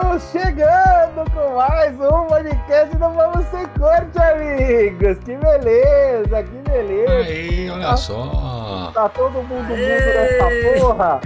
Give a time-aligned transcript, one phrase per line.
[0.00, 5.18] Estamos chegando com mais um podcast do Vamos Ser Corte, amigos!
[5.18, 7.12] Que beleza, que beleza!
[7.12, 8.90] Aí, olha só!
[8.94, 11.20] Tá todo mundo mundo nessa porra!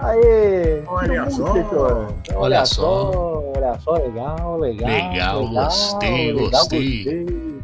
[0.00, 0.82] Aê!
[0.86, 1.44] Olha só!
[1.44, 3.12] Olha, Olha só!
[3.12, 3.52] só.
[3.54, 4.88] Olha só, legal, legal!
[4.88, 7.60] Legal, gostei, legal, gostei.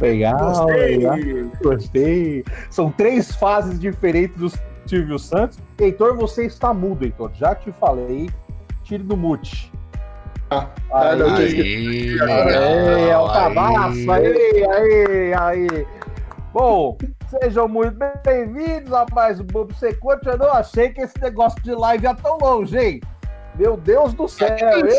[0.00, 0.96] Legal, Gostei.
[0.96, 1.16] legal,
[1.62, 2.44] gostei!
[2.70, 4.50] São três fases diferentes do
[4.84, 5.60] Silvio Santos.
[5.78, 7.30] Heitor, você está mudo, Heitor.
[7.34, 8.28] Já te falei.
[8.82, 9.70] Tire do mute.
[10.52, 12.20] Ah, não, Aí.
[12.20, 15.86] Aê, é o cabaço, aí, aí, aí.
[16.52, 16.98] Bom,
[17.30, 20.28] sejam muito bem-vindos a mais um Bobo Secote.
[20.28, 23.00] Eu não achei que esse negócio de live ia tão longe, hein?
[23.54, 24.98] Meu Deus do céu, eu,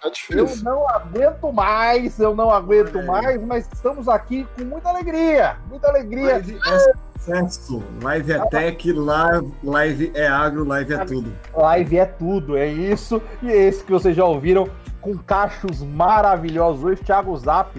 [0.00, 3.06] Tá eu não aguento mais, eu não aguento aí.
[3.06, 6.36] mais, mas estamos aqui com muita alegria, muita alegria.
[6.36, 7.82] É sucesso.
[8.02, 11.32] Live é tech, live, live é agro, live é tudo.
[11.54, 13.20] Live é tudo, é isso.
[13.42, 14.68] E esse que vocês já ouviram,
[15.00, 17.78] com cachos maravilhosos hoje, Thiago Zap.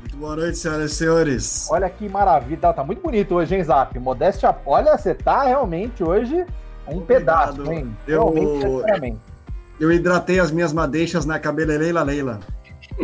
[0.00, 1.68] Muito boa noite, senhoras e senhores.
[1.70, 3.96] Olha que maravilha, tá, tá muito bonito hoje, hein, Zap?
[3.98, 6.44] Modéstia, olha, você tá realmente hoje
[6.88, 7.06] um Obrigado.
[7.56, 7.96] pedaço, hein?
[8.06, 9.18] Eu- Realmente, sinceramente.
[9.78, 12.40] Eu hidratei as minhas madeixas na cabeleireira Leila.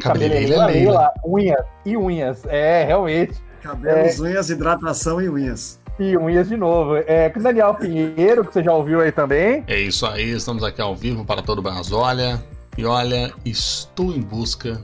[0.03, 1.11] Cabeleireira Leila.
[1.25, 2.45] unhas e unhas.
[2.47, 3.43] É, realmente.
[3.67, 5.81] Cabelos, unhas, hidratação e unhas.
[5.99, 6.95] E unhas de novo.
[6.99, 9.65] É, com o Daniel Pinheiro, que você já ouviu aí também.
[9.67, 11.97] É isso aí, estamos aqui ao vivo para todo o Brasil.
[11.97, 12.41] Olha,
[12.79, 14.81] e olha, estou em busca.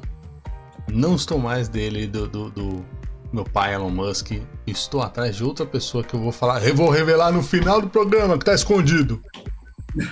[0.90, 2.84] Não estou mais dele, do, do, do
[3.32, 4.32] meu pai Elon Musk.
[4.66, 6.66] Estou atrás de outra pessoa que eu vou falar.
[6.66, 9.22] Eu vou revelar no final do programa que tá escondido.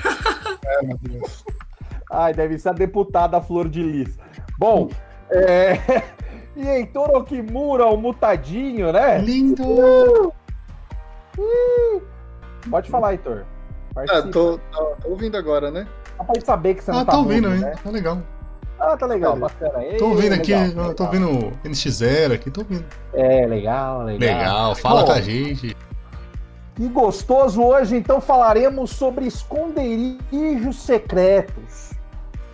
[2.12, 4.16] Ai, deve ser a deputada Flor de Lis.
[4.56, 4.90] Bom,
[5.32, 5.74] é...
[6.60, 9.18] e Heitor Okimura, o mutadinho, né?
[9.18, 10.32] Lindo!
[12.70, 13.44] Pode falar, Heitor.
[13.90, 14.30] Ah, Participa.
[14.30, 15.86] tô, tô- tô ouvindo agora, né?
[16.16, 17.60] Só pra gente saber que você não Ah, tá tô ouvindo, mudo, hein?
[17.70, 17.74] né?
[17.82, 18.18] Tá legal.
[18.78, 19.84] Ah, tá legal, bacana.
[19.84, 22.84] Ei, Tô ouvindo aqui, legal, tô ouvindo o NX0 aqui, tô ouvindo.
[23.12, 24.18] É, legal, legal.
[24.38, 25.76] Legal, fala Bom, com a gente.
[26.78, 31.89] E gostoso hoje, então falaremos sobre esconderijos secretos.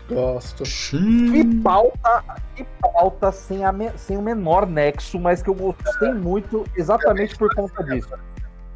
[0.08, 0.62] Gosto.
[0.94, 2.22] E pauta,
[2.56, 7.36] e pauta sem, a me- sem o menor nexo, mas que eu gostei muito exatamente
[7.36, 8.10] por conta disso.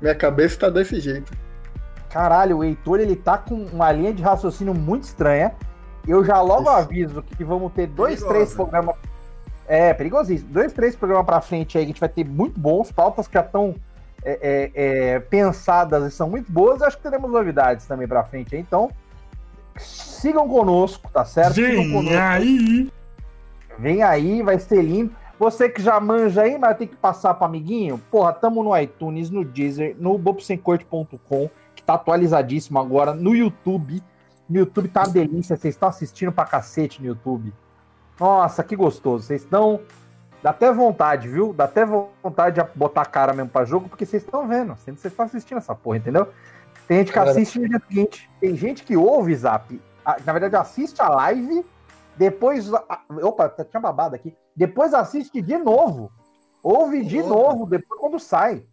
[0.00, 1.32] Minha cabeça tá desse jeito.
[2.08, 5.52] Caralho, o Heitor ele tá com uma linha de raciocínio muito estranha.
[6.08, 6.70] Eu já logo Isso.
[6.70, 8.34] aviso que vamos ter dois, Perigosa.
[8.34, 8.96] três programas.
[9.68, 10.50] É, perigosíssimo.
[10.50, 12.90] Dois, três programas pra frente aí que a gente vai ter muito bons.
[12.90, 13.76] Pautas que já estão
[14.24, 14.70] é, é,
[15.14, 16.82] é, pensadas e são muito boas.
[16.82, 18.60] Acho que teremos novidades também pra frente aí.
[18.60, 18.90] Então,
[19.80, 21.54] sigam conosco, tá certo?
[21.54, 22.18] Sigam Vem conosco.
[22.18, 22.92] aí!
[23.78, 25.14] Vem aí, vai ser lindo.
[25.38, 29.30] Você que já manja aí, mas tem que passar para amiguinho, porra, tamo no iTunes,
[29.30, 34.02] no Deezer, no bobsemcorte.com, que tá atualizadíssimo agora, no YouTube.
[34.46, 37.54] No YouTube tá uma delícia, vocês estão assistindo pra cacete no YouTube.
[38.18, 39.24] Nossa, que gostoso.
[39.24, 39.80] Vocês estão.
[40.42, 41.54] Dá até vontade, viu?
[41.54, 44.74] Dá até vontade de botar a cara mesmo pra jogo, porque vocês estão vendo.
[44.76, 46.28] Vocês estão assistindo essa porra, entendeu?
[46.90, 48.28] Tem gente que assiste no dia seguinte.
[48.40, 49.80] Tem gente que ouve, Zap.
[50.04, 51.64] a- Na verdade, assiste a live,
[52.16, 52.68] depois.
[53.22, 54.34] Opa, tá- tinha babado aqui.
[54.56, 56.10] Depois assiste de novo.
[56.60, 57.28] Ouve de Opa.
[57.28, 58.64] novo, depois quando sai.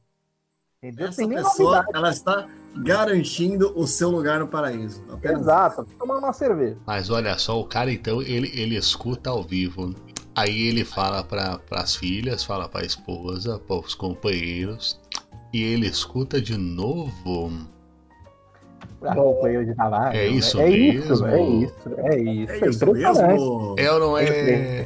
[0.81, 1.09] Entendeu?
[1.09, 1.95] Essa pessoa, novidade.
[1.95, 2.47] ela está
[2.78, 5.03] garantindo o seu lugar no paraíso.
[5.13, 6.75] Apenas Exato, tomando uma cerveja.
[6.88, 9.94] Mas olha só, o cara então, ele, ele escuta ao vivo.
[10.35, 14.99] Aí ele fala para as filhas, fala para a esposa, para os companheiros.
[15.53, 17.51] E ele escuta de novo.
[18.99, 19.13] Pra
[19.63, 20.17] de trabalho.
[20.17, 21.13] É isso é mesmo.
[21.13, 22.51] Isso, é isso, é isso.
[22.51, 23.27] É isso impressionante.
[23.27, 23.75] mesmo.
[23.77, 24.85] É ou não É é?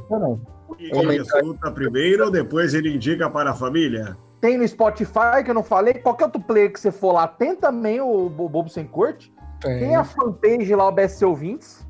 [0.80, 4.18] Ele escuta primeiro, depois ele indica para a família.
[4.40, 5.94] Tem no Spotify, que eu não falei.
[5.96, 9.32] Qualquer outro player que você for lá, tem também o Bo- Bobo Sem Corte.
[9.60, 11.88] Tem, Tem a fanpage lá, o BSC Ouvintes.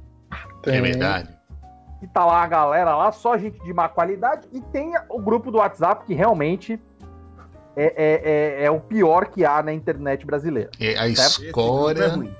[0.61, 0.75] tem.
[0.77, 1.29] É verdade.
[2.01, 5.51] que tá lá a galera lá, só gente de má qualidade, e tem o grupo
[5.51, 6.81] do WhatsApp, que realmente
[7.75, 10.69] é, é, é, é o pior que há na internet brasileira.
[10.79, 12.09] É a é escória.
[12.09, 12.31] ruim.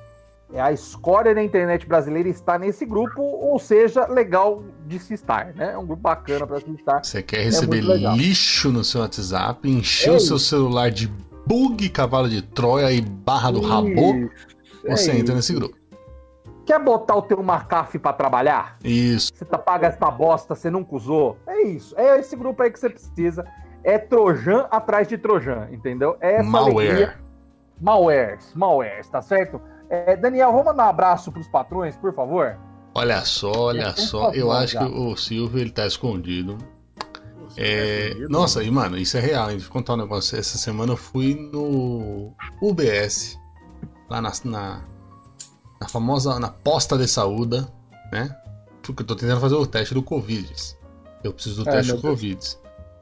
[0.53, 5.53] É a escória da internet brasileira está nesse grupo, ou seja, legal de se estar,
[5.55, 5.71] né?
[5.73, 7.03] É um grupo bacana para se estar.
[7.03, 8.15] Você quer receber muito legal.
[8.17, 11.07] lixo no seu WhatsApp, encher É o seu celular de
[11.45, 14.29] bug, cavalo de Troia e barra do rabô, Isso,
[14.85, 15.35] é você entra isso.
[15.35, 15.77] nesse grupo.
[16.65, 18.77] Quer botar o teu McAfee para trabalhar?
[18.83, 19.31] Isso.
[19.33, 21.37] Você tá paga essa bosta, você nunca usou?
[21.47, 21.97] É isso.
[21.97, 23.45] É esse grupo aí que você precisa.
[23.83, 26.15] É Trojan atrás de Trojan, entendeu?
[26.21, 26.93] É essa alegria.
[26.93, 27.17] Malware.
[27.79, 29.59] Malwares, malwares, tá certo?
[29.89, 32.57] É, Daniel, vamos mandar um abraço pros patrões, por favor?
[32.93, 34.19] Olha só, olha É, por só.
[34.25, 34.79] favor, Eu acho já.
[34.85, 36.57] que o Silvio ele tá escondido.
[37.57, 38.29] É, escondido?
[38.29, 39.45] nossa, e mano, isso é real.
[39.49, 39.55] hein?
[39.57, 40.37] Deixa eu contar um negócio.
[40.37, 43.37] Essa semana eu fui no UBS,
[44.09, 44.81] lá na, na,
[45.81, 47.65] na famosa na posta de saúde.
[48.11, 48.29] né?
[48.83, 50.53] Porque eu tô tentando fazer o teste do Covid.
[51.23, 52.39] Eu preciso do Ai, teste do Covid.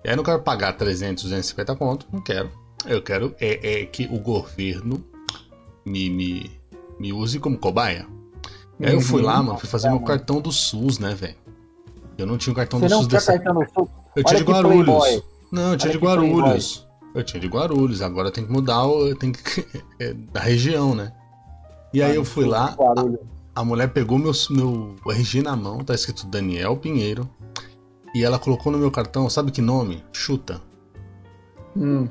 [0.03, 2.49] E aí eu não quero pagar 300, 250 conto, não quero.
[2.85, 5.03] Eu quero é, é que o governo
[5.85, 6.51] me, me,
[6.99, 8.07] me use como cobaia.
[8.79, 11.35] E aí eu fui lá, mano, fui fazer meu cartão do SUS, né, velho?
[12.17, 13.33] Eu não tinha o cartão Você do não SUS quer dessa.
[13.33, 13.89] cartão no sul?
[14.15, 14.85] Eu tinha de Guarulhos.
[14.85, 15.23] playboy.
[15.51, 16.87] Não, eu tinha Olha de Guarulhos.
[17.15, 18.83] Eu tinha de Guarulhos, agora tenho que mudar
[19.19, 19.65] tenho que.
[19.99, 21.11] é da região, né?
[21.93, 23.19] E aí eu fui lá, Barulho.
[23.55, 27.27] a mulher pegou meu, meu RG na mão, tá escrito Daniel Pinheiro.
[28.15, 30.03] E ela colocou no meu cartão, sabe que nome?
[30.11, 30.61] Chuta.
[31.75, 32.07] Hum,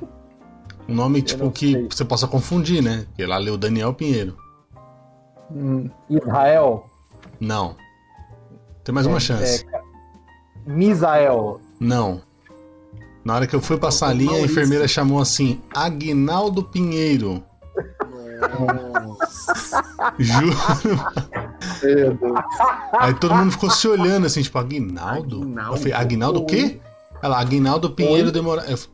[0.88, 1.88] Um nome Eu tipo que sei.
[1.90, 3.04] você possa confundir, né?
[3.08, 4.36] Porque lá leu Daniel Pinheiro.
[5.50, 5.88] hum.
[6.08, 6.84] Israel.
[7.40, 7.76] Não.
[8.84, 9.66] Tem mais uma É, chance.
[9.72, 9.80] é,
[10.66, 11.60] Misael.
[11.80, 12.22] Não.
[13.24, 14.52] Na hora que eu fui salinha, a Maurício.
[14.52, 15.20] enfermeira chamou
[15.74, 17.42] Aguinaldo Pinheiro.
[20.18, 20.56] Juro.
[22.92, 25.42] Aí todo mundo ficou se olhando assim, tipo, Aguinaldo?
[25.42, 25.72] Aguinaldo.
[25.72, 26.80] Eu falei, Aguinaldo o quê?
[27.22, 28.90] Ela, Aguinaldo Pinheiro de Moraes.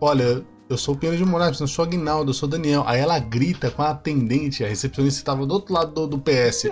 [0.00, 2.84] Olha, eu sou o Pinheiro de Moraes, eu sou Aguinaldo, eu sou Daniel.
[2.86, 6.68] Aí ela grita com a atendente, a recepcionista estava do outro lado do, do PS.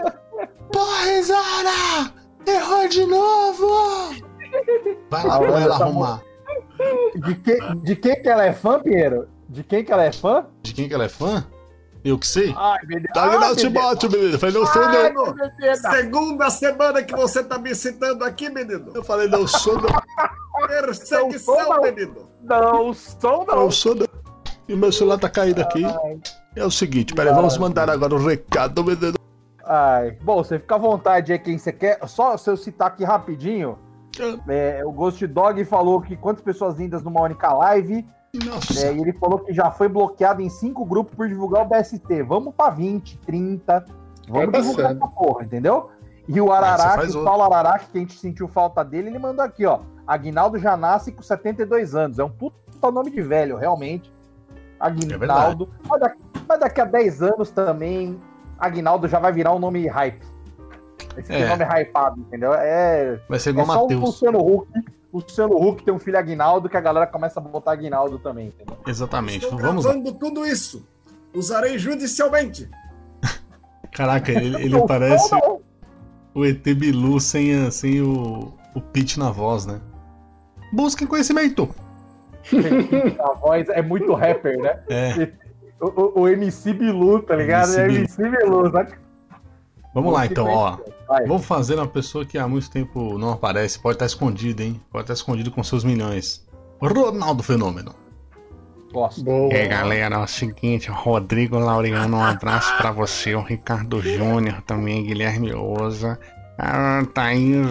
[0.73, 2.13] Porra, Zara!
[2.47, 3.67] Errou de novo!
[5.11, 6.23] Vai lá olha, ela arrumar.
[7.15, 9.29] De, que, de quem que ela é fã, Pinheiro?
[9.49, 10.47] De quem que ela é fã?
[10.63, 11.47] De quem que ela é fã?
[12.07, 12.55] Eu que sei?
[12.57, 13.13] Ai, meu Deus.
[13.13, 14.39] Tá Aguinaldo Timóteo, menino.
[14.39, 15.35] Falei, não sou Ai, não.
[15.91, 18.93] Segunda semana que você tá me citando aqui, menino.
[18.95, 19.89] Eu falei, não sou não.
[20.69, 21.83] Perseguição, Não, não.
[21.83, 22.15] menino.
[22.43, 23.57] Não, som não.
[23.57, 24.07] Não sou não.
[24.69, 25.83] E meu celular tá caído aqui.
[26.55, 29.17] É o seguinte, peraí, vamos mandar agora o recado, menino.
[29.65, 31.99] Ai, bom, você fica à vontade aí quem você quer.
[32.07, 33.77] Só se eu citar aqui rapidinho,
[34.49, 38.07] é, o Ghost Dog falou que quantas pessoas lindas numa única live.
[38.45, 38.87] Nossa.
[38.87, 42.23] É, e ele falou que já foi bloqueado em cinco grupos por divulgar o BST.
[42.23, 43.85] Vamos pra 20, 30.
[44.29, 45.03] Vamos Vai divulgar passando.
[45.05, 45.91] essa porra, entendeu?
[46.29, 47.25] E o Araraque, o.
[47.25, 49.81] Paulo Araraque, que a gente sentiu falta dele, ele mandou aqui, ó.
[50.07, 52.19] Aguinaldo já nasce com 72 anos.
[52.19, 54.13] É um puta nome de velho, realmente.
[54.79, 55.69] Aguinaldo.
[55.89, 56.19] mas, daqui,
[56.49, 58.21] mas daqui a 10 anos também,
[58.59, 60.23] Aguinaldo já vai virar um nome hype.
[61.17, 61.49] Esse É.
[61.49, 62.53] nome hypado, entendeu?
[62.55, 63.97] É, Vai ser é igual o só.
[63.99, 64.69] Luciano Huck.
[65.17, 68.49] O Luciano Huck tem um filho Aguinaldo que a galera começa a botar Aguinaldo também,
[68.49, 68.77] entendeu?
[68.87, 69.45] Exatamente.
[69.45, 69.93] Estou Vamos lá.
[69.93, 70.87] gravando tudo isso.
[71.35, 72.69] Usarei judicialmente.
[73.93, 75.61] Caraca, ele, ele Não, parece não,
[76.35, 79.81] o ET Bilu sem, sem o, o pitch na voz, né?
[80.71, 81.69] Busquem conhecimento.
[83.19, 84.79] A voz é muito rapper, né?
[84.91, 85.33] É,
[85.81, 85.87] O,
[86.21, 87.69] o- o MC Bilu, tá ligado?
[87.75, 87.99] MC É Bilu.
[88.01, 88.93] MC Bilu, sabe?
[89.95, 90.79] vamos lá então, ó.
[91.09, 91.27] Vai.
[91.27, 93.79] Vamos fazer uma pessoa que há muito tempo não aparece.
[93.79, 94.81] Pode estar escondido, hein?
[94.91, 96.47] Pode estar escondido com seus milhões.
[96.81, 97.95] Ronaldo Fenômeno.
[98.93, 99.23] Gosto.
[99.23, 99.53] Boa.
[99.53, 104.63] E aí, galera, é o seguinte, Rodrigo Laureano, um abraço pra você, o Ricardo Júnior
[104.63, 106.19] também, Guilherme Oza,
[107.13, 107.67] Thaís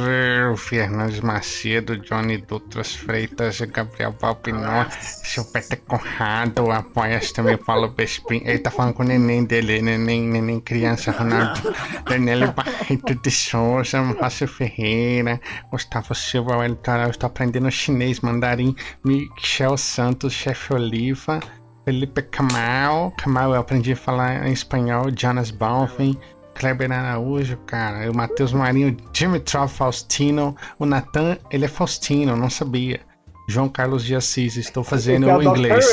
[0.58, 8.60] Fernandes Macedo, Johnny Dutras Freitas, Gabriel Valpinó, seu Peter Conrado, apoias também Paulo Bespin, ele
[8.60, 11.74] tá falando com o neném dele, neném, neném criança, Ronaldo,
[12.08, 15.42] Daniel Barreto de Souza, Márcio Ferreira,
[15.72, 21.40] Gustavo Silva, Wellington, eu estou aprendendo chinês, mandarim, Michel Santos, Chefe Oliva,
[21.86, 26.18] Felipe Camal, Camal eu aprendi a falar em espanhol, Jonas Balvin,
[26.56, 33.02] Kleber Araújo, cara, o Matheus Marinho, Dimitrov Faustino, o Natan, ele é Faustino, não sabia.
[33.47, 35.85] João Carlos de Assis, estou fazendo o inglês.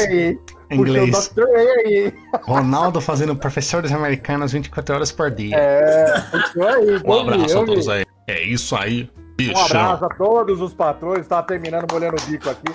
[0.71, 1.35] Inglês.
[2.45, 5.55] Ronaldo fazendo professores americanos 24 horas por dia.
[5.55, 7.03] É, aí.
[7.05, 8.07] Um abraço a todos aí.
[8.27, 9.81] É isso aí, Um bichão.
[9.81, 11.27] abraço a todos os patrões.
[11.27, 12.73] Tá terminando molhando o bico aqui.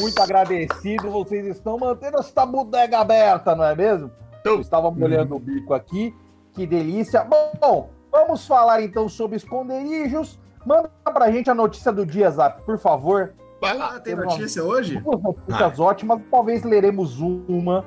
[0.00, 1.10] Muito agradecido.
[1.10, 4.10] Vocês estão mantendo essa bodega aberta, não é mesmo?
[4.44, 6.14] Eu estava molhando o bico aqui.
[6.54, 7.24] Que delícia.
[7.24, 10.38] Bom, vamos falar então sobre esconderijos.
[10.64, 13.34] Manda pra gente a notícia do dia, Zap, por favor.
[13.60, 13.94] Vai lá.
[13.96, 14.98] Ah, tem notícia hoje?
[15.00, 16.20] Duas notícias ótimas.
[16.30, 17.84] Talvez leremos uma.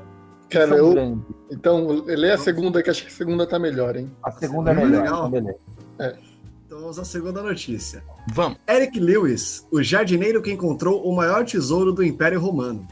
[0.50, 0.92] Cara, eu.
[0.92, 1.24] grandes.
[1.52, 4.12] Então, lê a segunda, que acho que a segunda tá melhor, hein?
[4.24, 5.04] A segunda é Segunda é melhor.
[5.04, 5.30] legal.
[5.30, 5.60] beleza.
[6.66, 8.04] Então vamos à segunda notícia.
[8.34, 8.58] Vamos.
[8.68, 12.86] Eric Lewis, o jardineiro que encontrou o maior tesouro do Império Romano.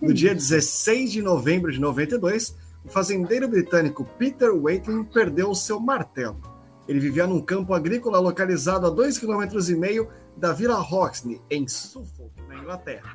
[0.00, 5.78] No dia 16 de novembro de 92, o fazendeiro britânico Peter Waitling perdeu o seu
[5.78, 6.40] martelo.
[6.88, 12.56] Ele vivia num campo agrícola localizado a 2,5 km da Vila Roxney, em Suffolk, na
[12.56, 13.14] Inglaterra.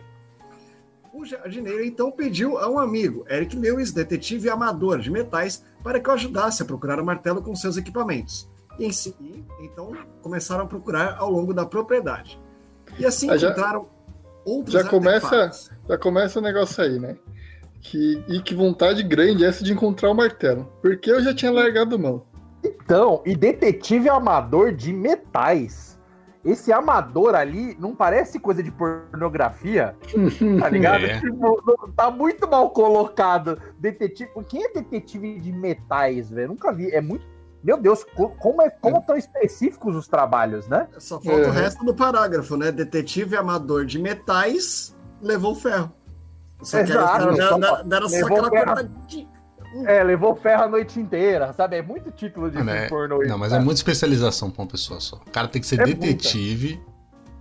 [1.14, 6.10] O jardineiro então pediu a um amigo, Eric Lewis, detetive amador de metais, para que
[6.10, 8.48] o ajudasse a procurar o martelo com seus equipamentos.
[8.78, 9.16] E, em si-
[9.60, 12.40] então começaram a procurar ao longo da propriedade.
[13.00, 13.88] E assim Ah, já- encontraram
[14.46, 15.72] outros já começa- artefatos.
[15.90, 17.18] Já começa o negócio aí, né?
[17.82, 20.68] Que, e que vontade grande é essa de encontrar o martelo.
[20.82, 22.24] Porque eu já tinha largado mão.
[22.64, 25.98] Então, e detetive amador de metais.
[26.44, 29.96] Esse amador ali não parece coisa de pornografia,
[30.60, 31.06] tá ligado?
[31.06, 31.20] É.
[31.20, 31.62] Tipo,
[31.96, 33.60] tá muito mal colocado.
[33.80, 34.30] Detetive.
[34.48, 36.50] Quem é detetive de metais, velho?
[36.50, 36.90] Nunca vi.
[36.92, 37.26] É muito.
[37.64, 40.88] Meu Deus, co- como, é, como tão específicos os trabalhos, né?
[41.00, 41.52] Só falta o Uhum.
[41.52, 42.72] resto do parágrafo, né?
[42.72, 45.92] Detetive amador de metais levou ferro.
[46.62, 48.66] Só que Exato, só- só levou aquela ferro.
[48.66, 49.28] cortadinha.
[49.86, 51.76] É, levou ferro a noite inteira, sabe?
[51.78, 52.88] É muito título de Ah, filme né?
[52.90, 53.22] pornô.
[53.28, 53.64] Não, mas é cara.
[53.66, 55.18] muita especialização pra uma pessoa só.
[55.18, 56.82] O cara tem que ser É detetive,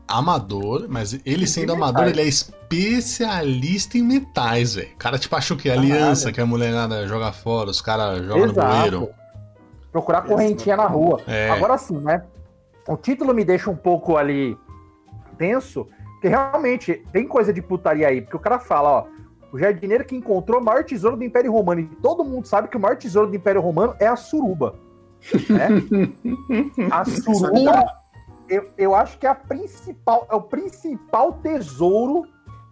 [0.08, 1.90] amador, mas ele sendo metais.
[1.90, 4.92] amador, ele é especialista em metais, velho.
[4.92, 8.52] O cara tipo achou que aliança que a mulherada joga fora, os caras jogam no
[8.52, 8.76] Exato.
[8.76, 9.08] bueiro.
[9.92, 11.20] Procurar correntinha na rua.
[11.26, 11.48] É.
[11.50, 12.22] Agora sim, né?
[12.86, 14.56] O título me deixa um pouco ali
[15.38, 19.04] tenso, porque realmente tem coisa de putaria aí, porque o cara fala, ó,
[19.52, 22.76] o jardineiro que encontrou o maior tesouro do Império Romano, e todo mundo sabe que
[22.76, 24.74] o maior tesouro do Império Romano é a suruba.
[25.48, 25.68] Né?
[26.90, 27.84] a suruba,
[28.48, 32.24] eu, eu acho que é a principal, é o principal tesouro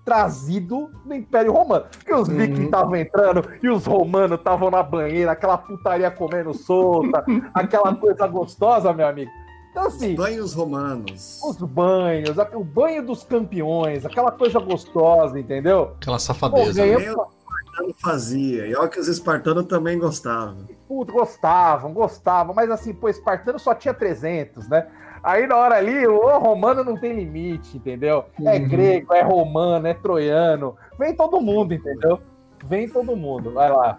[0.04, 1.86] trazido do Império Romano.
[1.90, 2.36] Porque os Uhum.
[2.36, 7.24] vikings estavam entrando e os romanos estavam na banheira, aquela putaria comendo solta,
[7.54, 9.30] aquela coisa gostosa, meu amigo.
[9.74, 11.40] Então, assim, Banhos romanos.
[11.42, 15.94] os banhos, a- o banho dos campeões, aquela coisa gostosa, entendeu?
[16.00, 16.80] Aquela Pô, safadeza.
[16.80, 18.66] ganhei- Nem o espartano fazia.
[18.68, 20.58] E olha que os espartanos também gostavam.
[20.86, 24.86] Puta, gostavam, gostavam, mas assim, pô, Espartano só tinha 300, né?
[25.24, 28.26] Aí na hora ali, o romano não tem limite, entendeu?
[28.44, 28.68] É Uhum.
[28.68, 30.76] grego, é romano, é troiano.
[30.96, 32.20] Vem todo mundo, entendeu?
[32.64, 33.98] Vem todo mundo, vai lá.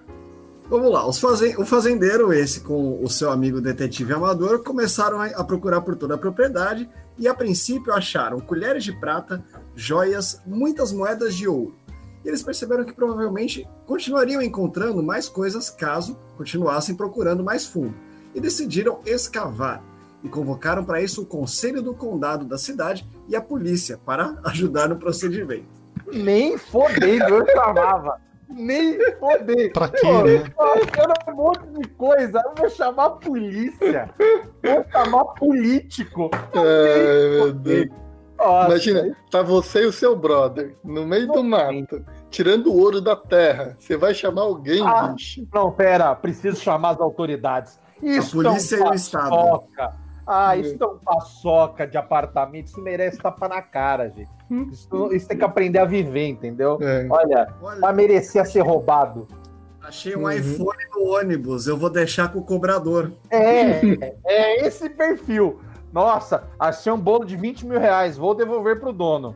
[0.68, 5.82] Vamos lá, fazen- o fazendeiro, esse com o seu amigo detetive amador, começaram a, procurar
[5.82, 9.44] por toda a propriedade e, a princípio, acharam colheres de prata,
[9.76, 11.76] joias, muitas moedas de ouro.
[12.24, 17.94] E eles perceberam que provavelmente continuariam encontrando mais coisas caso continuassem procurando mais fundo.
[18.34, 19.84] E decidiram escavar.
[20.24, 24.90] E convocaram para isso o conselho do condado da cidade e a polícia para ajudar
[24.90, 25.68] no procedimento.
[26.12, 28.20] Nem fodendo, eu chamava.
[28.50, 29.74] Nem fodendo.
[29.74, 30.44] Pra quê, Pô, né?
[31.30, 32.42] um monte de coisa.
[32.46, 34.10] Eu vou chamar a polícia.
[34.64, 36.30] Vou chamar político.
[36.54, 37.90] Ai, meu Deus.
[38.38, 43.00] Nossa, Imagina, tá você e o seu brother no meio do mato, tirando o ouro
[43.00, 43.76] da terra.
[43.80, 45.08] Você vai chamar alguém, Ah.
[45.08, 45.48] bicho.
[45.54, 47.80] Não, pera, preciso chamar as autoridades.
[48.04, 49.64] Isso polícia é um e o Estado.
[50.28, 52.68] Ah, isso é um paçoca de apartamento.
[52.68, 54.30] Isso merece tapa na cara, gente.
[54.72, 56.78] Isso, isso tem que aprender a viver, entendeu?
[56.82, 57.06] É.
[57.10, 59.28] Olha, Olha, merecia ser roubado.
[59.84, 60.32] achei um Uhum.
[60.32, 63.12] iPhone no ônibus, eu vou deixar com o cobrador.
[63.30, 63.82] É,
[64.26, 65.60] é esse perfil.
[65.94, 69.36] Nossa, achei um bolo de 20 mil reais, vou devolver pro dono.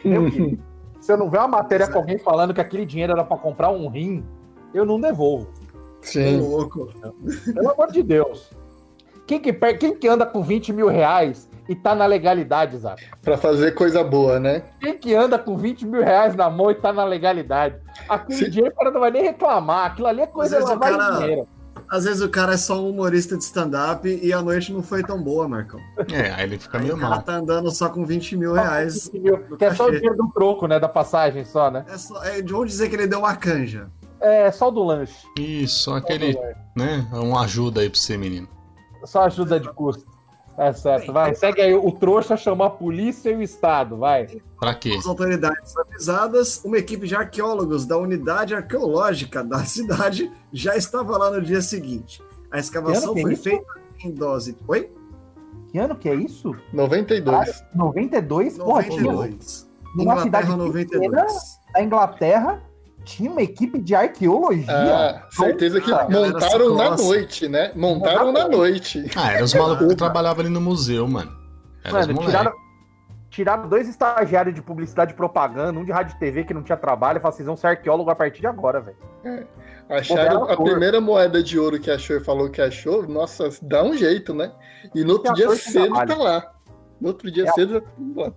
[0.00, 0.58] Querido,
[1.00, 3.70] se eu não ver uma matéria com alguém falando que aquele dinheiro era pra comprar
[3.70, 4.24] um rim,
[4.72, 5.48] eu não devolvo.
[6.02, 6.40] Sim.
[6.40, 6.88] louco.
[7.52, 8.50] Pelo amor de Deus.
[9.28, 13.00] Quem que, per- quem que anda com 20 mil reais e tá na legalidade, Zap?
[13.22, 14.62] Pra fazer coisa boa, né?
[14.80, 17.76] Quem que anda com 20 mil reais na mão e tá na legalidade?
[18.08, 19.86] Aquele Se- dinheiro o cara não vai nem reclamar.
[19.92, 21.46] Aquilo ali é coisa de lavar cara- dinheiro.
[21.90, 25.02] Às vezes o cara é só um humorista de stand-up e a noite não foi
[25.02, 25.78] tão boa, Marcão.
[26.12, 27.22] É, aí ele fica Aí meio o cara mal.
[27.22, 29.08] tá andando só com 20 mil reais.
[29.12, 30.78] 20 mil, que é só o dinheiro do troco, né?
[30.80, 31.84] Da passagem só, né?
[31.88, 33.88] É só, é, de onde dizer que ele deu uma canja.
[34.20, 35.26] É só o do lanche.
[35.38, 36.56] Isso, Só aquele, lanche.
[36.76, 37.06] né?
[37.12, 38.48] Um ajuda aí pra você, menino.
[39.04, 40.06] Só ajuda de custo.
[40.58, 41.32] É certo, vai.
[41.36, 41.72] Segue aí.
[41.72, 44.26] O trouxa chamou a polícia e o Estado, vai.
[44.58, 44.96] Pra quê?
[44.98, 51.30] As autoridades avisadas, uma equipe de arqueólogos da unidade arqueológica da cidade já estava lá
[51.30, 52.20] no dia seguinte.
[52.50, 53.44] A escavação é foi isso?
[53.44, 53.64] feita
[54.02, 54.56] em dose.
[54.66, 54.90] Oi?
[55.70, 56.56] Que ano que é isso?
[56.72, 57.64] 92.
[57.74, 58.58] 92?
[58.58, 59.70] Porra, tinha 92.
[59.94, 61.60] numa cidade Inglaterra pequena 92.
[61.72, 62.62] da Inglaterra,
[63.04, 64.66] tinha uma equipe de arqueologia.
[64.70, 67.72] Ah, certeza que Ah, montaram na noite, né?
[67.74, 69.10] Montaram na noite.
[69.16, 71.36] Ah, eram os malucos que trabalhavam ali no museu, mano.
[71.90, 72.52] Mano, tiraram,
[73.30, 76.76] tiraram dois estagiários de publicidade e propaganda, um de rádio e TV que não tinha
[76.76, 78.96] trabalho, e falaram, vocês vão ser arqueólogo a partir de agora, velho.
[79.88, 83.06] Acharam Modelo a primeira moeda de ouro que achou e falou que achou.
[83.08, 84.52] Nossa, dá um jeito, né?
[84.94, 86.52] E no outro dia cedo tá lá.
[87.00, 87.52] No outro dia É.
[87.52, 88.32] cedo já tá.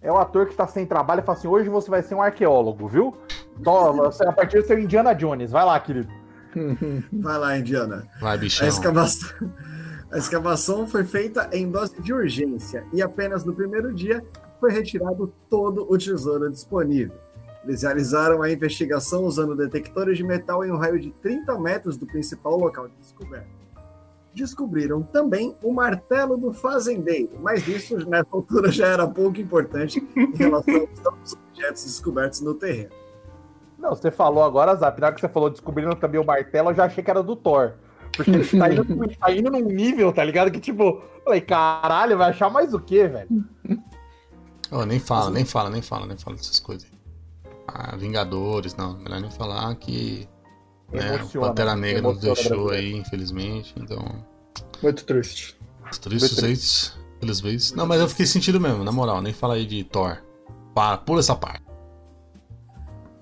[0.00, 2.22] É o ator que tá sem trabalho e fala assim: hoje você vai ser um
[2.22, 3.14] arqueólogo, viu?
[3.62, 5.50] Toma, você- a partir do seu Indiana Jones.
[5.50, 6.08] Vai lá, querido.
[7.12, 8.06] Vai lá, Indiana.
[8.20, 8.66] Vai, A bichão.
[8.66, 9.28] escavação,
[10.10, 14.24] a escavação foi feita em dose de urgência e apenas no primeiro dia
[14.58, 17.14] foi retirado todo o tesouro disponível.
[17.64, 22.06] Eles realizaram a investigação usando detectores de metal em um raio de 30 metros do
[22.06, 23.48] principal local de descoberta.
[24.32, 30.36] Descobriram também o martelo do fazendeiro, mas isso nessa altura já era pouco importante em
[30.36, 32.90] relação aos objetos descobertos no terreno.
[33.86, 36.74] Não, você falou agora, Zap, na hora que você falou descobrindo também o martelo, eu
[36.74, 37.74] já achei que era do Thor.
[38.16, 38.84] Porque ele tá indo,
[39.16, 40.50] tá indo num nível, tá ligado?
[40.50, 43.28] Que tipo, falei, caralho, vai achar mais o quê, velho?
[44.72, 46.90] Oh, nem fala, nem fala, nem fala, nem fala dessas coisas.
[47.68, 50.28] Ah, Vingadores, não, melhor nem falar que
[50.92, 53.72] né, o Pantera Negra nos deixou aí, infelizmente.
[53.76, 54.04] Então,
[54.82, 55.56] Muito triste.
[55.88, 57.72] os tristes pelas vezes.
[57.72, 60.18] Não, mas eu fiquei sentido mesmo, na moral, nem fala aí de Thor.
[60.74, 61.65] Para, pula essa parte.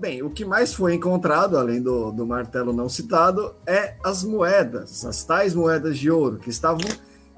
[0.04, 5.02] Bem, o que mais foi encontrado, além do, do martelo não citado, é as moedas,
[5.02, 6.86] as tais moedas de ouro, que estavam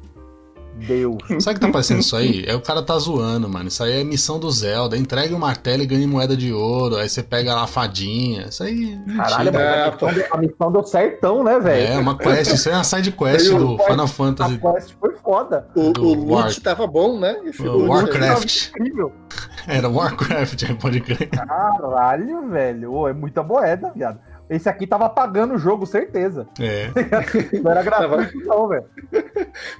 [0.86, 1.16] Deus.
[1.40, 2.44] Sabe o que tá parecendo isso aí?
[2.46, 3.68] É o cara tá zoando, mano.
[3.68, 4.96] Isso aí é missão do Zelda.
[4.96, 6.96] Entrega o martelo e ganha moeda de ouro.
[6.96, 8.46] Aí você pega lá a fadinha.
[8.48, 8.98] Isso aí.
[9.08, 11.92] é Caralho, É, a, missão deu, a missão deu certão, né, velho?
[11.94, 12.52] É, uma quest.
[12.52, 14.58] Isso é uma side quest Aí do o- Final A Fantasy.
[14.58, 15.66] quest foi foda.
[15.74, 17.36] O, Do o loot War- tava bom, né?
[17.58, 17.68] O aí.
[17.88, 18.68] Warcraft.
[18.70, 19.12] Incrível.
[19.66, 21.28] Era Warcraft, aí pode crer.
[21.28, 22.92] Caralho, velho.
[22.92, 24.18] Ô, é muita moeda, viado.
[24.48, 26.46] Esse aqui tava pagando o jogo, certeza.
[26.58, 26.90] É.
[27.60, 28.84] Não era gratuito, não, velho.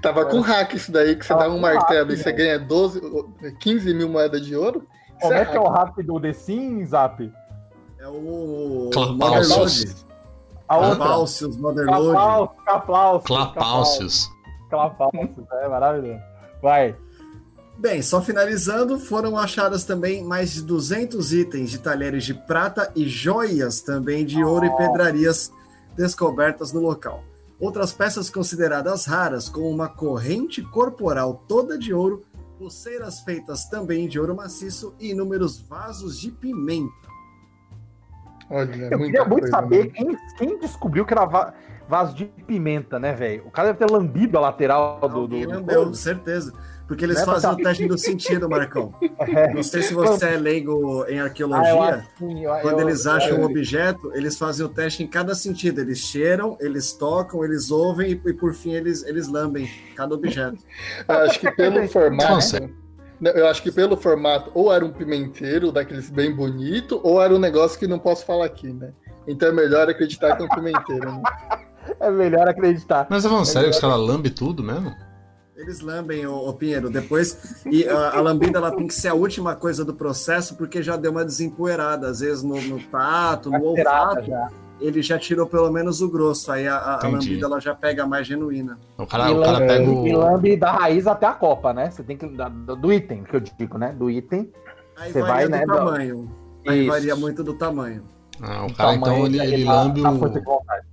[0.02, 2.36] Tava com hack isso daí, que você Tava dá um martelo hack, e você velho.
[2.36, 3.00] ganha 12,
[3.60, 4.86] 15 mil moedas de ouro.
[5.20, 5.96] Como é que é o hack.
[6.02, 7.32] do The Sims, Zap?
[7.98, 9.96] É o Clapaucius.
[9.96, 9.96] Motherload.
[10.68, 11.06] A outra.
[11.58, 12.54] Motherload.
[12.64, 13.26] Clapaucius, Clapaucius.
[13.26, 14.30] Clapaucius.
[14.68, 16.20] Clapaucius, é maravilhoso.
[16.62, 16.94] Vai.
[17.78, 23.06] Bem, só finalizando, foram achadas também mais de 200 itens de talheres de prata e
[23.06, 25.52] joias também de ouro e pedrarias
[25.96, 27.22] descobertas no local.
[27.60, 32.24] Outras peças consideradas raras, como uma corrente corporal toda de ouro,
[32.58, 36.90] pulseiras feitas também de ouro maciço e inúmeros vasos de pimenta.
[38.50, 39.90] Olha, Eu muita queria muito coisa, saber né?
[39.94, 41.54] quem, quem descobriu que era va-
[41.88, 43.44] vaso de pimenta, né, velho?
[43.46, 45.26] O cara deve ter lambido a lateral do.
[45.26, 46.52] do, lambeu, certeza.
[46.86, 48.94] Porque eles Né, fazem o teste do sentido, Marcão.
[49.20, 49.52] É.
[49.52, 51.72] Não sei se você é leigo em Ah, eu arqueologia.
[51.96, 55.06] acho que- eu- Quando eu- eles acham eu- um objeto, eles fazem o teste em
[55.06, 55.80] cada sentido.
[55.82, 60.56] Eles cheiram, eles tocam, eles ouvem e, e, por fim eles, eles lambem cada objeto.
[61.08, 62.70] Eu acho que pelo formato.
[63.20, 67.38] Eu acho que pelo formato, ou era um pimenteiro, daqueles bem bonito, ou era um
[67.38, 68.92] negócio que não posso falar aqui, né?
[69.26, 71.22] Então é melhor acreditar que é um pimenteiro, né?
[72.00, 73.06] É melhor acreditar.
[73.10, 74.94] Mas você falando sério que os caras lambem tudo mesmo?
[75.56, 77.64] Eles lambem, o, Pinheiro, depois.
[77.66, 80.96] E a, a lambida ela tem que ser a última coisa do processo, porque já
[80.96, 82.08] deu uma desempoeirada.
[82.08, 84.48] Às vezes no, no tato, no olfato, já.
[84.80, 86.52] ele já tirou pelo menos o grosso.
[86.52, 88.78] Aí a, a- lambida ela já pega a mais genuína.
[88.96, 90.18] O cara, e, o cara lambe, pega e o.
[90.18, 91.90] lambe da raiz até a copa, né?
[91.90, 92.26] Você tem que.
[92.28, 93.92] do, do item, que eu digo, né?
[93.98, 94.52] Do item.
[94.96, 96.30] Aí Você varia vai, do né, do- tamanho.
[96.68, 96.88] Aí Isso.
[96.90, 98.04] varia muito do tamanho.
[98.40, 100.14] Ah, o o cara então tamanho ele, ele tá- lambe tá o.
[100.18, 100.86] vontade.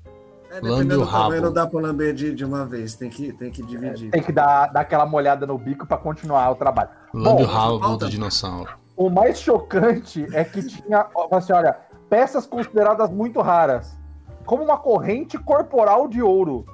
[0.55, 1.45] É, dependendo o do tamanho, rabo.
[1.45, 2.95] não dá pra lamber de, de uma vez.
[2.95, 4.09] Tem que, tem que dividir.
[4.09, 6.89] Tem que dar, dar aquela molhada no bico pra continuar o trabalho.
[7.13, 8.69] Lambe o Bom, rabo do dinossauro.
[8.95, 11.77] O mais chocante é que tinha, assim, olha,
[12.09, 13.97] peças consideradas muito raras,
[14.45, 16.65] como uma corrente corporal de ouro.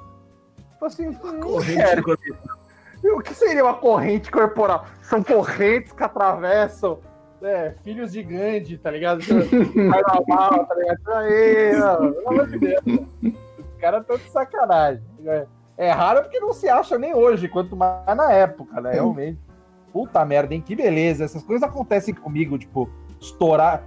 [0.72, 2.02] Tipo Assim, hum, Corrente
[3.02, 4.86] E O que seria uma corrente corporal?
[5.02, 7.00] São correntes que atravessam
[7.42, 9.20] é, filhos de Gandhi, tá ligado?
[9.26, 11.12] Carnaval, tá ligado?
[11.16, 12.82] Aí, mano, pelo amor de Deus.
[13.82, 15.02] Caras estão de sacanagem.
[15.18, 15.44] né?
[15.76, 18.92] É raro porque não se acha nem hoje, quanto mais na época, né?
[18.92, 19.40] Realmente.
[19.92, 20.62] Puta merda, hein?
[20.64, 21.24] Que beleza.
[21.24, 22.88] Essas coisas acontecem comigo, tipo,
[23.20, 23.82] estourar.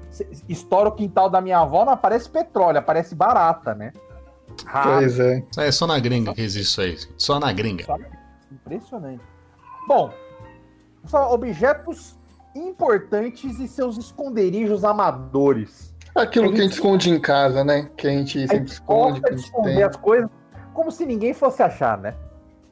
[0.50, 3.94] Estoura o quintal da minha avó, não aparece petróleo, aparece barata, né?
[4.66, 4.98] Raro.
[5.00, 5.44] Pois é.
[5.58, 6.98] Aí é só na gringa que existe isso aí.
[7.18, 7.86] Só na gringa.
[8.52, 9.24] Impressionante.
[9.88, 10.12] Bom,
[11.06, 12.20] só objetos
[12.54, 15.95] importantes e seus esconderijos amadores.
[16.16, 17.90] Aquilo que a gente esconde em casa, né?
[17.98, 19.84] Que a gente A sempre gente esconde, que a de gente esconder tem.
[19.84, 20.30] as coisas
[20.74, 22.14] como se ninguém fosse achar, né?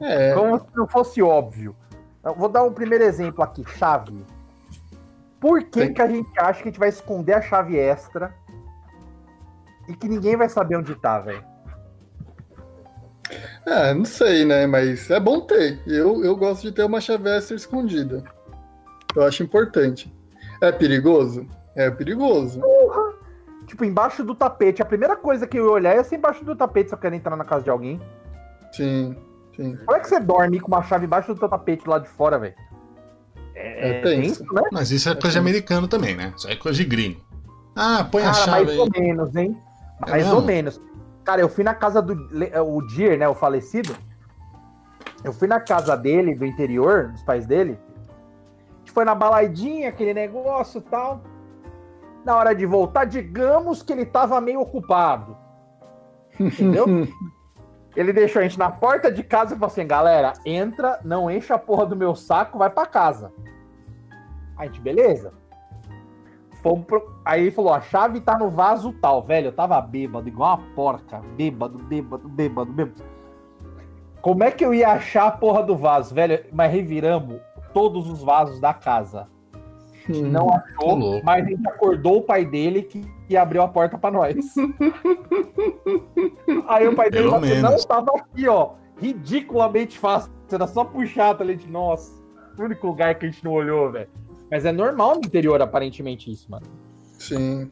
[0.00, 1.74] É, Como se não fosse óbvio.
[2.22, 4.24] Eu vou dar um primeiro exemplo aqui, chave.
[5.40, 8.34] Por que, Tem- que a gente acha que a gente vai esconder a chave extra
[9.88, 11.44] e que ninguém vai saber onde tá, velho?
[13.66, 14.66] é, não sei, né?
[14.66, 15.80] Mas é bom ter.
[15.86, 18.22] Eu, eu gosto de ter uma chave extra escondida.
[19.14, 20.12] Eu acho importante.
[20.60, 21.46] É perigoso?
[21.74, 22.60] É perigoso.
[23.66, 24.82] Tipo, embaixo do tapete.
[24.82, 27.14] A primeira coisa que eu ia olhar é se embaixo do tapete se eu quero
[27.14, 28.00] entrar na casa de alguém.
[28.72, 29.16] Sim,
[29.56, 29.76] sim.
[29.84, 32.38] Como é que você dorme com uma chave embaixo do teu tapete lá de fora,
[32.38, 32.54] velho?
[33.54, 34.44] É tenso.
[34.52, 34.62] né?
[34.72, 36.32] Mas isso é coisa de americano também, né?
[36.36, 37.20] Isso é coisa de gringo.
[37.74, 39.00] Ah, põe a Cara, chave mais ou aí.
[39.00, 39.56] menos, hein?
[40.06, 40.40] É Mais mesmo?
[40.40, 40.80] ou menos.
[41.24, 43.28] Cara, eu fui na casa do Le- o Dier, né?
[43.28, 43.94] O falecido.
[45.22, 47.78] Eu fui na casa dele, do interior, dos pais dele.
[48.74, 51.22] A gente foi na balaidinha, aquele negócio e tal.
[52.24, 55.36] Na hora de voltar, digamos que ele tava meio ocupado.
[56.38, 56.86] Entendeu?
[57.96, 61.52] Ele deixou a gente na porta de casa e falou assim: galera, entra, não enche
[61.52, 63.32] a porra do meu saco, vai pra casa.
[64.56, 65.32] A gente, beleza.
[66.60, 67.20] Fomos pro...
[67.24, 69.48] Aí ele falou: a chave tá no vaso tal, velho.
[69.48, 71.20] Eu tava bêbado, igual uma porca.
[71.36, 73.02] Bêbado, bêbado, bêbado, bêbado.
[74.20, 76.46] Como é que eu ia achar a porra do vaso, velho?
[76.52, 77.40] Mas reviramos
[77.72, 79.28] todos os vasos da casa.
[80.08, 81.24] A gente não achou, louco.
[81.24, 84.36] mas a gente acordou o pai dele que, que abriu a porta pra nós.
[86.68, 87.84] Aí o pai dele falou, não menos.
[87.84, 88.72] tava aqui, ó.
[89.00, 90.32] Ridiculamente fácil.
[90.50, 91.70] Era só puxar, tá ligado?
[91.70, 92.12] Nossa,
[92.58, 94.08] o único lugar que a gente não olhou, velho.
[94.50, 96.66] Mas é normal no interior, aparentemente, isso, mano.
[97.18, 97.70] Sim.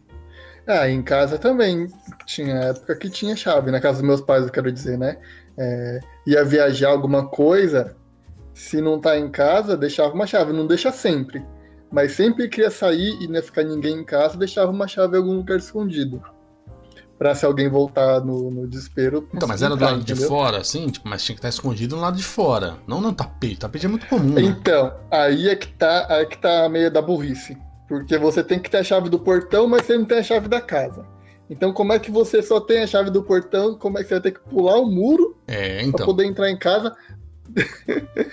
[0.66, 1.86] Ah, em casa também
[2.24, 5.18] tinha época que tinha chave, na casa dos meus pais, eu quero dizer, né?
[5.58, 7.96] É, ia viajar alguma coisa,
[8.54, 11.44] se não tá em casa, deixava uma chave, não deixa sempre.
[11.92, 15.14] Mas sempre que ia sair e não ia ficar ninguém em casa, deixava uma chave
[15.14, 16.22] em algum lugar escondido.
[17.18, 19.28] Pra se alguém voltar no, no desespero.
[19.32, 20.28] Então, mas era do lado de entendeu?
[20.28, 22.78] fora, assim, tipo, mas tinha que estar escondido no lado de fora.
[22.86, 23.58] Não no tapete.
[23.60, 24.42] Tapete é muito comum, né?
[24.42, 27.56] Então, aí é que tá, aí é que tá a meia da burrice.
[27.86, 30.48] Porque você tem que ter a chave do portão, mas você não tem a chave
[30.48, 31.06] da casa.
[31.48, 33.76] Então, como é que você só tem a chave do portão?
[33.76, 36.06] Como é que você vai ter que pular o muro É, pra então.
[36.06, 36.92] poder entrar em casa?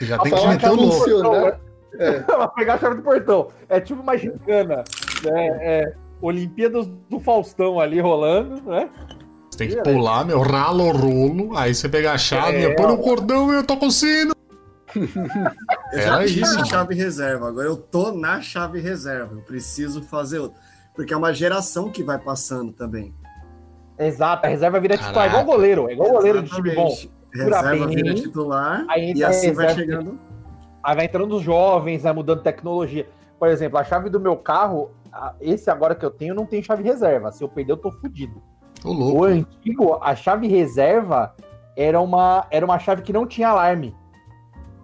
[0.01, 1.68] Já Pra tem que meter o louco.
[1.97, 2.19] É.
[2.23, 3.47] Pra pegar a chave do portão.
[3.67, 4.83] É tipo uma gincana.
[5.23, 5.47] Né?
[5.61, 8.89] É, Olimpíadas do Faustão ali rolando, né?
[9.49, 11.57] Você tem que pular, meu, rala o rolo.
[11.57, 14.33] Aí você pega a chave, É, põe no cordão, eu tô com sino.
[14.95, 19.35] Eu Era já tive isso, chave reserva, agora eu tô na chave reserva.
[19.35, 20.59] Eu preciso fazer outra.
[20.95, 23.13] Porque é uma geração que vai passando também.
[23.97, 25.41] Exato, a reserva vira titular, Caraca.
[25.41, 25.89] igual goleiro.
[25.89, 26.87] É igual goleiro de time bom.
[26.87, 27.13] Exatamente.
[27.33, 30.19] Reserva bem, vira titular aí e assim vai chegando.
[30.83, 33.07] Aí vai entrando os jovens, vai mudando tecnologia.
[33.37, 34.91] Por exemplo, a chave do meu carro,
[35.39, 37.31] esse agora que eu tenho, não tem chave reserva.
[37.31, 38.41] Se eu perder, eu tô fudido.
[38.83, 41.35] Ô, O antigo, a chave reserva
[41.75, 43.95] era uma, era uma chave que não tinha alarme.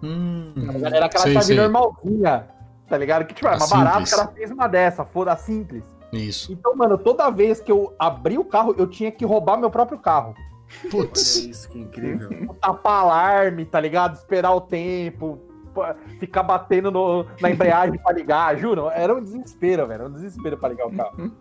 [0.02, 0.52] Hum,
[0.84, 1.56] Era aquela sei, chave sei.
[1.56, 2.48] normalzinha.
[2.88, 3.24] Tá ligado?
[3.26, 4.12] Que tipo, era A mais barato, simples.
[4.12, 5.84] o cara fez uma dessa, foda simples.
[6.12, 6.52] Isso.
[6.52, 9.98] Então, mano, toda vez que eu abri o carro, eu tinha que roubar meu próprio
[9.98, 10.34] carro.
[10.84, 11.36] Olha Putz.
[11.36, 12.28] isso, que incrível.
[12.60, 14.14] Tapar alarme, tá ligado?
[14.14, 15.38] Esperar o tempo,
[16.18, 18.88] ficar batendo no- na embreagem pra ligar, juro.
[18.90, 20.00] Era um desespero, velho.
[20.02, 21.32] Era um desespero pra ligar o carro.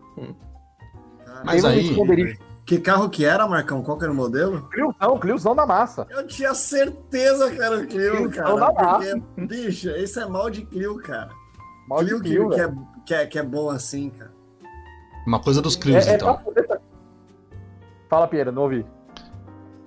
[1.45, 2.37] Mas Teve aí-.
[2.65, 3.83] Que carro que era, Marcão?
[3.83, 4.67] Qual que era o modelo?
[4.69, 6.07] Cliozão, Cliozão da massa.
[6.09, 8.49] Eu tinha certeza que era o Clio, Clio, cara.
[8.49, 11.29] não dá Porque, bicho, esse é mal de Clio, cara.
[11.87, 12.73] Mal de Clio, Clio, que, é,
[13.05, 14.31] que, é, que é bom assim, cara.
[15.27, 16.33] Uma coisa dos Clios, É, é então.
[16.33, 16.81] pra poder-
[18.09, 18.83] Fala, Pierre, não ouvi.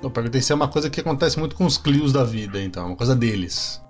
[0.01, 2.87] Eu perguntei se é uma coisa que acontece muito com os Clios da vida, então.
[2.87, 3.83] Uma coisa deles.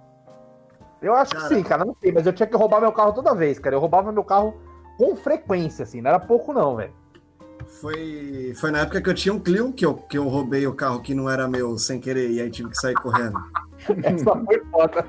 [1.01, 1.49] Eu acho Cara.
[1.49, 1.85] que sim, cara.
[1.85, 3.77] Não sei, mas eu tinha que roubar meu carro toda vez, cara.
[3.77, 4.55] Eu roubava meu carro
[4.97, 6.01] com frequência, assim.
[6.01, 6.93] Não era pouco, não, velho.
[7.67, 10.75] Foi, foi na época que eu tinha um Clio que eu, que eu roubei o
[10.75, 13.39] carro que não era meu sem querer e aí tive que sair correndo.
[14.03, 15.07] Essa foi foda.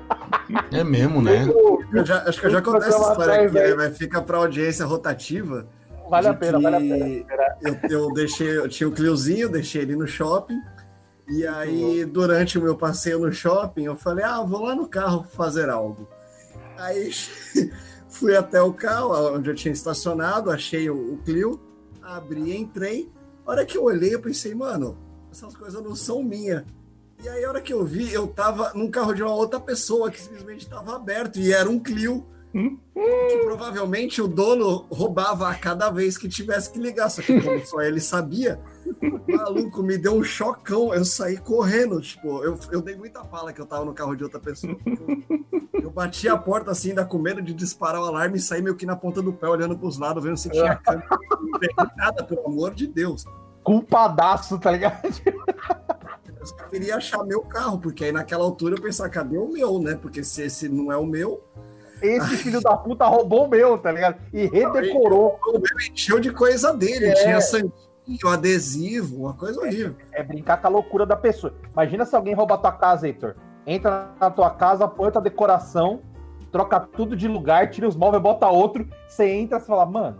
[0.70, 1.46] É mesmo, né?
[1.92, 3.76] Eu já, acho que eu já contei essa história aqui, velho.
[3.76, 5.66] mas fica pra audiência rotativa.
[6.08, 7.56] Vale a pena, vale a pena.
[7.62, 10.60] Eu, eu deixei, eu tinha o Cliozinho, deixei ele no shopping.
[11.30, 15.22] E aí, durante o meu passeio no shopping, eu falei, ah, vou lá no carro
[15.22, 16.08] fazer algo.
[16.76, 17.10] Aí
[18.10, 21.60] fui até o carro, onde eu tinha estacionado, achei o, o Clio,
[22.02, 23.08] abri, entrei.
[23.46, 24.98] A hora que eu olhei, eu pensei, mano,
[25.30, 26.64] essas coisas não são minhas.
[27.22, 30.10] E aí, a hora que eu vi, eu tava num carro de uma outra pessoa
[30.10, 32.26] que simplesmente estava aberto e era um Clio
[32.92, 37.64] que provavelmente o dono roubava a cada vez que tivesse que ligar, só que como
[37.64, 38.60] só ele sabia,
[39.26, 43.60] maluco me deu um chocão, eu saí correndo, tipo, eu, eu dei muita pala que
[43.60, 44.76] eu tava no carro de outra pessoa.
[44.84, 48.62] Eu, eu bati a porta assim, ainda com medo de disparar o alarme e saí
[48.62, 51.08] meio que na ponta do pé, olhando pros lados, vendo se tinha câmera.
[51.40, 53.24] Não peguei nada, pelo amor de Deus.
[53.62, 55.00] Culpadaço, tá ligado?
[56.40, 59.78] Eu só queria achar meu carro, porque aí naquela altura eu pensava, cadê o meu,
[59.78, 59.94] né?
[59.94, 61.42] Porque se esse não é o meu,
[62.00, 64.18] Esse filho da puta roubou o meu, tá ligado?
[64.32, 65.38] E redecorou.
[65.46, 67.06] o meu encheu de coisa dele.
[67.06, 67.14] É.
[67.14, 67.72] Tinha santinho,
[68.28, 69.94] adesivo, uma coisa horrível.
[70.12, 71.54] É brincar com a loucura da pessoa.
[71.72, 73.34] Imagina se alguém rouba a tua casa, Heitor.
[73.66, 76.00] Entra na tua casa, põe tua decoração,
[76.50, 78.88] troca tudo de lugar, tira os móveis, bota outro.
[79.08, 80.18] Você entra e fala, mano,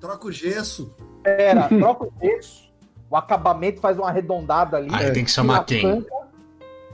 [0.00, 0.94] Troca o gesso.
[1.22, 2.72] pera, troca o gesso.
[3.08, 4.88] O acabamento faz uma arredondada ali.
[4.92, 6.04] Aí tem que chamar a quem?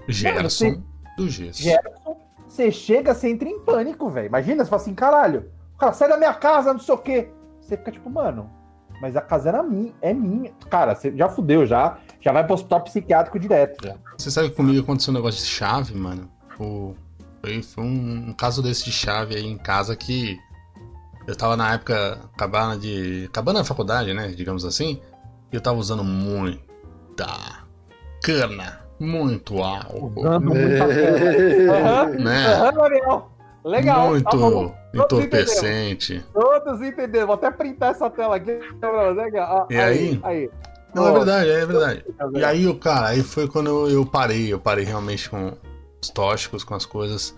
[0.08, 0.82] Gerson
[1.16, 1.62] do Gesso.
[1.62, 4.26] Gerson, você chega, você entra em pânico, velho.
[4.26, 7.30] Imagina, você fala assim, caralho, o cara sai da minha casa, não sei o quê.
[7.60, 8.50] Você fica tipo, mano,
[9.00, 10.52] mas a casa era minha, é minha.
[10.70, 13.96] Cara, você já fudeu, já, já vai pro hospital psiquiátrico direto, já.
[14.16, 16.30] Você sabe que comigo aconteceu um negócio de chave, mano?
[16.56, 20.38] Foi, foi um, um caso desse de chave aí em casa que
[21.26, 23.26] eu tava na época acabando de.
[23.28, 24.28] acabando a faculdade, né?
[24.28, 25.00] Digamos assim.
[25.52, 27.26] E eu tava usando muita
[28.22, 31.78] cana, muito álcool, Usando muita cana.
[31.78, 32.46] Aham, né?
[32.46, 33.37] aham, Ariel.
[33.68, 34.08] Legal.
[34.10, 36.24] muito tá entorpecente.
[36.32, 37.26] Todos entenderam.
[37.26, 38.58] Vou até printar essa tela aqui.
[39.14, 39.68] Legal.
[39.70, 40.20] E aí?
[40.22, 40.50] Aí.
[40.94, 42.04] Não, é Ó, verdade, é verdade.
[42.16, 45.52] tá E aí, o cara, aí foi quando eu, eu parei, eu parei realmente com
[46.02, 47.36] os tóxicos, com as coisas,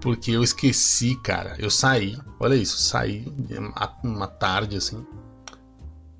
[0.00, 1.56] porque eu esqueci, cara.
[1.58, 3.26] Eu saí, olha isso, saí
[4.04, 5.04] uma- tarde assim,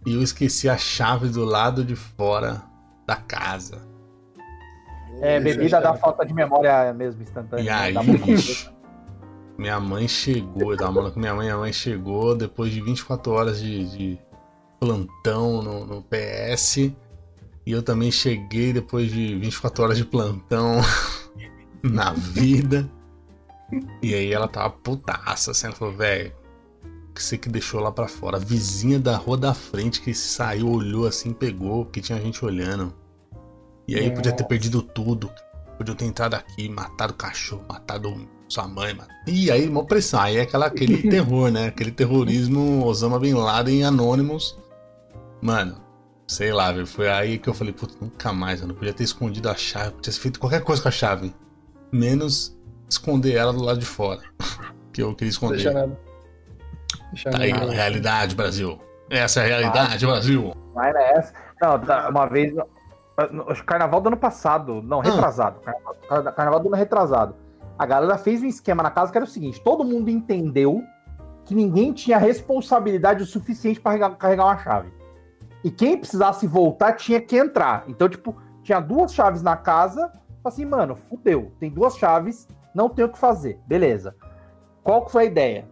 [0.04, 2.60] e eu esqueci a chave do lado de fora
[3.06, 3.86] da casa.
[5.20, 7.62] É, bebida dá falta de memória mesmo instantânea.
[7.62, 8.00] E né?
[8.00, 8.72] aí, bicho,
[9.58, 13.32] minha mãe chegou, eu tava falando com minha mãe, minha mãe chegou depois de 24
[13.32, 14.18] horas de, de
[14.78, 16.76] plantão no, no PS.
[17.66, 20.80] E eu também cheguei depois de 24 horas de plantão
[21.82, 22.88] na vida.
[24.00, 26.32] E aí ela tava putaça, assim, ela falou, velho,
[27.12, 28.36] que você que deixou lá pra fora.
[28.36, 32.94] A vizinha da rua da frente que saiu, olhou assim, pegou, porque tinha gente olhando.
[33.88, 35.28] E aí podia ter perdido tudo.
[35.76, 38.08] Podia ter entrado aqui, matado o cachorro, matado
[38.48, 39.08] sua mãe, mano.
[39.26, 40.20] E aí, uma pressão.
[40.20, 41.66] Aí é aquela, aquele terror, né?
[41.68, 44.58] Aquele terrorismo Osama Bin Laden Anonymous.
[45.42, 45.76] Mano,
[46.26, 46.86] sei lá, velho.
[46.86, 49.90] Foi aí que eu falei, putz, nunca mais, eu não podia ter escondido a chave,
[49.92, 51.34] podia ter feito qualquer coisa com a chave.
[51.92, 52.56] Menos
[52.88, 54.20] esconder ela do lado de fora.
[54.92, 55.56] que eu queria esconder.
[55.56, 56.00] Deixa nada.
[57.12, 57.70] Deixa Tá aí, nada.
[57.72, 58.78] realidade, Brasil.
[59.10, 60.54] Essa é a realidade, Brasil.
[60.74, 61.32] Vai nessa.
[61.60, 62.54] Não, tá, uma vez.
[63.66, 64.82] Carnaval do ano passado.
[64.82, 65.60] Não, retrasado.
[65.60, 67.34] Carnaval, carna- carnaval do ano retrasado.
[67.78, 70.82] A galera fez um esquema na casa que era o seguinte: todo mundo entendeu
[71.44, 74.92] que ninguém tinha responsabilidade o suficiente para carregar, uma chave.
[75.64, 77.84] E quem precisasse voltar tinha que entrar.
[77.88, 80.12] Então, tipo, tinha duas chaves na casa.
[80.44, 81.52] Assim, mano, fudeu.
[81.58, 83.58] Tem duas chaves, não tem o que fazer.
[83.66, 84.14] Beleza.
[84.82, 85.68] Qual que foi a ideia?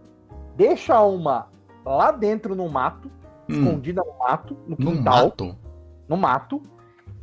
[0.57, 1.49] Deixa uma
[1.85, 3.11] lá dentro no mato,
[3.49, 5.57] Hum, escondida no mato, no no quintal, mato.
[6.09, 6.63] no mato,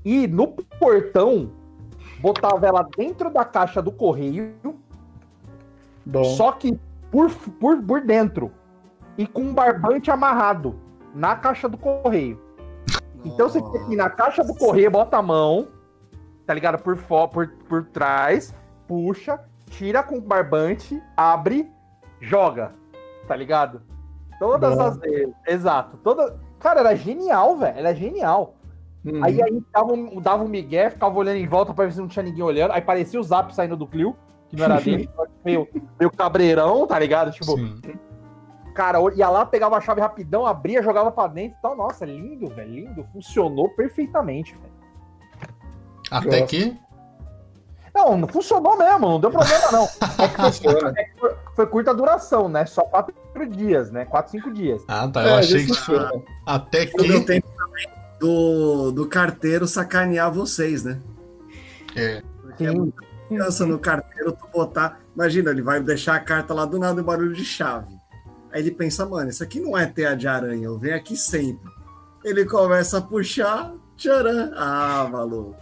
[0.05, 1.51] e no portão
[2.23, 4.55] botava ela dentro da caixa do correio,
[6.05, 6.23] Bom.
[6.23, 6.79] só que
[7.12, 8.49] por, por, por dentro,
[9.17, 10.79] e com um barbante amarrado
[11.13, 12.41] na caixa do correio.
[13.25, 15.67] Então você tem que ir na caixa do correio, bota a mão,
[16.45, 16.81] tá ligado?
[16.81, 18.55] Por, por, por trás,
[18.88, 19.38] puxa,
[19.69, 21.69] tira com o barbante, abre,
[22.21, 22.71] joga,
[23.27, 23.81] tá ligado?
[24.39, 24.81] Todas Bom.
[24.81, 25.97] as vezes, exato.
[25.97, 26.39] Toda...
[26.57, 28.55] Cara, era genial, velho, era genial.
[29.05, 29.23] Hum.
[29.23, 32.07] Aí aí dava um, dava um migué, ficava olhando em volta pra ver se não
[32.07, 32.71] tinha ninguém olhando.
[32.71, 34.15] Aí parecia o zap saindo do Clio,
[34.49, 35.09] que não era dele,
[35.43, 35.67] meio,
[35.99, 37.31] meio cabreirão, tá ligado?
[37.31, 37.81] Tipo, Sim.
[38.73, 41.75] cara, ia lá, pegava a chave rapidão, abria, jogava pra dentro e tal.
[41.75, 43.03] Nossa, lindo, velho, lindo.
[43.11, 44.73] Funcionou perfeitamente, velho.
[46.11, 46.49] Até Gosto.
[46.51, 46.77] que.
[47.93, 49.87] Não, não funcionou mesmo, não deu problema não.
[50.23, 52.65] É que foi, é que foi- foi curta duração, né?
[52.65, 53.13] Só quatro
[53.49, 54.05] dias, né?
[54.05, 54.81] Quatro, cinco dias.
[54.87, 55.21] Ah, tá.
[55.23, 56.11] É, Eu achei isso que funciona.
[56.45, 57.25] até Não deu que.
[57.27, 57.47] tempo
[58.23, 60.97] do, do carteiro sacanear vocês, né?
[61.93, 64.97] É, Porque é muita confiança no carteiro tu botar.
[65.13, 67.93] Imagina, ele vai deixar a carta lá do nada e barulho de chave.
[68.49, 71.69] Aí ele pensa, mano, isso aqui não é teia de aranha, eu venho aqui sempre.
[72.23, 74.53] Ele começa a puxar, tcharam.
[74.55, 75.57] Ah, maluco.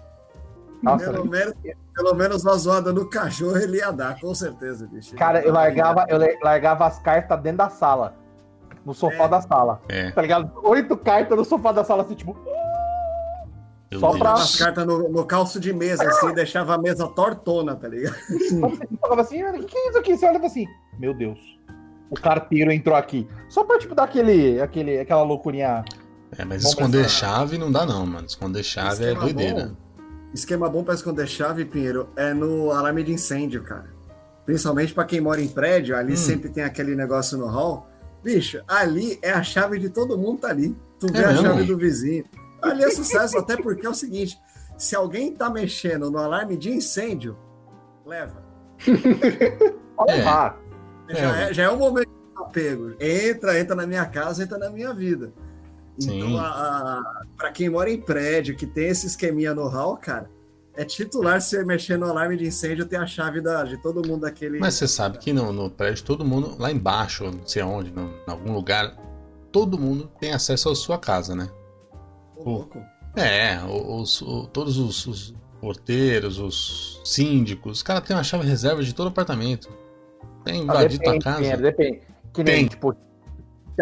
[0.83, 1.55] Nossa, Pelo menos,
[1.95, 5.15] pelo menos uma zoada no cachorro ele ia dar, com certeza, bicho.
[5.15, 8.15] cara, eu largava, eu largava as cartas dentro da sala.
[8.85, 9.27] No sofá É.
[9.27, 9.81] da sala.
[9.89, 10.11] é.
[10.11, 10.51] Tá ligado?
[10.63, 12.35] Oito cartas no sofá da sala, assim, tipo.
[13.91, 14.19] Meu Só Deus.
[14.19, 18.15] pra- As cartas no, no calço de mesa, assim, deixava a mesa tortona, tá ligado?
[18.29, 18.59] Você
[19.01, 20.17] falava assim, o que, que é isso aqui?
[20.17, 20.65] Você olhava assim,
[20.97, 21.37] meu Deus,
[22.09, 23.27] o carteiro entrou aqui.
[23.49, 25.83] Só pra, tipo, dar aquele, aquele, aquela loucurinha.
[26.37, 27.09] É, mas Vamos esconder pensar.
[27.37, 28.25] chave não dá, não, mano.
[28.25, 29.65] Esconder chave é Esquema doideira.
[29.67, 29.75] bom-
[30.33, 33.89] esquema bom pra esconder chave, Pinheiro, é no alarme de incêndio, cara.
[34.45, 36.17] Principalmente pra quem mora em prédio, ali Hum.
[36.17, 37.87] sempre tem aquele negócio no hall.
[38.23, 40.75] Bicho, ali é a chave de todo mundo tá ali.
[40.99, 42.25] Tu vê É a chave do vizinho.
[42.61, 44.39] Ali é sucesso, até porque é o seguinte:
[44.77, 47.37] se alguém tá mexendo no alarme de incêndio,
[48.05, 48.43] leva.
[50.07, 50.23] É.
[50.23, 50.57] lá.
[51.09, 51.49] Já É.
[51.49, 52.95] é, já é o momento de tá pego.
[52.99, 55.31] Entra, entra na minha casa, entra na minha vida.
[56.01, 60.27] Então, a, a, para quem mora em prédio, que tem esse esqueminha no hall, cara,
[60.75, 64.21] é titular se mexer no alarme de incêndio ter a chave da, de todo mundo
[64.21, 64.59] daquele.
[64.59, 68.09] Mas você sabe que no, no prédio todo mundo, lá embaixo, não sei aonde, no-
[68.27, 68.95] em algum lugar,
[69.51, 71.49] todo mundo tem acesso à sua casa, né?
[72.37, 72.81] Ô, louco.
[73.15, 78.81] É, os, o- todos os, os porteiros, os síndicos, os caras têm uma chave reserva
[78.81, 79.69] de todo apartamento.
[80.45, 81.57] Tem Ah, invadir tua depende, casa.
[81.57, 82.01] Depende.
[82.33, 82.67] Que nem, Tem.
[82.67, 82.95] tipo.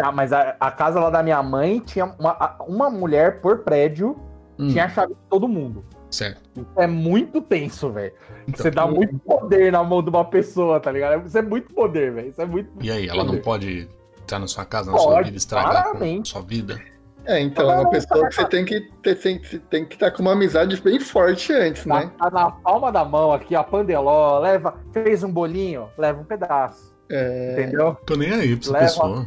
[0.02, 3.58] Ah, mas a, a casa lá da minha mãe tinha uma, a- uma mulher por
[3.60, 4.18] prédio,
[4.58, 5.84] Hum, tinha a chave de todo mundo.
[6.10, 6.40] Certo.
[6.56, 8.12] Isso é muito tenso, velho.
[8.48, 11.26] Então, Você dá muito poder na mão de uma pessoa, tá ligado?
[11.26, 12.28] Isso é muito poder, velho.
[12.28, 12.70] Isso é muito.
[12.80, 13.88] E aí, ela não pode
[14.22, 16.30] entrar na sua casa, na sua Pode, vida, estragar com a claramente.
[16.30, 16.80] sua vida?
[17.26, 20.22] É, então, é uma pessoa que você tem que ter, tem, tem que estar com
[20.22, 22.10] uma amizade bem forte antes, Tá, né?
[22.18, 26.94] tá na palma da mão aqui, a pandeló, leva, fez um bolinho, leva um pedaço.
[27.10, 27.94] É, Entendeu?
[28.06, 29.26] Tô nem aí pra essa Leva- pessoa.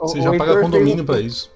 [0.00, 1.50] O- Você o já paga Heitor condomínio fez- pra isso.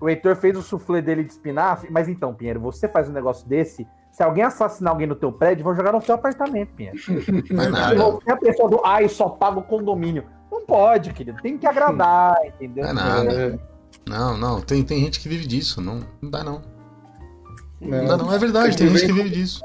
[0.00, 3.46] O Heitor fez o suflê dele de espinafre, mas então, Pinheiro, você faz um negócio
[3.48, 6.98] desse, se alguém assassinar alguém no teu prédio, vão jogar no teu apartamento, Pinheiro.
[7.50, 8.18] Não é nada.
[8.26, 10.24] é a pessoa do, ai, só paga o condomínio.
[10.50, 12.84] Não pode, querido, tem que agradar, entendeu?
[12.84, 13.60] Não é nada.
[14.08, 15.80] Não, não, tem, tem gente que vive disso.
[15.80, 16.62] Não, não dá, não.
[17.80, 18.32] Não dá, não.
[18.32, 19.60] É verdade, tem gente que vive disso.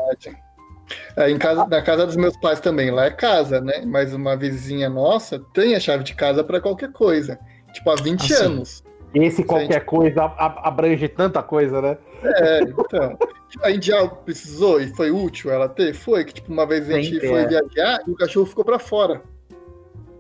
[1.16, 3.84] É, em casa, na casa dos meus pais também, lá é casa, né?
[3.86, 7.40] Mas uma vizinha nossa tem a chave de casa pra qualquer coisa.
[7.74, 8.44] Tipo, há 20 Ah, sim.
[8.44, 8.84] anos.
[9.14, 11.98] Esse qualquer coisa a- a- abrange tanta coisa, né?
[12.24, 13.18] É, então.
[13.62, 15.94] A Indial precisou e foi útil ela ter?
[15.94, 17.48] Foi, que tipo, uma vez a gente Sempre foi é.
[17.48, 19.22] viajar e o cachorro ficou pra fora.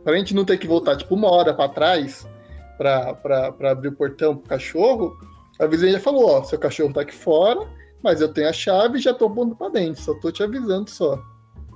[0.03, 2.27] Pra gente não ter que voltar, tipo, uma hora pra trás
[2.77, 5.15] pra, pra, pra abrir o portão pro cachorro,
[5.59, 7.61] a vizinha já falou, ó, seu cachorro tá aqui fora,
[8.03, 10.89] mas eu tenho a chave e já tô pondo pra dentro, só tô te avisando
[10.89, 11.21] só.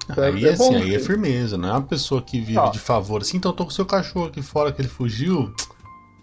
[0.10, 1.06] Então, Aí é assim, bom, aí é sim.
[1.06, 2.70] firmeza, não é uma pessoa que vive Ó.
[2.70, 3.22] de favor.
[3.22, 5.54] Assim, então eu tô com o seu cachorro aqui fora que ele fugiu.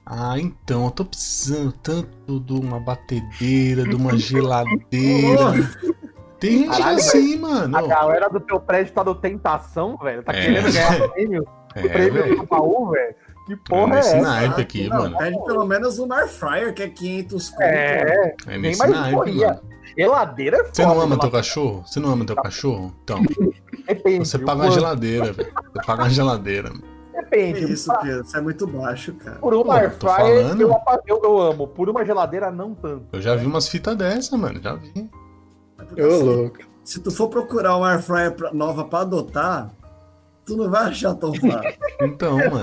[0.04, 5.52] Ah, então, eu tô precisando tanto de uma batedeira, de uma geladeira.
[6.40, 7.76] Tem gente Caralho, assim, mano.
[7.76, 10.24] A galera do teu prédio tá do tentação, velho.
[10.24, 10.40] Tá É.
[10.42, 12.36] querendo ganhar prêmio, É, prêmio velho.
[12.38, 13.14] do baú, velho.
[13.46, 14.22] Que É porra é nesse essa?
[14.28, 15.18] naipe aqui, Não, mano.
[15.18, 17.62] pede pelo menos um air fryer, que é 500 conto.
[17.62, 19.60] É, É nem nesse mais naipe, mano.
[19.96, 20.74] Geladeira é foda.
[20.74, 21.82] Você não ama teu cachorro?
[21.86, 22.94] Você não ama teu cachorro?
[23.04, 23.20] Então,
[23.86, 24.28] Depende.
[24.28, 25.52] você paga uma geladeira, velho.
[25.72, 26.70] Você paga uma geladeira.
[26.70, 26.82] Que
[27.36, 27.72] Depende.
[27.72, 28.22] isso, Pedro?
[28.24, 29.38] Isso é muito baixo, cara.
[29.38, 30.70] Por uma air fryer, eu,
[31.06, 31.66] eu, eu amo.
[31.66, 33.06] Por uma geladeira, não tanto.
[33.12, 34.60] Eu já vi umas fitas dessa, mano.
[34.62, 34.92] Já vi.
[36.00, 36.58] Ô, assim, louco.
[36.84, 39.70] se tu for procurar uma air fryer pra- nova pra adotar,
[40.44, 41.78] tu não vai achar tão fácil.
[42.02, 42.60] Então, mano.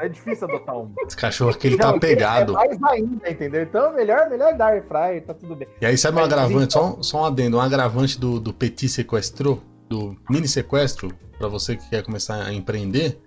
[0.00, 0.92] É difícil adotar um.
[1.06, 2.52] Esse cachorro aqui, ele tá Não, pegado.
[2.56, 3.62] É mais ainda, entendeu?
[3.62, 5.66] Então, melhor, melhor dar air fryer, tá tudo bem.
[5.80, 6.72] E aí, sabe um agravante?
[6.72, 7.56] Só, um- só um adendo.
[7.56, 12.52] Um agravante do, do Petit Sequestro, do mini sequestro, pra você que quer começar a
[12.52, 13.20] empreender.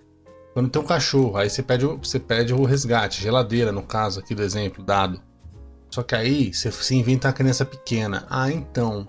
[0.53, 4.19] Quando tem um cachorro, aí você pede, o- você pede o resgate, geladeira, no caso
[4.19, 5.21] aqui do exemplo dado.
[5.89, 8.25] Só que aí você, você inventa a criança pequena.
[8.29, 9.07] Ah, então.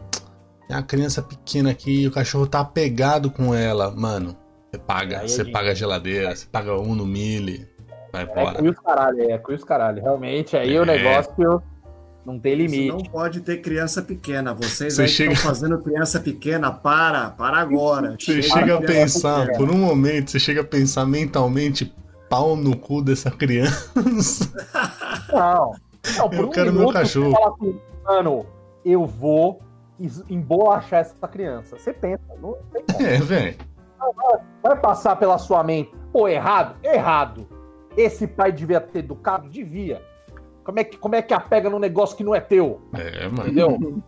[0.68, 3.90] Tem a criança pequena aqui e o cachorro tá apegado com ela.
[3.90, 4.36] Mano,
[4.70, 5.18] você paga.
[5.18, 7.68] Aí é Você paga a geladeira, você paga um no mille.
[8.12, 8.58] Vai É embora.
[8.58, 10.02] cruz caralho, é cruz caralho.
[10.02, 10.86] Realmente, aí o É.
[10.86, 11.62] negócio
[12.24, 12.88] não tem Você limite.
[12.88, 14.54] não pode ter criança pequena.
[14.54, 18.12] Vocês Você aí chega- estão fazendo criança pequena, para, para agora.
[18.18, 19.58] Você Chega chega a pensar, pequena.
[19.58, 21.92] por um momento, você chega a pensar mentalmente,
[22.30, 23.92] pau no cu dessa criança.
[25.32, 25.72] Não.
[26.16, 27.30] Não, por Eu um quero meu cachorro.
[27.30, 28.46] Você fala assim, mano,
[28.84, 29.60] eu vou
[30.28, 31.76] embolachar essa criança.
[31.78, 33.06] Você pensa, não tem como.
[33.06, 33.56] É, velho.
[34.62, 35.92] vai passar pela sua mente.
[36.12, 36.74] Pô, errado?
[36.82, 37.46] Errado.
[37.96, 39.48] Esse pai devia ter educado?
[39.48, 40.02] Devia.
[40.64, 42.80] Como é que, como é que apega num negócio que não é teu?
[42.94, 43.42] É, mano.
[43.46, 44.02] Entendeu?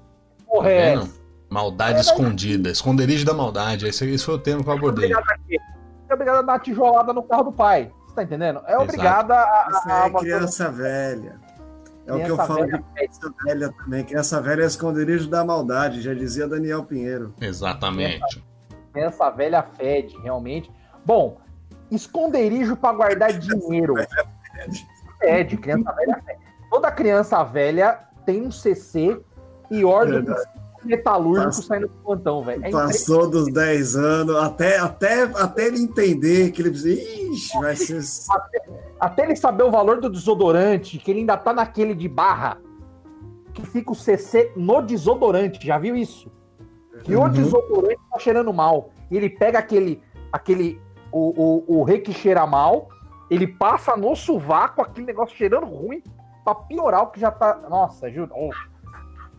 [0.46, 1.24] Porra, Tá é essa?
[1.50, 2.70] Maldade escondida.
[2.70, 3.86] Esconderijo da maldade.
[3.86, 5.12] Esse, esse foi o termo que eu abordei.
[5.12, 7.92] É obrigado a dar uma tijolada no carro do pai.
[8.06, 8.60] Você tá entendendo?
[8.66, 9.68] É obrigada a.
[9.70, 11.40] Isso a- é criança velha.
[12.06, 12.78] É o que eu criança falo velha.
[12.78, 14.04] de criança velha também.
[14.04, 17.34] Criança velha é esconderijo da maldade, já dizia Daniel Pinheiro.
[17.40, 18.44] Exatamente.
[18.92, 20.70] Criança velha fede, realmente.
[21.04, 21.38] Bom,
[21.90, 23.94] esconderijo pra guardar dinheiro.
[25.18, 26.43] Fede, criança velha fede.
[26.74, 29.20] Toda criança velha tem um CC
[29.68, 30.34] pior do
[30.80, 32.64] que metalúrgico saindo do plantão, velho.
[32.64, 36.70] É Passou dos 10 anos, até, até, até ele entender que ele.
[36.70, 38.02] Ixi, vai ser.
[38.98, 42.58] Até ele saber o valor do desodorante, que ele ainda tá naquele de barra,
[43.52, 46.28] que fica o CC no desodorante, já viu isso?
[47.04, 47.28] Que o Uhum.
[47.30, 48.90] desodorante tá cheirando mal.
[49.12, 50.80] E ele pega aquele, aquele,
[51.12, 52.88] o, o, o rei que cheira mal,
[53.30, 56.02] ele passa no sovaco, aquele negócio cheirando ruim,
[56.44, 57.58] pra piorar o que já tá.
[57.68, 58.30] Nossa, juro.
[58.34, 58.50] ô,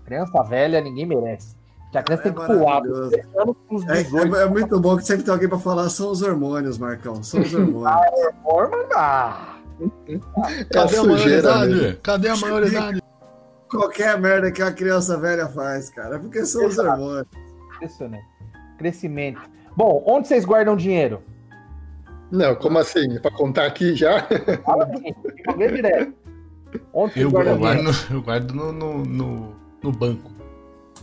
[0.06, 1.56] criança velha, ninguém merece.
[1.92, 3.10] Que a criança É tem que pular dos maravilhoso.
[3.12, 5.88] 10 anos pros É, 18 é- é muito bom que sempre tem alguém pra falar,
[5.90, 7.24] são os hormônios, Marcão.
[7.24, 7.86] São os hormônios.
[8.96, 9.56] Ah,
[10.08, 11.74] É a Cadê a sujeira maioridade?
[11.76, 11.98] mesmo.
[12.02, 13.04] Cadê a maioridade?
[13.70, 16.16] Qualquer merda que a criança velha faz, cara.
[16.16, 16.90] É porque são os Exato.
[16.90, 17.28] hormônios.
[17.76, 18.26] impressionante.
[18.78, 19.42] Crescimento.
[19.76, 21.22] Bom, onde vocês guardam dinheiro?
[22.32, 23.20] Não, como assim?
[23.20, 24.26] Pra contar aqui já?
[24.64, 25.14] Fala aqui,
[25.58, 26.14] direto.
[26.94, 30.32] Onde Eu, guardam eu guardo, no, eu guardo no, no, no, no banco.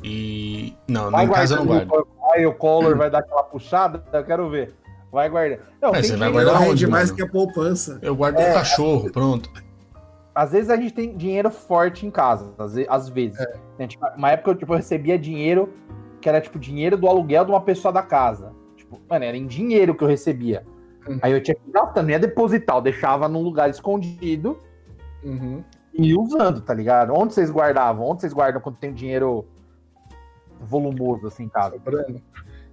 [0.02, 0.74] E.
[0.88, 2.06] Não, Vai em casa eu não guardo.
[2.34, 4.74] Aí o Collor vai dar aquela puxada, eu quero ver.
[5.12, 5.58] Vai guardar.
[5.80, 7.98] Não, Mas você vai guardar onde, rende mais que a poupança.
[8.00, 8.48] Eu guardo É.
[8.48, 9.50] no cachorro, pronto.
[10.34, 12.54] Às vezes a gente tem dinheiro forte em casa.
[12.58, 13.38] Às ve- às vezes.
[13.38, 13.54] É.
[13.78, 15.68] Né, tipo, uma época eu, tipo, eu recebia dinheiro
[16.20, 18.52] que era tipo dinheiro do aluguel de uma pessoa da casa.
[18.76, 20.64] Tipo, mano, era em dinheiro que eu recebia.
[21.06, 21.18] Uhum.
[21.20, 24.56] Aí eu tinha que gastar, não ia depositar, eu deixava num lugar escondido.
[25.24, 25.62] Uhum.
[25.94, 27.12] E usando, tá ligado?
[27.14, 28.06] Onde vocês guardavam?
[28.08, 29.46] Onde vocês guardam quando tem dinheiro
[30.60, 31.72] volumoso assim em casa?
[31.76, 32.20] Sobrando.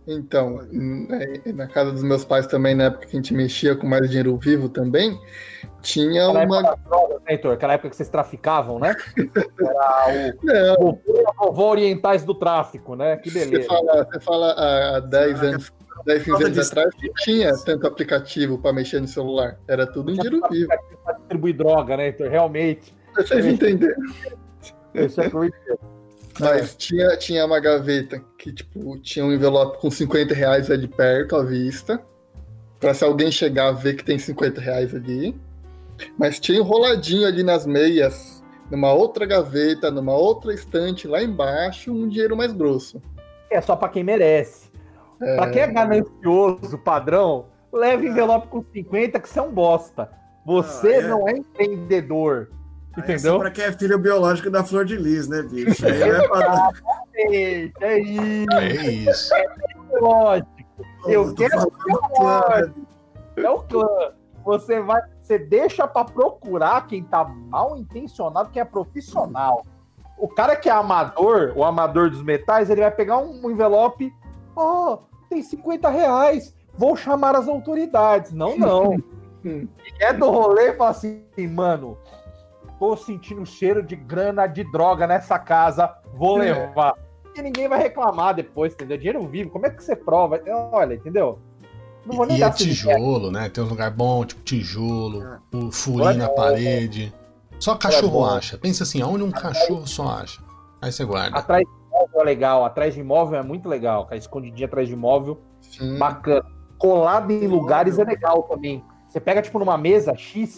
[0.07, 3.85] Então, na- na casa dos meus pais também, na época que a gente mexia com
[3.85, 5.19] mais dinheiro vivo também,
[5.81, 6.61] tinha Aquela uma.
[6.77, 7.53] drogas, né, Heitor?
[7.53, 8.95] Aquela época que vocês traficavam, né?
[9.59, 10.37] Era
[10.79, 10.99] Não, o
[11.45, 13.17] vovô orientais do tráfico, né?
[13.17, 13.67] Que você beleza.
[13.67, 15.71] fala, você fala há há 10 anos,
[16.05, 19.59] 10, 15 Falta anos atrás, não tinha tanto aplicativo para mexer no celular.
[19.67, 20.67] Era tudo em dinheiro vivo.
[21.03, 22.29] Pra distribuir droga, né, Heitor?
[22.29, 22.95] Realmente.
[23.15, 24.01] Vocês entenderam?
[24.93, 25.29] Isso é.
[26.39, 31.35] Mas tinha, tinha uma gaveta que, tipo, tinha um envelope com 50 reais ali perto,
[31.35, 32.01] à vista.
[32.79, 35.35] Pra se alguém chegar ver que tem 50 reais ali.
[36.17, 38.41] Mas tinha enroladinho ali nas meias,
[38.71, 43.01] numa outra gaveta, numa outra estante, lá embaixo, um dinheiro mais grosso.
[43.51, 44.68] É só pra quem merece.
[45.20, 50.09] Pra quem é ganancioso, padrão, leve envelope com 50 que você é um bosta.
[50.45, 51.07] Você Ah, é.
[51.07, 52.49] não é empreendedor.
[52.95, 53.34] Aí Entendeu?
[53.34, 55.86] É só pra quem é filho biológico da Flor de Lis, né, bicho?
[55.86, 56.70] Aí é pra...
[57.15, 59.34] É isso, É isso.
[60.01, 60.49] lógico.
[61.05, 62.74] Eu tô quero do clã, né?
[63.38, 63.88] É o clã.
[64.45, 69.63] Você vai, você deixa pra procurar quem tá mal intencionado, quem é profissional.
[70.17, 74.11] O cara que é amador, o amador dos metais, ele vai pegar um envelope,
[74.60, 74.97] ó,
[75.30, 78.32] tem 50 reais, vou chamar as autoridades.
[78.32, 78.97] Não, não.
[80.01, 81.97] É do rolê fala assim, mano,
[82.78, 86.51] tô sentindo cheiro de grana de droga nessa casa, vou É.
[86.53, 86.93] levar.
[87.38, 88.97] E ninguém vai reclamar depois, entendeu?
[88.97, 90.41] Dinheiro vivo, como é que você prova?
[90.74, 91.39] Olha, entendeu?
[92.05, 93.47] Não vou nem E é dar esse tijolo, né?
[93.47, 95.39] Tem um lugar bom, tipo tijolo, É.
[95.55, 97.14] o furinho na parede.
[97.60, 98.26] Só cachorro bom.
[98.26, 98.57] acha.
[98.57, 100.41] Pensa assim, aonde um cachorro só acha.
[100.82, 101.38] Aí você guarda.
[101.39, 101.66] Atrás
[101.99, 104.17] imóvel é legal, atrás de imóvel é muito legal, cara.
[104.17, 105.97] Escondidinho atrás de imóvel, Sim.
[105.97, 106.45] bacana.
[106.77, 108.83] Colado em lugares é legal também.
[109.07, 110.57] Você pega, tipo, numa mesa X,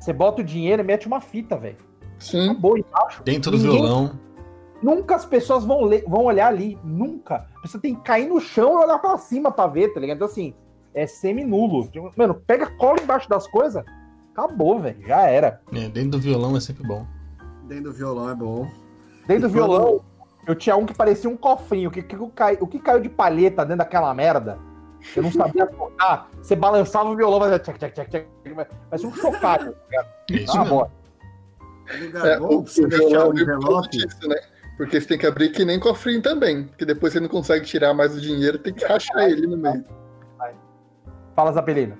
[0.00, 1.76] você bota o dinheiro e mete uma fita, velho.
[2.18, 2.50] Sim.
[2.50, 3.22] Acabou embaixo.
[3.22, 4.18] Dentro do Ninguém- violão.
[4.82, 6.78] Nunca as pessoas vão, ler- vão olhar ali.
[6.84, 7.46] Nunca.
[7.62, 10.16] Você tem que cair no chão e olhar pra cima pra ver, tá ligado?
[10.16, 10.54] Então, assim,
[10.94, 11.88] é semi-nulo.
[12.16, 13.82] Mano, pega cola embaixo das coisas.
[14.32, 15.00] Acabou, velho.
[15.06, 15.60] Já era.
[15.72, 17.06] É, dentro do violão é sempre bom.
[17.64, 18.66] Dentro do violão é bom.
[19.26, 20.00] Dentro do quando- violão,
[20.46, 21.88] eu tinha um que parecia um cofrinho.
[21.88, 24.58] O que, que, cai, o que caiu de palheta dentro daquela merda?
[25.14, 26.28] Eu não sabia tocar.
[26.42, 28.26] Você balançava o violão, fazia tchac, tchac, tchac, tchac.
[28.90, 29.72] Parece um chocalho.
[29.72, 30.04] tá?
[30.30, 30.90] É isso Ah, mesmo.
[31.88, 33.88] É lugar bom o, o deixar violão o é envelope.
[33.90, 34.36] disso, né?
[34.76, 36.64] Porque você tem que abrir que nem cofrinho também.
[36.64, 39.84] Porque depois você não consegue tirar mais o dinheiro, tem que rachar ele no meio.
[41.34, 41.96] Fala, Zapelina.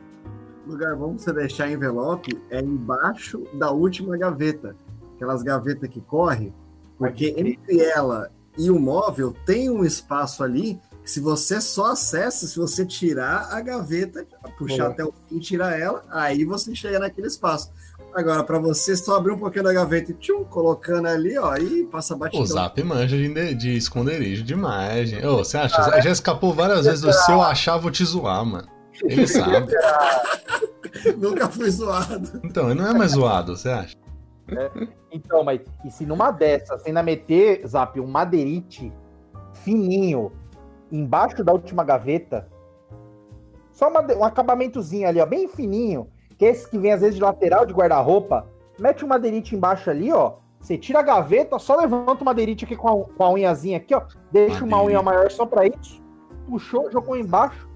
[0.66, 4.74] Lugar bom pra você deixar envelope é embaixo da última gaveta.
[5.14, 6.52] Aquelas gavetas que correm.
[6.98, 12.48] Porque entre ela e o móvel tem um espaço ali que se você só acessa,
[12.48, 14.26] se você tirar a gaveta,
[14.58, 17.70] puxar até o fim, tirar ela, aí você chega naquele espaço.
[18.12, 21.84] Agora, para você só abrir um pouquinho da gaveta e tchum, colocando ali, ó, e
[21.84, 22.42] passa batidão.
[22.42, 25.24] O Zap manja de, de esconderijo demais, gente.
[25.24, 26.00] Ô, você acha?
[26.00, 28.66] Já escapou várias vezes do seu achar, vou te zoar, mano.
[29.04, 29.72] Ele sabe.
[31.18, 32.40] Nunca fui zoado.
[32.42, 33.96] Então, ele não é mais zoado, você acha?
[35.10, 38.92] Então, mas e se numa dessas, você ainda meter, Zap, um madeirite
[39.54, 40.32] fininho
[40.90, 42.48] embaixo da última gaveta,
[43.72, 47.16] só uma- um acabamentozinho ali, ó, bem fininho, que é esse que vem às vezes
[47.16, 48.46] de lateral de guarda-roupa,
[48.78, 52.76] mete um madeirite embaixo ali, ó, você tira a gaveta, só levanta o madeirite aqui
[52.76, 54.96] com a, com a unhazinha aqui, ó, deixa uma Madeirite.
[54.96, 56.02] unha maior só pra isso,
[56.48, 57.68] puxou, jogou embaixo,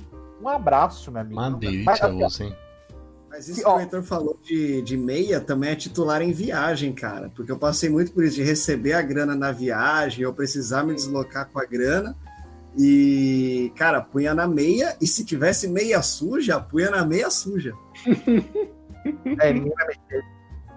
[0.42, 1.40] um abraço, meu amigo.
[1.40, 2.54] Madeirite Mas, é assim?
[3.30, 3.76] Mas isso que ó.
[3.76, 7.30] o Heitor falou de, de meia também é titular em viagem, cara.
[7.34, 10.94] Porque eu passei muito por isso, de receber a grana na viagem, eu precisar me
[10.94, 12.16] deslocar com a grana.
[12.76, 17.72] E, cara, punha na meia, e se tivesse meia suja, punha na meia suja.
[19.40, 20.24] É, ninguém vai mexer.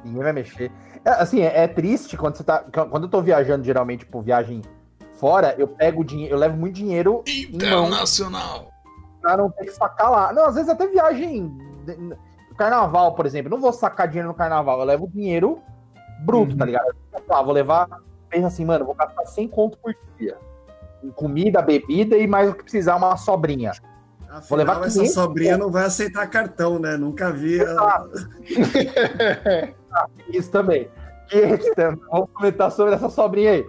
[0.06, 0.72] Ninguém vai mexer.
[1.04, 2.60] É, assim, é, é triste quando você tá.
[2.60, 4.62] Quando eu tô viajando, geralmente, por viagem
[5.18, 8.72] fora, eu pego dinheiro, eu levo muito dinheiro Internacional.
[9.22, 10.32] pra não ter que sacar lá.
[10.32, 11.52] Não, às vezes até viagem.
[12.58, 13.50] Carnaval, por exemplo.
[13.50, 15.60] Não vou sacar dinheiro no carnaval, eu levo dinheiro
[16.26, 16.58] bruto, Uhum.
[16.58, 16.96] tá ligado?
[17.30, 17.88] Ah, vou levar.
[18.30, 20.38] Pensa assim, mano, vou gastar 100 conto por dia.
[21.04, 23.72] Em comida, bebida e mais o que precisar, uma sobrinha.
[24.22, 26.96] Afinal, Vou levar essa 500 sobrinha não vai aceitar cartão, né?
[26.98, 27.62] Nunca vi.
[27.62, 28.06] a-
[30.30, 30.90] Isso também.
[31.30, 32.00] 500 também.
[32.12, 33.66] Vamos comentar sobre essa sobrinha aí.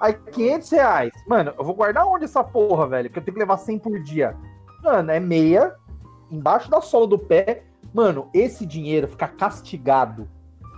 [0.00, 1.10] Aí, 500 reais.
[1.26, 3.10] Mano, eu vou guardar onde essa porra, velho?
[3.10, 4.34] Que eu tenho que levar 100 por dia.
[4.82, 5.74] Mano, é meia,
[6.30, 7.64] embaixo da sola do pé.
[7.92, 10.28] Mano, esse dinheiro fica castigado.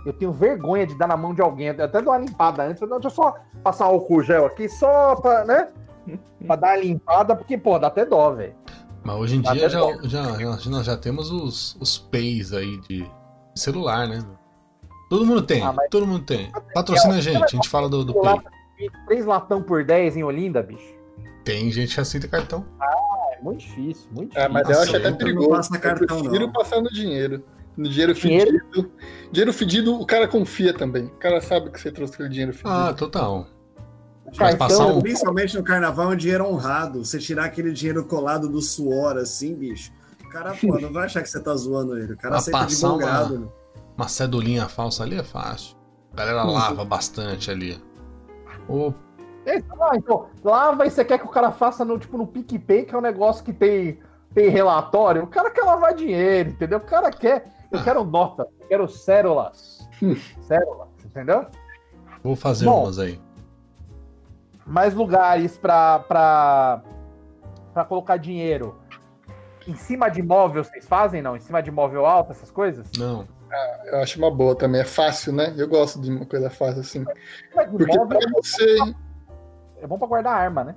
[0.05, 1.67] Eu tenho vergonha de dar na mão de alguém.
[1.67, 2.79] Eu até dou uma limpada antes.
[2.79, 5.67] Deixa eu só passar álcool gel aqui, só pra, né?
[6.47, 8.55] Pra dar uma limpada, porque, pô, dá até dó, velho.
[9.03, 10.23] Mas hoje em Tá dia já, já,
[10.57, 13.07] já- nós já temos os, os pays aí de
[13.55, 14.23] celular, né?
[15.09, 16.51] Todo mundo tem, Ah, mas- todo mundo tem.
[16.73, 18.41] Patrocina a gente, a gente fala do, do Pay.
[19.05, 20.93] Três latão por 10 em Olinda, bicho.
[21.43, 22.65] Tem gente que aceita cartão.
[22.81, 22.85] É
[23.41, 24.41] muito difícil, muito difícil.
[24.41, 25.49] É, mas eu Nossa, acho até eu não perigoso.
[25.49, 26.53] passo cartão, eu prefiro não.
[26.53, 27.43] passar no dinheiro.
[27.77, 28.51] No dinheiro Dinheiro?
[28.69, 28.91] fedido.
[29.31, 31.05] Dinheiro fedido, o cara confia também.
[31.05, 32.69] O cara sabe que você trouxe aquele dinheiro fedido.
[32.69, 33.47] Ah, total.
[34.25, 35.01] Mas Cartão, passar um.
[35.01, 37.03] Principalmente no carnaval é um dinheiro honrado.
[37.03, 39.91] Você tirar aquele dinheiro colado do suor, assim, bicho.
[40.25, 42.13] O cara, pô, não vai achar que você tá zoando ele.
[42.13, 43.39] O cara aceita de passar bom uma- grado.
[43.39, 43.47] né?
[43.97, 45.75] Uma cedulinha falsa ali é fácil.
[46.13, 47.81] A galera lava bastante ali.
[48.67, 48.93] Ô,
[49.45, 52.85] É, ah, então, lava e você quer que o cara faça no, tipo, no PicPay,
[52.85, 53.99] que é um negócio que tem,
[54.33, 55.23] tem relatório.
[55.23, 56.77] O cara quer lavar dinheiro, entendeu?
[56.77, 57.45] O cara quer.
[57.71, 57.83] Eu Ah.
[57.83, 59.87] quero nota, eu quero células.
[60.43, 61.45] células, entendeu?
[62.23, 62.83] vou fazer Bom.
[62.83, 63.19] umas aí.
[64.65, 66.81] Mais lugares pra, pra,
[67.73, 68.75] pra colocar dinheiro.
[69.67, 71.35] Em cima de imóvel vocês fazem, não?
[71.35, 72.87] Em cima de imóvel alto, essas coisas?
[72.97, 73.27] Não.
[73.85, 74.81] Eu acho uma boa também.
[74.81, 75.53] É fácil, né?
[75.57, 77.03] Eu gosto de uma coisa fácil assim.
[77.55, 78.77] Mas de Porque imóvel pra você.
[79.81, 80.75] É bom pra guardar arma, né?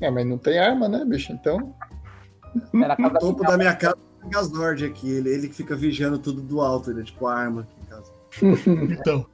[0.00, 1.32] É, mas não tem arma, né, bicho?
[1.32, 1.74] Então.
[2.74, 5.10] É na casa No topo da minha casa tem o Gasord aqui.
[5.10, 6.90] Ele, ele que fica vigiando tudo do alto.
[6.90, 8.12] Ele é tipo a arma aqui em casa.
[9.00, 9.26] Então.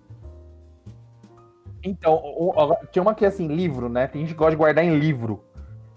[1.83, 4.07] Então, o- o- tinha uma que é assim, livro, né?
[4.09, 5.45] Tem gente que gosta de guardar em livro.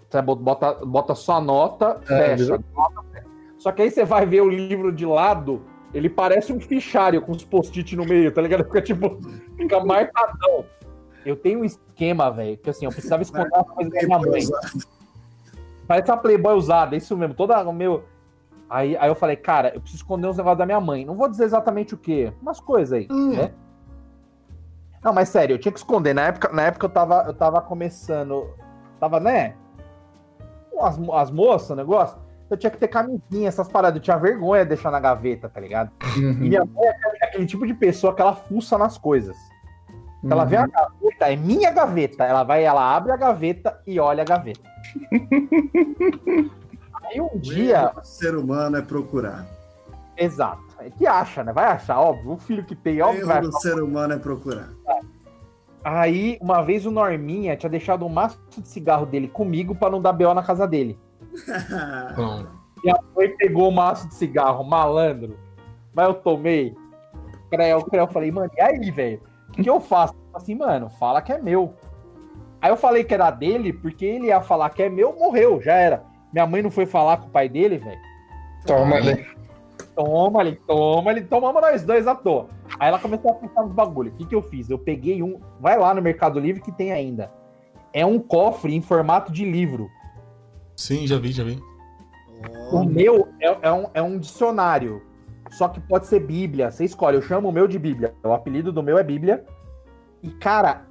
[0.08, 2.62] Você bota, bota só nota, É, fecha.
[2.74, 3.26] nota, fecha.
[3.58, 5.62] Só que aí você vai ver o livro de lado,
[5.92, 8.64] ele parece um fichário com os post-it no meio, tá ligado?
[8.64, 9.18] Fica tipo,
[9.56, 10.64] fica marcadão.
[11.24, 14.42] Eu tenho um esquema, velho, que assim, eu precisava esconder uma coisa da minha mãe.
[15.86, 17.34] Parece uma Playboy usada, é isso mesmo.
[17.34, 18.04] Toda o meu.
[18.68, 21.04] Aí, aí eu falei, cara, eu preciso esconder uns negócios da minha mãe.
[21.04, 23.34] Não vou dizer exatamente o quê, umas coisas aí, Hum.
[23.36, 23.52] né?
[25.02, 26.14] Não, mas sério, eu tinha que esconder.
[26.14, 28.54] Na época, na época eu tava, eu tava começando.
[29.00, 29.54] Tava, né?
[30.78, 32.18] As, as moças, o negócio.
[32.48, 33.96] Eu tinha que ter camisinha, essas paradas.
[33.96, 35.90] Eu tinha vergonha de deixar na gaveta, tá ligado?
[36.16, 36.86] E Uhum, minha mãe
[37.22, 39.36] é aquele tipo de pessoa que ela fuça nas coisas.
[40.20, 42.24] Se ela vê a gaveta, é minha gaveta.
[42.24, 44.60] Ela vai, ela abre a gaveta e olha a gaveta.
[47.04, 47.92] Aí um dia.
[47.96, 49.46] O ser humano é procurar.
[50.16, 50.62] Exato.
[50.78, 51.52] É que acha, né?
[51.52, 52.32] Vai achar, óbvio.
[52.32, 53.58] O filho que tem, O óbvio, vai erro achar.
[53.58, 54.68] do ser humano é procurar.
[55.82, 60.00] Aí, uma vez o Norminha tinha deixado um maço de cigarro dele comigo pra não
[60.02, 60.98] dar BO na casa dele.
[62.82, 65.36] E a mãe pegou o maço de cigarro, malandro.
[65.94, 66.74] Mas eu tomei.
[67.50, 68.04] Creu, creu.
[68.04, 69.20] Eu falei, mano, e aí, velho?
[69.60, 70.14] O que, que eu faço?
[70.32, 71.74] Assim, mano, fala que é meu.
[72.62, 75.74] Aí eu falei que era dele, porque ele ia falar que é meu, morreu, já
[75.74, 76.02] era.
[76.32, 78.00] Minha mãe não foi falar com o pai dele, velho.
[78.66, 79.26] Toma ali.
[79.94, 82.48] Toma ali, toma ali, tomamos nós dois à toa.
[82.78, 84.12] Aí ela começou a pensar nos bagulho.
[84.12, 84.70] O que, que eu fiz?
[84.70, 85.38] Eu peguei um.
[85.58, 87.30] Vai lá no Mercado Livre que tem ainda.
[87.92, 89.90] É um cofre em formato de livro.
[90.76, 91.60] Sim, já vi, já vi.
[92.72, 95.02] O meu é, é um, é um dicionário.
[95.50, 96.70] Só que pode ser Bíblia.
[96.70, 97.16] Você escolhe.
[97.16, 98.14] Eu chamo o meu de Bíblia.
[98.22, 99.44] O apelido do meu é Bíblia.
[100.22, 100.82] E, cara,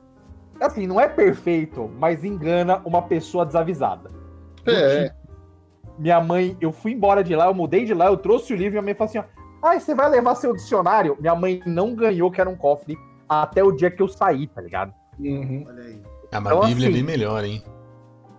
[0.60, 4.12] assim, não é perfeito, mas engana uma pessoa desavisada.
[4.68, 5.12] É,
[5.98, 8.70] Minha mãe, eu fui embora de lá, eu mudei de lá, eu trouxe o livro
[8.70, 9.24] e minha mãe falou assim: ó,
[9.64, 11.18] ai, você vai levar seu dicionário?
[11.20, 12.98] Minha mãe não ganhou, que era um cofre,
[13.28, 14.94] até o dia que eu saí, tá ligado?
[15.20, 15.66] uhum.
[15.68, 16.02] Olha aí.
[16.32, 17.64] Ah, mas Então, a Bíblia é assim- bem melhor, hein?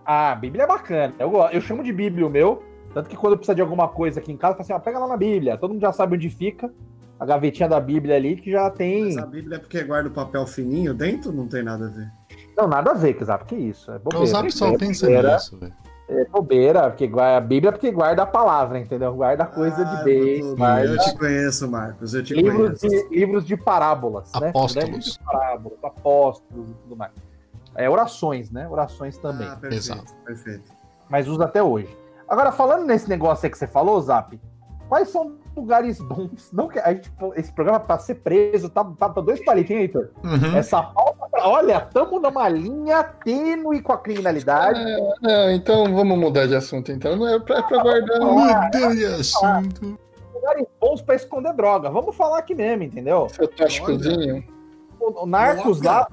[0.05, 1.13] Ah, a Bíblia é bacana.
[1.19, 2.63] Eu, eu chamo de Bíblia o meu.
[2.93, 4.79] Tanto que quando eu precisar de alguma coisa aqui em casa, eu falo assim, ó,
[4.79, 5.57] pega lá na Bíblia.
[5.57, 6.71] Todo mundo já sabe onde fica.
[7.19, 9.05] A gavetinha da Bíblia ali, que já tem.
[9.05, 11.31] Mas a Bíblia é porque guarda o papel fininho dentro?
[11.31, 12.09] Não tem nada a ver.
[12.57, 13.91] Não, nada a ver, que sabe que isso.
[13.91, 14.25] É O bobeira.
[14.25, 15.73] Zap só é, pensa bobeira, nisso, velho.
[16.09, 19.13] é bobeira, porque guarda, a Bíblia é porque guarda a palavra, entendeu?
[19.13, 22.13] Guarda coisa Ah, de bem, guarda Eu te conheço, Marcos.
[22.15, 22.87] Eu te livros conheço.
[23.09, 24.49] de, livros de parábolas, né?
[24.49, 24.89] Apóstolos.
[24.89, 27.11] Livros de parábolas, apóstolos e tudo mais.
[27.75, 28.67] É, orações, né?
[28.67, 29.47] Orações também.
[29.47, 30.13] Ah, perfeito, Exato.
[30.25, 30.63] perfeito.
[31.07, 31.95] mas usa até hoje.
[32.31, 34.39] Agora, falando nesse negócio aí que você falou, Zap,
[34.87, 36.49] quais são lugares bons?
[36.53, 40.11] Não que a gente, esse programa pra ser preso, tá, tá, tá dois palitinhos, Heitor.
[40.23, 40.55] Uhum.
[40.55, 44.79] Essa pauta, olha, tamo numa linha tênue com a criminalidade.
[45.21, 47.17] Não, então vamos mudar de assunto, então.
[47.17, 48.21] Não é pra, é pra guardar.
[48.21, 49.99] Mudei de assunto.
[50.33, 51.89] Lugares bons pra esconder droga.
[51.89, 53.27] Vamos falar aqui mesmo, entendeu?
[53.27, 54.41] Seu tóxicozinho.
[55.01, 56.07] O, o Narcos lá,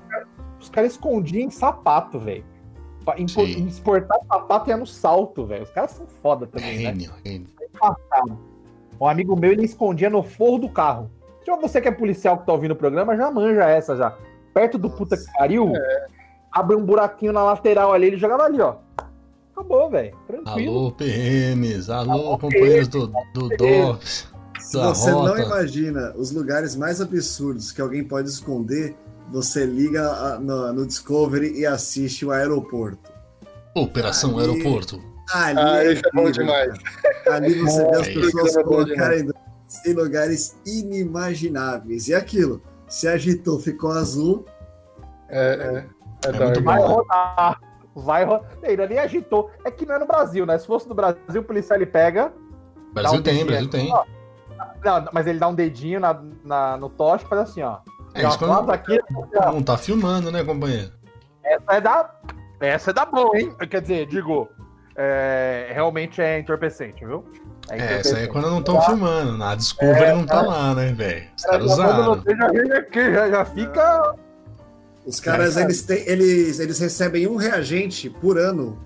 [0.58, 2.44] os caras escondiam em sapato, velho.
[3.16, 5.64] Exportar sapato ia no salto, velho.
[5.64, 6.84] Os caras são foda também, né?
[6.84, 7.48] Gênio, gênio.
[9.00, 11.11] Um amigo meu, ele escondia no forro do carro.
[11.44, 14.16] Tipo, você que é policial que tá ouvindo o programa, já manja essa já.
[14.52, 15.72] Perto do puta que pariu,
[16.50, 18.76] abre um buraquinho na lateral ali, ele jogava ali, ó.
[19.52, 20.16] Acabou, velho.
[20.26, 20.78] Tranquilo.
[20.78, 21.90] Alô, PMs.
[21.90, 24.28] Alô, Alô, companheiros do, do DOPS.
[24.61, 25.40] Se você não rota.
[25.40, 28.96] imagina os lugares mais absurdos que alguém pode esconder,
[29.30, 33.10] você liga no, no Discovery e assiste o aeroporto.
[33.74, 34.50] Operação Ali.
[34.50, 34.96] Aeroporto.
[35.32, 36.72] Ali, Ah, é é bom demais.
[37.30, 39.28] Ali você vê as É, pessoas é colocarem
[39.86, 42.08] em lugares inimagináveis.
[42.08, 44.44] E aquilo, se agitou, ficou azul.
[45.28, 45.84] É,
[46.24, 46.28] é.
[46.28, 46.62] É, É muito.
[46.64, 46.86] Vai bom.
[46.86, 47.60] rodar.
[47.94, 48.48] Vai rodar.
[48.62, 49.50] Ainda nem agitou.
[49.64, 50.58] É que não é no Brasil, né?
[50.58, 52.32] Se fosse no Brasil, o policial ele pega.
[52.94, 53.92] Brasil um tem, dedinho Brasil tem.
[53.92, 54.04] ó.
[54.84, 57.78] Não, mas ele dá um dedinho na, na- no toque e faz assim, ó.
[58.18, 59.00] É isso quando bota aqui,
[59.34, 60.90] não tá filmando, né, companheiro?
[61.44, 62.10] Essa é da.
[62.60, 63.54] Essa é da boa, hein?
[63.70, 64.48] Quer dizer, digo.
[64.96, 67.24] é, realmente é entorpecente, viu?
[67.70, 69.36] É, isso aí é quando não estão filmando.
[69.36, 70.46] Na Discovery É, não tá é.
[70.46, 71.26] lá, né, velho?
[71.36, 71.84] Os Cara, caras já
[73.42, 73.44] usaram.
[73.54, 74.14] fica.
[75.06, 75.62] Os caras, É.
[75.62, 78.78] eles, têm, eles, eles recebem um reagente por ano.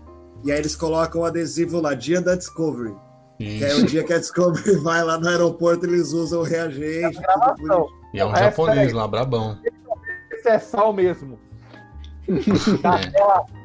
[0.45, 2.95] E aí eles colocam o adesivo lá, dia da Discovery.
[3.39, 3.87] Que é o Isso.
[3.87, 7.19] dia que a Discovery vai lá no aeroporto, eles usam o reagente.
[7.59, 8.02] bonitinho.
[8.13, 9.59] E é um resto, japonês lá, brabão.
[10.33, 11.39] Esse é sal mesmo.
[12.83, 13.63] Tá, É.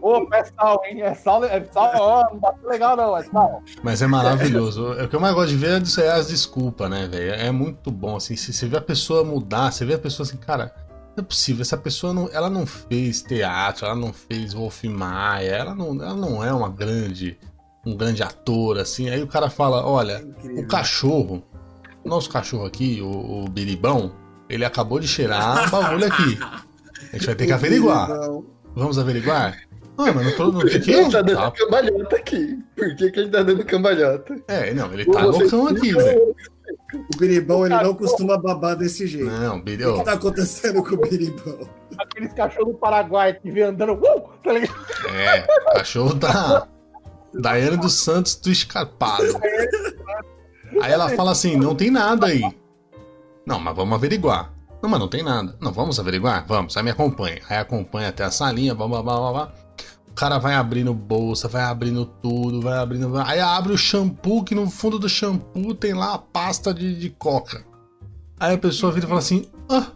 [0.00, 1.02] Opa, é sal, hein?
[1.02, 3.62] É sal, é sal, ó, não bateu legal não, é sal.
[3.82, 4.94] Mas é maravilhoso.
[4.94, 7.32] É O que eu mais gosto de ver é as desculpas, né, velho?
[7.32, 8.34] É muito bom, assim.
[8.36, 10.74] Se você vê a pessoa mudar, você vê a pessoa assim, cara,
[11.16, 11.62] não é possível.
[11.62, 16.14] Essa pessoa não, ela não fez teatro, ela não fez Wolf Maia, ela não, ela
[16.14, 17.38] não é uma grande,
[17.84, 19.10] um grande ator, assim.
[19.10, 20.64] Aí o cara fala, É olha, incrível.
[20.64, 21.42] o cachorro,
[22.08, 24.12] nosso cachorro aqui, o, o Biribão,
[24.48, 26.38] ele acabou de cheirar um bagulho aqui.
[27.12, 28.08] A gente vai ter que averiguar.
[28.74, 29.56] Vamos averiguar?
[29.96, 30.90] Ah, mas não tô no Por que que?
[30.92, 32.58] ele tá dando Tá- cambalhota aqui?
[32.76, 34.36] Por que, que ele tá dando cambalhota?
[34.46, 36.36] É, não, ele tá loucão aqui, velho.
[36.94, 39.26] O biribão, ele não costuma babar desse jeito.
[39.26, 39.98] Não, O que, Biribão.
[39.98, 41.68] que tá acontecendo com o biribão?
[41.98, 44.74] Aqueles cachorros do Paraguai que vem andando, uh, tá ligado?
[45.14, 45.40] É,
[45.74, 46.66] cachorro da
[47.34, 49.24] Daiane dos Santos do Escarpado.
[50.82, 52.42] Aí ela fala assim: não tem nada aí.
[53.46, 54.52] Não, mas vamos averiguar.
[54.82, 55.56] Não, mas não tem nada.
[55.60, 56.44] Não, vamos averiguar?
[56.46, 57.40] Vamos, aí me acompanha.
[57.48, 59.52] Aí acompanha até a salinha, blá blá blá blá blá.
[60.08, 63.16] O cara vai abrindo bolsa, vai abrindo tudo, vai abrindo.
[63.24, 67.10] Aí abre o shampoo, que no fundo do shampoo tem lá a pasta de, de
[67.10, 67.64] coca.
[68.38, 69.86] Aí a pessoa vira e fala assim: Ah,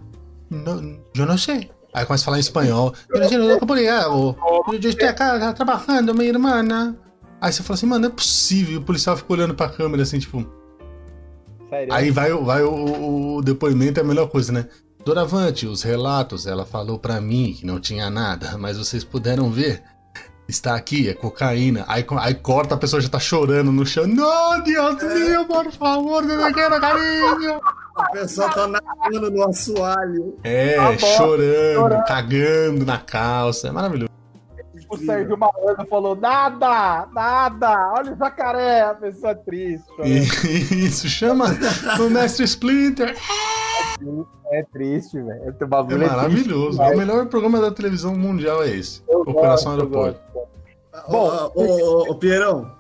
[0.51, 1.71] não, eu não sei.
[1.95, 2.95] Aí começa a falar em espanhol.
[3.11, 3.39] Eu estou
[5.55, 6.63] trabalhando, minha irmã.
[6.63, 6.95] né?"
[7.41, 8.75] Aí você fala assim, mano, não é possível.
[8.75, 10.47] E o policial fica olhando pra câmera assim, tipo.
[11.73, 11.93] Sério.
[11.95, 14.67] Aí vai, o- vai o, o depoimento, é a melhor coisa, né?
[15.05, 19.83] Doravante, os relatos, ela falou pra mim que não tinha nada, mas vocês puderam ver.
[20.49, 21.85] Está aqui, é cocaína.
[21.89, 24.07] Aí, aí corta, a pessoa já tá chorando no chão.
[24.07, 27.61] Não, Deus meu, por favor, não quero carinho.
[27.97, 30.37] A pessoa tá nadando no assoalho.
[30.45, 32.05] É, Tá chorando, chorando.
[32.05, 33.69] cagando na calça.
[33.69, 34.11] É maravilhoso.
[34.93, 39.87] O Sérgio Malandro falou, nada, nada, olha o jacaré, a pessoa triste.
[40.05, 41.47] Isso, chama
[41.99, 43.17] o mestre Splinter.
[44.53, 45.55] É triste, velho.
[45.61, 46.77] É bagulho é, maravilhoso.
[46.79, 49.03] triste, o melhor programa da televisão mundial é esse.
[49.09, 50.21] Eu Operação gosto, eu Aeroporto.
[51.09, 52.71] Bom, ô, ô, ô, Pierão,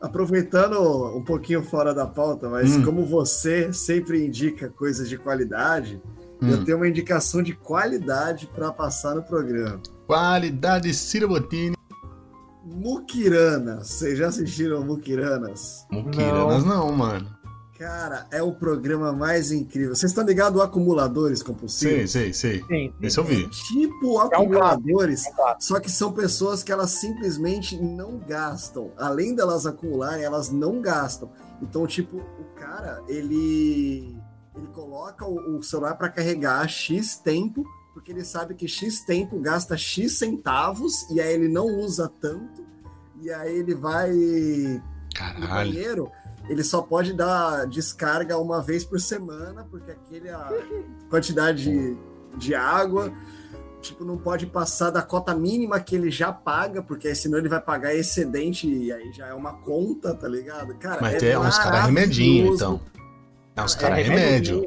[0.00, 0.80] aproveitando
[1.16, 2.84] um pouquinho fora da pauta, mas Hum.
[2.84, 6.02] como você sempre indica coisas de qualidade,
[6.42, 6.64] eu Hum.
[6.64, 9.80] tenho uma indicação de qualidade para passar no programa.
[10.10, 11.76] Qualidade Ciro Bottini.
[12.64, 13.86] Mukiranas.
[13.86, 15.86] Vocês já assistiram Mukiranas?
[15.88, 17.30] Mukiranas não, mano.
[17.78, 19.94] Cara, é o programa mais incrível.
[19.94, 22.10] Vocês estão ligados a acumuladores Sei, compulsivos?
[22.10, 22.58] sei, sei.
[22.58, 22.92] Sim, sim.
[23.00, 23.48] Esse eu vi.
[23.50, 28.90] Tipo É um acumuladores, É um só que são pessoas que elas simplesmente não gastam.
[28.98, 31.30] Além delas acumularem, elas não gastam.
[31.62, 34.18] Então, tipo, o cara, ele
[34.56, 39.38] ele coloca o, o celular para carregar X tempo, porque ele sabe que X tempo
[39.40, 42.64] gasta X centavos e aí ele não usa tanto.
[43.20, 44.82] E aí ele vai no
[45.14, 45.48] Caralho.
[45.48, 46.10] banheiro,
[46.48, 50.50] ele só pode dar descarga uma vez por semana, porque aquele a
[51.10, 51.96] quantidade de,
[52.38, 53.12] de água,
[53.82, 57.60] tipo, não pode passar da cota mínima que ele já paga, porque senão ele vai
[57.60, 60.74] pagar excedente e aí já é uma conta, tá ligado?
[60.76, 62.80] Cara, Mas é tem uns caras remedinho, então.
[63.54, 64.64] É uns É caras remédio.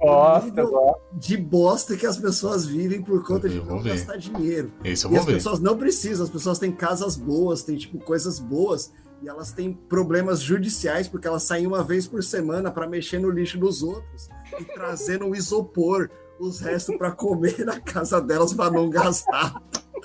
[0.00, 1.00] Eu eu gosto.
[1.14, 3.90] De bosta que as pessoas vivem por conta de Eu não ver.
[3.94, 4.70] gastar dinheiro.
[4.84, 5.32] Esse eu E vou as ver.
[5.34, 8.92] pessoas não precisam, as pessoas têm casas boas, têm tipo coisas boas,
[9.22, 13.30] e elas têm problemas judiciais porque elas saem uma vez por semana para mexer no
[13.30, 14.28] lixo dos outros
[14.60, 19.54] e trazendo um isopor, os restos para comer na casa delas para não gastar.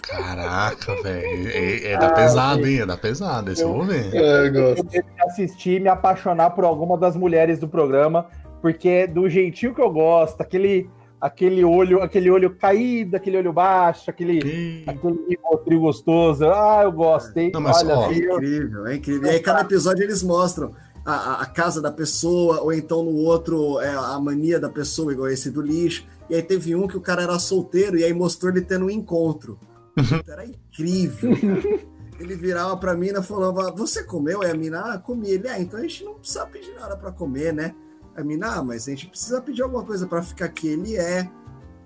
[0.02, 1.50] Caraca, velho.
[1.50, 2.80] É, é da pesada, hein?
[2.82, 3.52] É da pesada.
[3.52, 4.14] Esse eu vou ver.
[4.16, 4.78] É, eu gosto.
[4.80, 8.28] Eu devo assistir e me apaixonar por alguma das mulheres do programa,
[8.62, 10.90] porque é do jeitinho que eu gosto, aquele,
[11.20, 16.46] aquele olho, aquele olho caído, aquele olho baixo, aquele, Ih, aquele gostoso.
[16.46, 17.52] Ah, eu gostei.
[17.52, 19.26] Não, mas, Olha, ó, É incrível, é incrível.
[19.28, 20.74] E aí cada episódio eles mostram
[21.06, 25.30] a, a- casa da pessoa, ou então no outro é a mania da pessoa, igual
[25.30, 26.06] esse do lixo.
[26.30, 28.90] E aí teve um que o cara era solteiro e aí mostrou ele tendo um
[28.90, 29.58] encontro.
[30.30, 31.80] Era incrível, cara.
[32.20, 34.42] Ele virava pra mina e falava: Você comeu?
[34.44, 35.32] Aí a mina, ah, comi.
[35.32, 37.74] Ele, ah, então a gente não precisa pedir nada pra comer, né?
[38.16, 40.68] A mina, ah, mas a gente precisa pedir alguma coisa pra ficar aqui.
[40.68, 41.30] Ele é.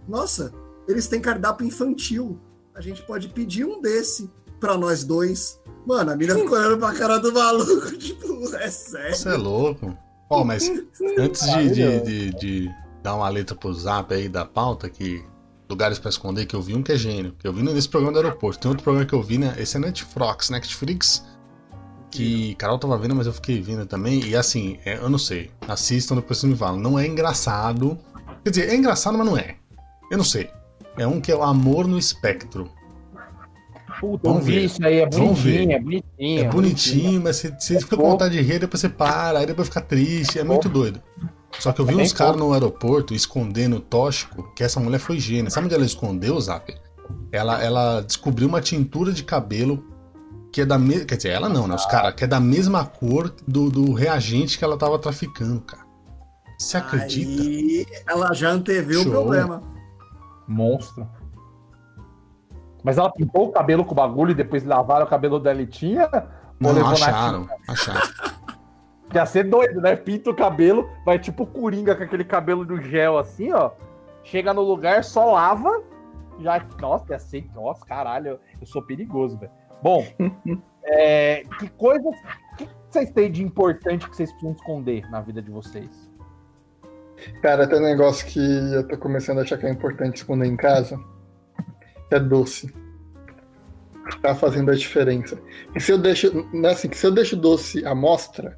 [0.07, 0.53] Nossa,
[0.87, 2.39] eles têm cardápio infantil.
[2.75, 5.59] A gente pode pedir um desse pra nós dois.
[5.85, 9.15] Mano, a mina ficou olhando pra cara do maluco, tipo, é sério.
[9.15, 9.97] Você é louco.
[10.29, 10.69] Ó, mas
[11.17, 12.69] antes de, de, de, de
[13.03, 15.23] dar uma letra pro zap aí da pauta, que
[15.69, 18.13] lugares pra esconder, que eu vi um que é gênio, que eu vi nesse programa
[18.13, 18.59] do aeroporto.
[18.59, 19.53] Tem outro programa que eu vi, né?
[19.57, 21.25] Esse é Netflix, Netflix,
[22.13, 24.23] que Carol tava vendo, mas eu fiquei vendo também.
[24.23, 25.49] E assim, é, eu não sei.
[25.67, 26.79] Assistam, depois vocês me falam.
[26.79, 27.97] Não é engraçado.
[28.43, 29.55] Quer dizer, é engraçado, mas não é.
[30.11, 30.49] Eu não sei.
[30.97, 32.69] É um que é o Amor no Espectro.
[33.99, 34.65] Puta, Vamos ver.
[34.65, 35.65] isso aí, é Vamos ver.
[35.65, 36.39] bonitinho, é bonitinho.
[36.43, 39.67] É bonitinho, mas você, você fica com vontade de rir, depois você para, aí depois
[39.67, 40.39] fica triste.
[40.39, 41.01] É muito doido.
[41.59, 44.99] Só que eu vi É uns caras no aeroporto escondendo o tóxico, que essa mulher
[44.99, 45.49] foi gênia.
[45.49, 46.73] Sabe onde ela escondeu, Zap?
[47.31, 49.83] Ela, ela descobriu uma tintura de cabelo
[50.53, 51.05] que é da mesma.
[51.05, 51.73] Quer dizer, ela não, né?
[51.73, 55.83] Os caras, que é da mesma cor do, do reagente que ela tava traficando, cara.
[56.59, 57.41] Você acredita?
[57.41, 59.11] Aí ela já anteviu o Show.
[59.11, 59.63] problema.
[60.47, 61.09] Monstro.
[62.83, 65.65] Mas ela pintou o cabelo com o bagulho e depois lavaram o cabelo dela e
[65.65, 66.07] tinha?
[66.59, 68.01] Não, levou na acharam, acharam.
[69.13, 69.95] Ia ser doido, né?
[69.95, 73.71] Pinta o cabelo, vai tipo coringa com aquele cabelo do gel assim, ó.
[74.23, 75.83] Chega no lugar, só lava.
[76.39, 76.65] Já.
[76.79, 77.47] Nossa, ia ser.
[77.53, 79.51] Nossa, caralho, eu sou perigoso, velho.
[79.83, 80.07] Bom,
[80.85, 82.15] é, que coisas.
[82.57, 86.09] Que vocês têm de importante que vocês precisam esconder na vida de vocês?
[87.41, 90.55] Cara, tem um negócio que eu tô começando a achar que é importante esconder em
[90.55, 90.97] casa.
[92.09, 92.73] É doce.
[94.21, 95.37] Tá fazendo a diferença.
[95.75, 96.27] E se eu deixo.
[96.27, 98.57] é Assim, se eu deixo doce à mostra,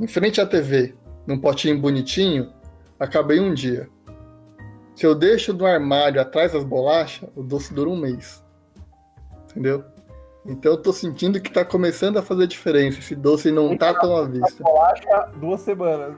[0.00, 0.94] em frente à TV,
[1.26, 2.50] num potinho bonitinho,
[2.98, 3.86] acabei um dia.
[4.94, 8.42] Se eu deixo no armário atrás das bolachas, o doce dura um mês.
[9.50, 9.84] Entendeu?
[10.46, 12.98] Então eu tô sentindo que tá começando a fazer diferença.
[12.98, 14.62] Esse doce não tá tão à vista.
[14.62, 16.16] Bolacha, duas semanas.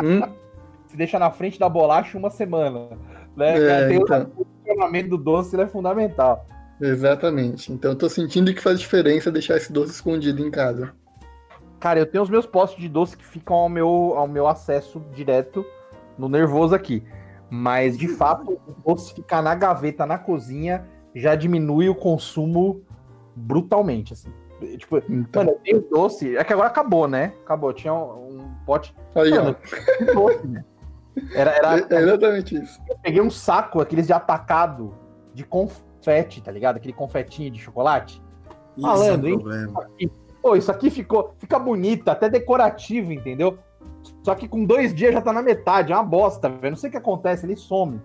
[0.00, 0.20] Hum?
[0.86, 2.90] Se deixa na frente da bolacha uma semana.
[3.34, 3.56] Né?
[3.56, 4.30] É, Tem então.
[4.36, 6.46] o funcionamento do doce é fundamental.
[6.80, 7.72] Exatamente.
[7.72, 10.92] Então eu tô sentindo que faz diferença deixar esse doce escondido em casa.
[11.80, 15.02] Cara, eu tenho os meus postos de doce que ficam ao meu, ao meu acesso
[15.14, 15.64] direto
[16.18, 17.02] no nervoso aqui.
[17.50, 22.82] Mas, de fato, o doce ficar na gaveta, na cozinha, já diminui o consumo
[23.34, 24.32] brutalmente, assim.
[24.78, 26.36] Tipo, Então, mano, eu tenho doce...
[26.36, 27.32] É que agora acabou, né?
[27.44, 27.72] Acabou.
[27.72, 29.44] Tinha um, um pote aí, ó.
[29.44, 29.56] mano,
[29.98, 30.64] de doce, né?
[31.34, 32.80] Era, era, É, é exatamente isso.
[32.88, 34.94] eu peguei um saco, aqueles de atacado,
[35.34, 36.76] de confete, tá ligado?
[36.76, 38.22] Aquele confetinho de chocolate.
[38.76, 39.36] Isso Malandro, é hein?
[39.36, 39.90] um problema.
[40.40, 43.58] Pô, isso aqui ficou, fica bonito, até decorativo, entendeu?
[44.24, 46.70] Só que com dois dias já tá na metade, é uma bosta, velho.
[46.70, 48.00] Não sei o que acontece, ele some.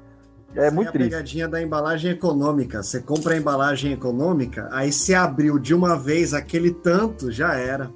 [0.58, 1.10] É muito a triste.
[1.10, 2.82] pegadinha da embalagem econômica.
[2.82, 7.92] Você compra a embalagem econômica, aí se abriu de uma vez aquele tanto, já era.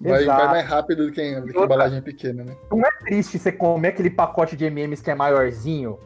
[0.00, 2.54] Vai, vai mais rápido do que, do que a embalagem pequena, né?
[2.70, 5.98] Não é triste você comer aquele pacote de MMs que é maiorzinho,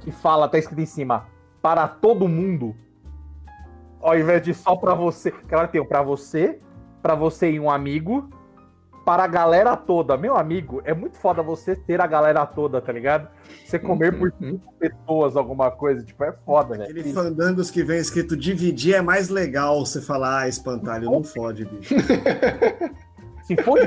[0.00, 1.26] que fala, tá escrito em cima,
[1.60, 2.76] para todo mundo,
[4.00, 5.32] ao invés de só pra você.
[5.32, 6.60] Que ela tem o pra você,
[7.02, 8.30] pra você e um amigo,
[9.04, 10.16] para a galera toda.
[10.16, 13.28] Meu amigo, é muito foda você ter a galera toda, tá ligado?
[13.64, 16.82] Você comer por cinco pessoas alguma coisa, tipo, é foda, velho.
[16.84, 21.64] Aquele fandangos que vem escrito dividir é mais legal você falar, ah, espantalho, não fode,
[21.64, 21.94] bicho.
[23.42, 23.78] Se for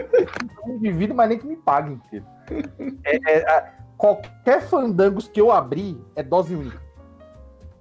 [0.67, 2.25] não divido, mas nem que me paguem, filho.
[3.05, 6.81] É, é, qualquer fandangos que eu abri é dose única.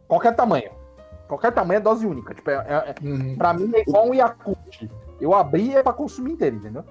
[0.07, 0.71] Qualquer tamanho.
[1.27, 2.33] Qualquer tamanho é dose única.
[2.33, 4.89] Tipo, é, é, é- Uhum, pra mim é igual um Yakult.
[5.21, 6.85] Eu abri é pra consumir inteiro, entendeu?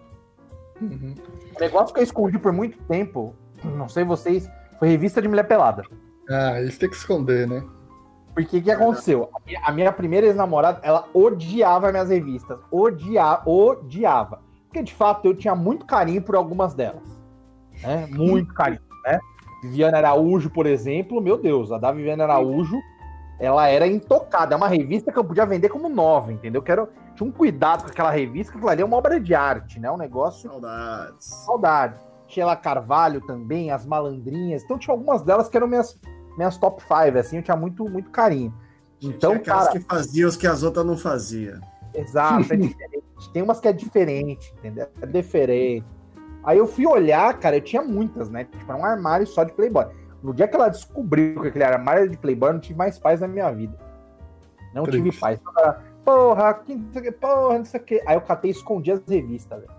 [0.91, 1.15] Uhum.
[1.55, 5.47] O negócio que eu escondi por muito tempo, não sei vocês, foi revista de mulher
[5.47, 5.83] pelada.
[6.29, 7.63] Ah, isso tem que esconder, né?
[8.33, 9.29] Porque o que aconteceu?
[9.35, 12.59] A minha, a minha primeira ex-namorada, ela odiava minhas revistas.
[12.71, 14.41] Odia, odiava.
[14.67, 17.03] Porque, de fato, eu tinha muito carinho por algumas delas.
[17.83, 18.07] Né?
[18.09, 19.19] Muito carinho, né?
[19.61, 22.77] Viviane Araújo, por exemplo, meu Deus, a da Viviane Araújo,
[23.43, 24.53] ela era intocada.
[24.53, 26.59] É uma revista que eu podia vender como nova, entendeu?
[26.59, 29.33] Eu Quero, tinha um cuidado com aquela revista, que aquilo ali é uma obra de
[29.35, 29.91] arte, né?
[29.91, 31.25] Um negócio Saudades.
[31.25, 31.99] saudade.
[32.27, 34.63] Sheila Carvalho também, as malandrinhas.
[34.63, 35.99] Então tinha algumas delas que eram minhas,
[36.37, 38.53] minhas top 5, assim, eu tinha muito, muito carinho.
[39.01, 41.59] Então, Tinha aquelas cara, que faziam os que as outras não faziam.
[41.93, 43.03] exato, é diferente.
[43.33, 44.87] Tem umas que é diferente, entendeu?
[45.01, 45.85] É diferente.
[46.43, 48.45] Aí eu fui olhar, cara, eu tinha muitas, né?
[48.45, 49.85] Tipo, era um armário só de Playboy.
[50.23, 53.19] No dia que ela descobriu que aquele armário de Playboy, eu não tive mais paz
[53.19, 53.77] na minha vida.
[54.73, 55.19] Não tive Triste.
[55.19, 55.39] paz.
[55.57, 58.03] Ela, Porra, que não sei o que, porra, não sei o que.
[58.05, 59.71] Aí eu catei e escondi as revistas, velho.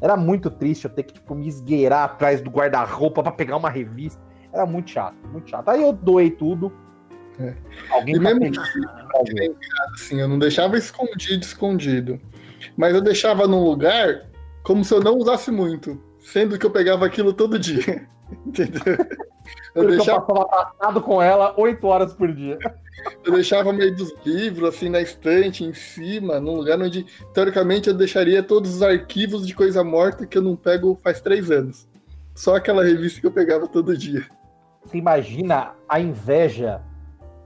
[0.00, 3.70] Era muito triste eu ter que, tipo, me esgueirar atrás do guarda-roupa pra pegar uma
[3.70, 4.20] revista.
[4.52, 5.68] Era muito chato, muito chato.
[5.68, 6.72] Aí eu doei tudo.
[7.90, 9.58] Alguém E tá mesmo que
[9.94, 12.20] assim, eu não deixava escondido, escondido.
[12.76, 14.26] Mas eu deixava num lugar
[14.62, 16.00] como se eu não usasse muito.
[16.20, 18.06] Sendo que eu pegava aquilo todo dia.
[18.46, 18.82] Entendeu?
[19.74, 22.58] Eu Eu deixava, passava abraçado com ela oito horas por dia.
[23.24, 27.94] eu deixava meio dos livros, assim, na estante, em cima, num lugar onde, teoricamente, eu
[27.94, 31.88] deixaria todos os arquivos de coisa morta que eu não pego faz três anos.
[32.34, 34.26] Só aquela revista que eu pegava todo dia.
[34.84, 36.82] Você imagina a inveja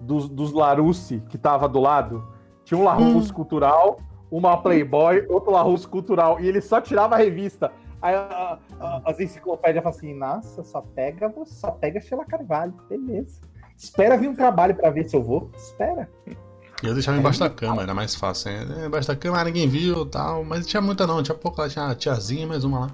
[0.00, 2.26] dos, dos Larousse que tava do lado?
[2.64, 4.00] Tinha um Larousse cultural,
[4.30, 7.72] uma Playboy, outro Larousse cultural, e ele só tirava a revista.
[8.00, 12.74] Aí a- a- as enciclopédias falam assim: nossa, só pega você, só pega Sheila Carvalho,
[12.88, 13.40] beleza.
[13.76, 15.50] Espera vir um trabalho pra ver se eu vou.
[15.56, 16.08] Espera.
[16.82, 18.50] E eu deixava embaixo da cama, era mais fácil.
[18.66, 18.86] Né?
[18.86, 21.86] Embaixo da cama ninguém viu tal, mas não tinha muita não, tinha pouco lá, tinha
[21.86, 22.90] a tiazinha mais uma lá.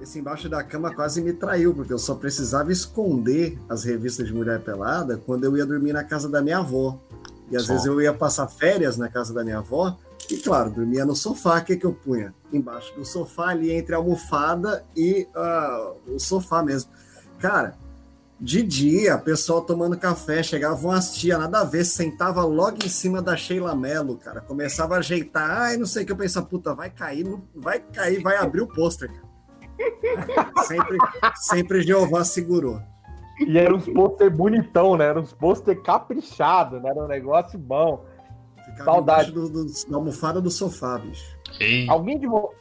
[0.00, 4.34] Esse embaixo da cama quase me traiu, porque eu só precisava esconder as revistas de
[4.34, 6.98] mulher pelada quando eu ia dormir na casa da minha avó.
[7.50, 7.72] E às Só.
[7.72, 9.96] vezes eu ia passar férias na casa da minha avó,
[10.30, 11.58] e claro, dormia no sofá.
[11.58, 12.34] O que, que eu punha?
[12.52, 16.90] Embaixo do sofá, ali entre a almofada e ah, o sofá mesmo.
[17.38, 17.76] Cara,
[18.40, 23.22] de dia, pessoal tomando café, chegavam as tia, nada a ver, sentava logo em cima
[23.22, 24.40] da Sheila Mello, cara.
[24.40, 28.22] Começava a ajeitar, ai, não sei o que eu pensava, puta, vai cair, vai cair,
[28.22, 29.34] vai abrir o pôster, cara.
[30.66, 30.98] sempre,
[31.36, 32.80] sempre Jeová segurou.
[33.40, 35.06] E era uns pôster bonitão, né?
[35.06, 36.90] Era uns pôster caprichado, né?
[36.90, 38.04] Era um negócio bom.
[38.76, 39.32] Ficava Saudade.
[39.32, 41.36] do, do- da almofada do sofá, bicho.
[41.60, 42.52] Ei, Alguém de vo...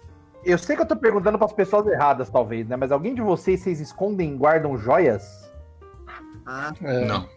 [0.46, 2.76] Eu sei que eu tô perguntando para as pessoas erradas, talvez, né?
[2.76, 5.50] Mas alguém de vocês, vocês escondem e guardam joias?
[6.46, 7.28] Ah, É, não.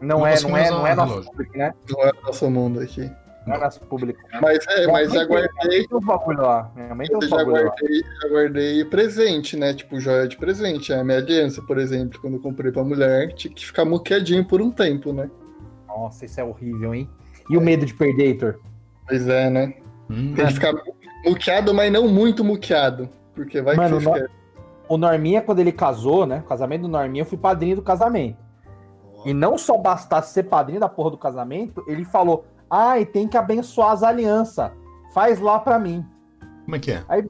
[0.00, 1.30] Não Não é, não é, não é nosso relógio.
[1.30, 1.74] público, né?
[1.88, 3.10] Não é nosso mundo aqui.
[3.46, 4.20] Não é nosso público.
[4.42, 6.70] Mas é, mas já guardei, Tem bagulho lá.
[6.74, 9.72] Minha mãe tem eu uns já guardei, já guardei presente, né?
[9.72, 10.92] Tipo, joia de presente.
[10.92, 14.60] A minha aliança, por exemplo, quando eu comprei pra mulher, tinha que ficar muqueadinho por
[14.60, 15.30] um tempo, né?
[15.88, 17.08] Nossa, isso é horrível, hein?
[17.48, 18.60] E o medo de perder, Heitor?
[19.06, 19.74] Pois é, né?
[20.10, 20.72] Hum, Tem que ficar
[21.24, 23.08] muqueado, mas não muito muqueado.
[23.34, 24.26] Porque vai Mano, que você.
[24.88, 26.42] O Norminha, quando ele casou, né?
[26.44, 28.38] O casamento do Norminha, eu fui padrinho do casamento.
[29.24, 33.36] E não só bastasse ser padrinho da porra do casamento, ele falou: ai, tem que
[33.36, 34.70] abençoar as alianças.
[35.12, 36.04] Faz lá pra mim.
[36.64, 37.04] Como é que é?
[37.08, 37.24] Aí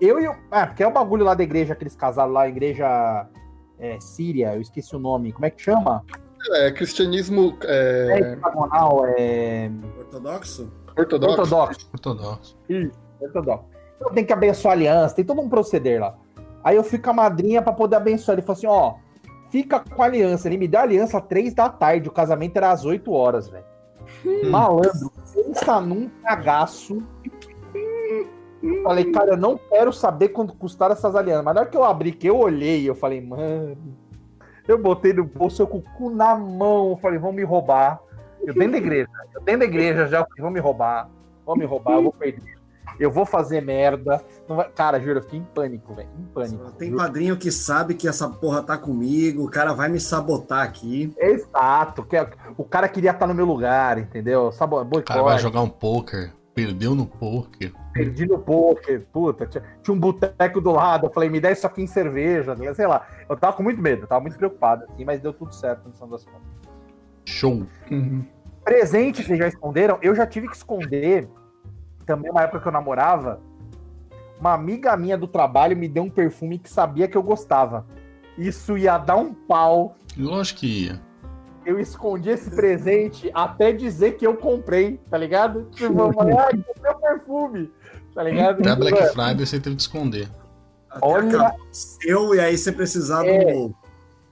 [0.00, 0.34] eu e o.
[0.50, 3.26] Ah, porque é o bagulho lá da igreja, aqueles casados lá, igreja
[3.78, 5.32] é, síria, eu esqueci o nome.
[5.32, 6.02] Como é que chama?
[6.52, 9.70] É, cristianismo É, é, hexagonal, é.
[9.98, 10.70] ortodoxo?
[10.96, 11.40] ortodoxo.
[11.40, 11.88] Ortodoxo.
[11.92, 12.56] Ortodoxo.
[13.20, 13.64] Ortodoxo.
[13.96, 16.14] Então tem que abençoar a aliança, tem todo um proceder lá.
[16.62, 18.36] Aí eu fui com a madrinha pra poder abençoar.
[18.36, 18.94] Ele falou assim: ó,
[19.50, 20.48] fica com a aliança.
[20.48, 23.48] Ele me deu a aliança às três da tarde, o casamento era às 8 horas,
[23.48, 23.64] velho.
[24.50, 27.02] Malandro, pensa num cagaço.
[28.62, 31.44] Eu falei, cara, eu não quero saber quanto custaram essas alianças.
[31.44, 33.76] Mas na hora que eu abri, que eu olhei, eu falei, mano.
[34.66, 36.90] Eu botei no bolso, eu com o cu na mão.
[36.90, 38.00] Eu falei, vão me roubar.
[38.46, 39.08] Eu dentro da igreja.
[39.34, 41.08] Eu dentro da igreja já, vão me roubar.
[41.46, 42.54] Vão me roubar, eu vou perder.
[43.00, 44.22] Eu vou fazer merda.
[44.48, 46.08] Não vai- Cara, juro, eu fiquei em pânico, velho.
[46.18, 46.70] Em pânico.
[46.72, 47.02] Tem Juro.
[47.02, 51.12] padrinho que sabe que essa porra tá comigo, o cara vai me sabotar aqui.
[51.18, 52.04] Exato.
[52.04, 54.52] que é- O cara queria estar no meu lugar, entendeu?
[54.52, 54.76] Sabo...
[54.76, 55.42] O cara vai Boicote.
[55.42, 57.72] jogar um poker, perdeu no poker.
[57.94, 59.46] Perdi no poker, puta.
[59.46, 61.06] Tinha, tinha um boteco do lado.
[61.06, 62.56] Eu falei, me dá isso aqui em cerveja.
[62.74, 63.06] Sei lá.
[63.28, 66.08] Eu tava com muito medo, tava muito preocupado, assim, mas deu tudo certo no final
[66.08, 66.42] das contas.
[67.24, 67.66] Show.
[67.90, 68.24] Uhum.
[68.64, 71.28] Presente que vocês já esconderam, eu já tive que esconder.
[72.04, 73.40] Também uma época que eu namorava.
[74.40, 77.86] Uma amiga minha do trabalho me deu um perfume que sabia que eu gostava.
[78.36, 79.96] Isso ia dar um pau.
[80.18, 81.00] Lógico que ia.
[81.64, 85.64] Eu escondi esse presente até dizer que eu comprei, tá ligado?
[85.70, 87.72] Tipo, eu falei, ah, comprei o perfume,
[88.14, 88.60] tá ligado?
[88.60, 90.28] Até a Black Friday você teve que esconder.
[90.90, 93.52] Até Olha- seu e aí você precisava É.
[93.52, 93.74] do.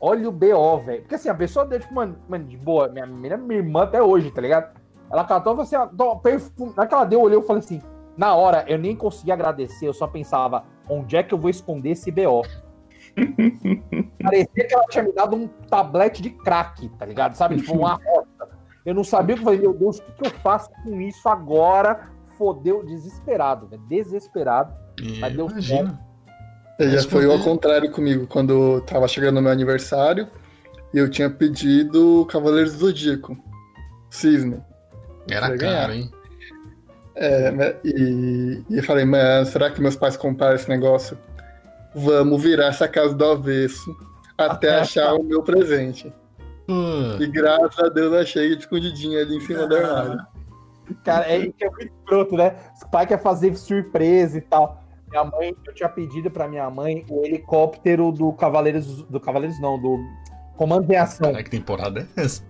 [0.00, 1.02] Olha o BO, velho.
[1.02, 4.02] Porque assim, a pessoa deu, tipo, mano, mano, de boa, minha, minha, minha irmã até
[4.02, 4.72] hoje, tá ligado?
[5.10, 6.72] Ela catou e falou assim, perfume.
[6.76, 7.80] Na que ela deu, eu olhei e falei assim,
[8.16, 11.90] na hora, eu nem consegui agradecer, eu só pensava, onde é que eu vou esconder
[11.90, 12.42] esse BO?
[14.22, 17.34] Parecia que ela tinha me dado um tablete de crack, tá ligado?
[17.34, 17.56] Sabe?
[17.56, 18.48] Tipo, uma rota.
[18.84, 21.00] Eu não sabia o que eu falei, meu Deus, o que, que eu faço com
[21.00, 22.08] isso agora?
[22.42, 23.82] Fodeu, desesperado, velho.
[23.88, 24.74] Desesperado.
[25.00, 26.00] E, Mas deu imagina.
[26.76, 30.26] É, Já Mas foi ao contrário comigo, quando tava chegando o meu aniversário
[30.92, 33.38] e eu tinha pedido Cavaleiros do Zodíaco.
[34.10, 34.60] Cisne.
[35.30, 35.82] Era ganhar.
[35.82, 36.10] caro, hein?
[37.14, 41.16] É, né, e, e eu falei, mano, será que meus pais compraram esse negócio?
[41.94, 43.96] Vamos virar essa casa do avesso
[44.36, 46.12] até Até achar o meu presente.
[46.66, 50.31] Pô, E graças a Deus achei escondidinho ali em cima do armário.
[51.04, 52.56] Cara, é, que é muito escroto, né?
[52.74, 54.82] Os pais querem fazer surpresa e tal.
[55.08, 59.02] Minha mãe, eu tinha pedido pra minha mãe o helicóptero do Cavaleiros.
[59.04, 59.98] Do Cavaleiros não, do
[60.56, 61.30] Comando em Ação.
[61.30, 62.42] Cara, que temporada é essa?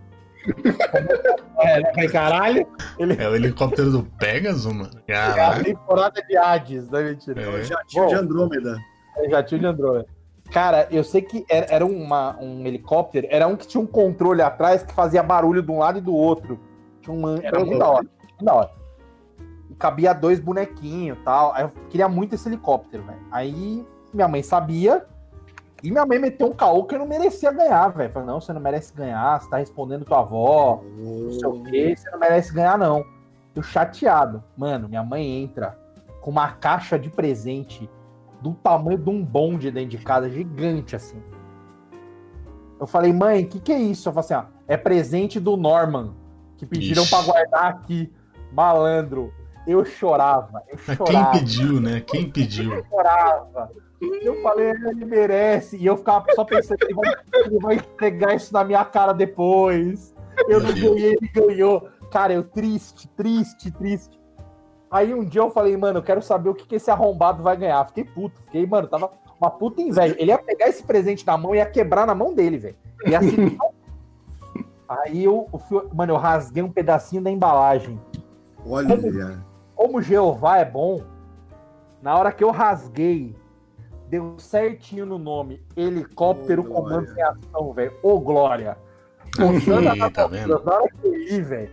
[1.58, 1.92] É, né?
[1.94, 2.66] Falei, caralho,
[2.98, 4.90] ele É o helicóptero do Pegasus, mano.
[5.06, 5.64] é a Caralho.
[5.64, 7.42] temporada de Hades, não é mentira.
[7.42, 7.48] É.
[7.48, 8.14] O jatinho de.
[8.14, 8.78] Andrômeda.
[9.18, 10.06] É, Já tinha de Android.
[10.50, 14.42] Cara, eu sei que era, era uma, um helicóptero, era um que tinha um controle
[14.42, 16.58] atrás que fazia barulho de um lado e do outro.
[17.00, 18.06] Tinha uma, era muito da hora.
[18.42, 18.70] Muito da hora.
[19.70, 21.52] E cabia dois bonequinhos e tal.
[21.54, 23.20] Aí eu queria muito esse helicóptero, velho.
[23.30, 25.06] Aí minha mãe sabia.
[25.82, 28.12] E minha mãe meteu um caô que eu não merecia ganhar, velho.
[28.12, 31.94] Falei, não, você não merece ganhar, você tá respondendo tua avó, não sei o quê,
[31.96, 33.04] você não merece ganhar, não.
[33.54, 34.44] Eu chateado.
[34.56, 35.76] Mano, minha mãe entra
[36.20, 37.90] com uma caixa de presente
[38.40, 41.20] do tamanho de um bonde dentro de casa, gigante assim.
[42.78, 44.08] Eu falei, mãe, o que, que é isso?
[44.08, 46.14] Eu falei assim, ó, é presente do Norman,
[46.56, 48.12] que pediram pra guardar aqui.
[48.52, 49.32] Malandro.
[49.66, 52.00] Eu chorava, eu Mas quem chorava, pediu, né?
[52.04, 52.72] Quem pediu?
[52.74, 53.70] eu chorava.
[54.00, 55.76] Eu falei, ele merece.
[55.76, 57.14] E eu ficava só pensando, ele vai,
[57.46, 60.12] ele vai entregar isso na minha cara depois.
[60.48, 60.94] Eu não Meu Deus.
[60.96, 61.88] ganhei, ele ganhou.
[62.10, 64.20] Cara, eu triste, triste, triste.
[64.90, 67.56] Aí um dia eu falei, mano, eu quero saber o que, que esse arrombado vai
[67.56, 67.84] ganhar.
[67.86, 70.16] Fiquei puto, fiquei, mano, tava uma puta inveja.
[70.18, 72.76] Ele ia pegar esse presente na mão e ia quebrar na mão dele, velho.
[73.06, 73.56] Ia assim,
[74.88, 77.98] Aí eu, eu fui- mano, eu rasguei um pedacinho da embalagem.
[78.66, 79.42] Olha,
[79.74, 81.02] Como o Jeová é bom,
[82.00, 83.34] na hora que eu rasguei,
[84.08, 85.62] deu certinho no nome.
[85.76, 87.20] Helicóptero Ô, Comando Glória.
[87.20, 87.96] em Ação, velho.
[88.02, 88.76] Ô, Glória.
[89.38, 90.62] Mostrando Ih, tá vendo?
[90.64, 91.70] Na hora que eu li, velho,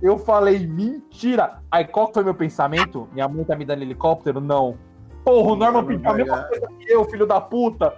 [0.00, 1.58] eu falei, mentira.
[1.70, 3.08] Aí qual que foi meu pensamento?
[3.12, 4.40] Minha mãe tá me dando helicóptero?
[4.40, 4.76] Não.
[5.24, 7.94] Porra, o Norman pediu a mesma coisa que eu, filho da puta.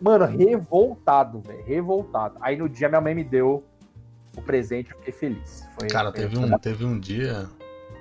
[0.00, 1.64] Mano, revoltado, velho.
[1.64, 2.36] Revoltado.
[2.40, 3.62] Aí no dia minha mãe me deu
[4.36, 5.68] o presente, eu fiquei feliz.
[5.78, 7.48] Foi, Cara, teve um, teve um dia.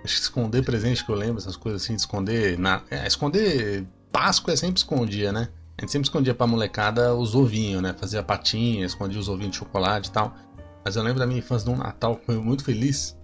[0.04, 2.58] Acho que esconder presente que eu lembro, essas coisas assim, de esconder.
[2.58, 3.86] Na, é, esconder.
[4.12, 5.50] Páscoa é sempre escondia, né?
[5.78, 7.94] A gente sempre escondia pra molecada os ovinhos, né?
[7.94, 10.36] Fazia patinha, escondia os ovinhos de chocolate e tal.
[10.84, 13.16] Mas eu lembro da minha infância num Natal, foi muito feliz.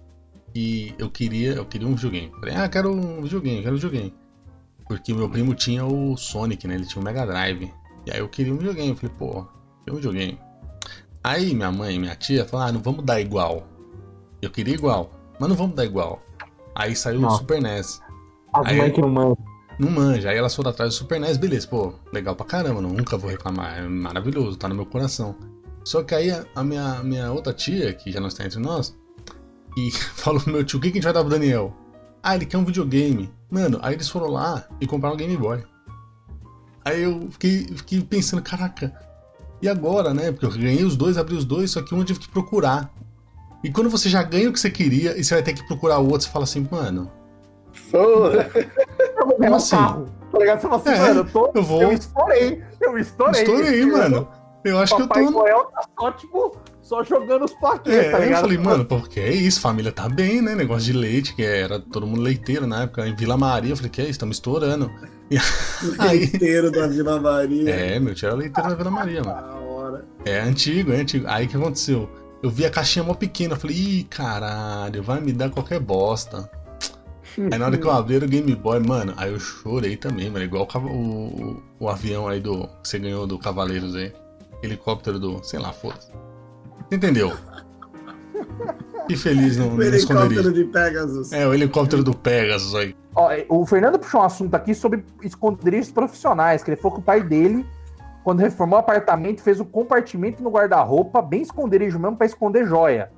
[0.54, 2.30] E eu queria, eu queria um videogame.
[2.38, 4.14] Falei, ah, quero um videogame, quero um videogame.
[4.86, 6.74] Porque meu primo tinha o Sonic, né?
[6.74, 7.72] Ele tinha o Mega Drive.
[8.06, 8.90] E aí eu queria um videogame.
[8.90, 9.42] Eu falei, pô,
[9.80, 10.38] queria um videogame.
[11.24, 13.66] Aí minha mãe e minha tia falaram, ah, não vamos dar igual.
[14.40, 15.10] Eu queria igual,
[15.40, 16.22] mas não vamos dar igual.
[16.74, 17.30] Aí saiu o Não.
[17.30, 18.00] Super NES.
[18.52, 19.38] As Aí- mães que não mandam.
[19.78, 20.30] Não manja.
[20.30, 23.78] Aí elas foram atrás do Super NES, beleza, pô, legal pra caramba, nunca vou reclamar,
[23.78, 25.34] é maravilhoso, tá no meu coração.
[25.84, 28.96] Só que aí a, a minha, minha outra tia, que já não está entre nós,
[29.76, 31.74] e falou pro meu tio, o que, que a gente vai dar pro Daniel?
[32.22, 33.30] Ah, ele quer um videogame.
[33.50, 35.62] Mano, aí eles foram lá e compraram um Game Boy.
[36.84, 38.92] Aí eu fiquei, fiquei pensando, caraca,
[39.60, 40.30] e agora, né?
[40.30, 42.92] Porque eu ganhei os dois, abri os dois, só que um eu tive que procurar.
[43.64, 45.98] E quando você já ganha o que você queria e você vai ter que procurar
[45.98, 47.10] o outro, você fala assim, mano.
[47.92, 49.76] Eu vou ganhar um assim?
[49.76, 50.06] carro.
[50.30, 50.60] Tá ligado?
[50.60, 51.50] Você fala assim, É, mano, eu tô.
[51.54, 51.82] eu vou.
[51.82, 52.62] Eu estourei.
[52.80, 53.42] Eu estourei.
[53.42, 54.28] Estourei, mano.
[54.64, 55.30] Eu acho que eu Papai tô.
[55.30, 58.40] Noel tá só, tipo, só jogando os plaquetas, É, tá eu ligado?
[58.42, 60.54] falei, mano, porque é isso, família tá bem, né?
[60.54, 63.72] Negócio de leite, que era todo mundo leiteiro na época, em Vila Maria.
[63.72, 64.90] Eu falei, que é isso, estamos estourando.
[65.30, 65.36] E
[66.00, 67.70] aí, Inteiro da Vila Maria.
[67.74, 69.40] é, meu tio era leiteiro na Vila Maria, mano.
[69.42, 70.04] Da hora.
[70.24, 71.26] É antigo, é antigo.
[71.28, 72.08] Aí o que aconteceu?
[72.44, 76.46] Eu vi a caixinha mó pequena, eu falei, ih, caralho, vai me dar qualquer bosta.
[77.38, 80.44] Aí na hora que eu abri o Game Boy, mano, aí eu chorei também, mano,
[80.44, 84.12] igual o, o, o avião aí do que você ganhou do Cavaleiros aí.
[84.62, 86.08] Helicóptero do, sei lá, foda-se.
[86.86, 87.34] Você entendeu?
[89.08, 90.52] Que feliz no, O no helicóptero esconderijo.
[90.52, 91.32] de Pegasus.
[91.32, 92.94] É, o helicóptero do Pegasus aí.
[93.14, 97.04] Ó, o Fernando puxou um assunto aqui sobre esconderijos profissionais, que ele falou que o
[97.04, 97.64] pai dele,
[98.24, 103.12] quando reformou o apartamento, fez um compartimento no guarda-roupa, bem esconderijo mesmo, pra esconder joia.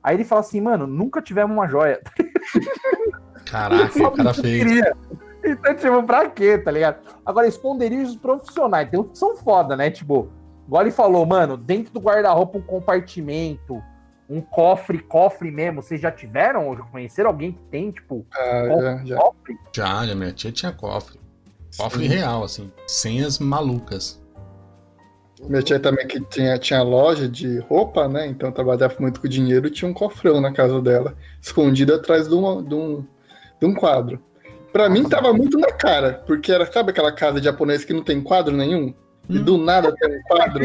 [0.00, 2.00] Aí ele fala assim, mano, nunca tivemos uma joia.
[3.44, 4.62] Caraca, o cara fez.
[4.62, 4.96] Queria.
[5.44, 6.98] Então, tipo, pra quê, tá ligado?
[7.26, 9.90] Agora, esconderijos profissionais, tem uns que são foda, né?
[9.90, 10.30] Tipo,
[10.66, 13.82] igual ele falou, mano, dentro do guarda-roupa um compartimento,
[14.30, 15.82] um cofre, cofre mesmo.
[15.82, 19.16] Vocês já tiveram ou já conheceram alguém que tem, tipo, Ah, já, já.
[19.16, 19.58] cofre?
[19.74, 21.18] Já, já, minha tia tinha cofre.
[21.76, 22.72] Cofre real, assim.
[22.86, 24.23] Senhas malucas.
[25.48, 28.26] Minha tia também que tinha, tinha loja de roupa, né?
[28.26, 32.34] Então trabalhava muito com dinheiro e tinha um cofrão na casa dela, escondido atrás de,
[32.34, 33.04] uma- de um,
[33.60, 34.20] de um quadro.
[34.72, 38.02] Pra mim tava muito na cara, porque era, sabe aquela casa de japonês que não
[38.02, 38.92] tem quadro nenhum?
[39.28, 40.64] E do nada tem um quadro.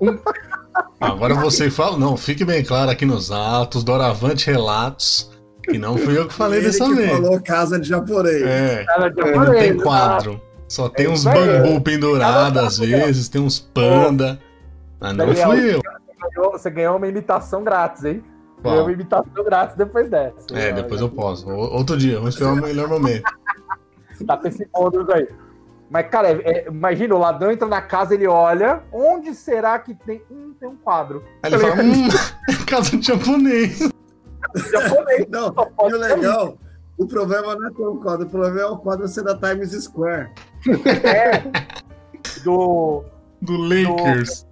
[0.00, 0.18] um
[1.00, 5.30] Agora você fala, não, fique bem claro aqui nos atos, doravante relatos,
[5.64, 7.10] que não fui eu que falei Ele dessa que vez.
[7.10, 8.42] falou casa de japonês.
[8.42, 10.40] É, Cara de É, não japonês, tem quadro.
[10.72, 14.40] Só tem É uns bambu pendurado às vezes, tem uns panda.
[14.98, 15.80] Mas não Daniel, fui eu.
[15.82, 18.24] Você ganhou- Você ganhou uma imitação grátis, hein?
[18.62, 18.72] Qual?
[18.72, 20.46] Ganhou uma imitação grátis depois dessa.
[20.54, 21.46] É, depois eu posso.
[21.46, 23.22] O- Outro dia, vamos esperar o melhor momento.
[24.26, 25.28] Tá com esse bônus aí.
[25.90, 29.94] Mas, cara, é- é- imagina, o ladrão entra na casa, ele olha, onde será que
[29.94, 30.22] tem?
[30.30, 31.22] Hum, tem um quadro.
[31.42, 32.08] Aí ele fala, hum,
[32.66, 33.78] casa de japonês.
[34.70, 35.98] Japonês, Não, e pode
[36.98, 39.70] o problema não é ter um quadro, o problema é o quadro ser da Times
[39.84, 40.30] Square.
[42.44, 43.04] do
[43.40, 44.46] Do Lakers.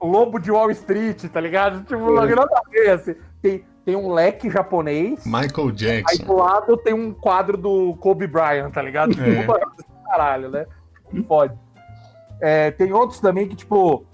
[0.00, 1.82] Lobo de Wall Street, tá ligado?
[1.84, 3.14] Tipo, não nada a ver, assim.
[3.40, 6.24] Tem, tem um leque japonês, Michael aí Jackson.
[6.24, 9.12] do lado tem um quadro do Kobe Bryant, tá ligado?
[9.14, 9.46] Tipo, É.
[10.06, 10.66] caralho, né?
[11.28, 11.54] Pode.
[12.40, 14.04] É, tem outros também que, tipo,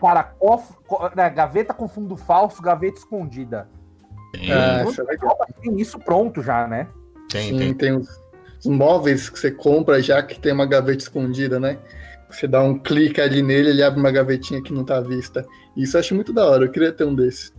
[0.00, 3.68] cara, cof, co- né, gaveta com fundo falso, gaveta escondida.
[4.32, 5.36] Tem, Ah, isso é legal.
[5.60, 6.86] Tem isso pronto já, né?
[7.28, 7.74] Tem, Sim, tem.
[7.74, 8.08] tem os,
[8.60, 11.78] os móveis que você compra já que tem uma gaveta escondida, né?
[12.30, 15.46] Você dá um clique ali nele, ele abre uma gavetinha que não tá à vista.
[15.76, 17.52] Isso eu acho muito da hora, eu queria ter um desse.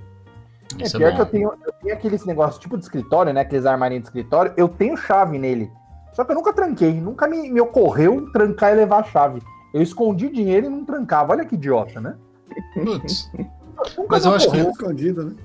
[0.77, 3.41] É, Isso é pior que eu tenho, eu tenho aqueles negócios tipo de escritório, né?
[3.41, 4.53] Aqueles armarinhos de escritório.
[4.55, 5.71] Eu tenho chave nele.
[6.13, 6.93] Só que eu nunca tranquei.
[6.93, 9.41] Nunca me, me ocorreu trancar e levar a chave.
[9.73, 11.33] Eu escondi dinheiro e não trancava.
[11.33, 12.15] Olha que idiota, né?
[12.73, 13.31] Putz,
[13.97, 14.57] Nunca Mas eu acho que-.
[14.57, 15.35] Escondido, né?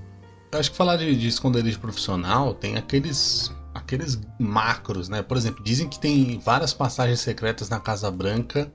[0.53, 3.53] eu acho que falar de, de esconderijo profissional tem aqueles
[3.85, 5.23] aqueles macros, né?
[5.23, 8.73] Por exemplo, dizem que tem várias passagens secretas na Casa Branca,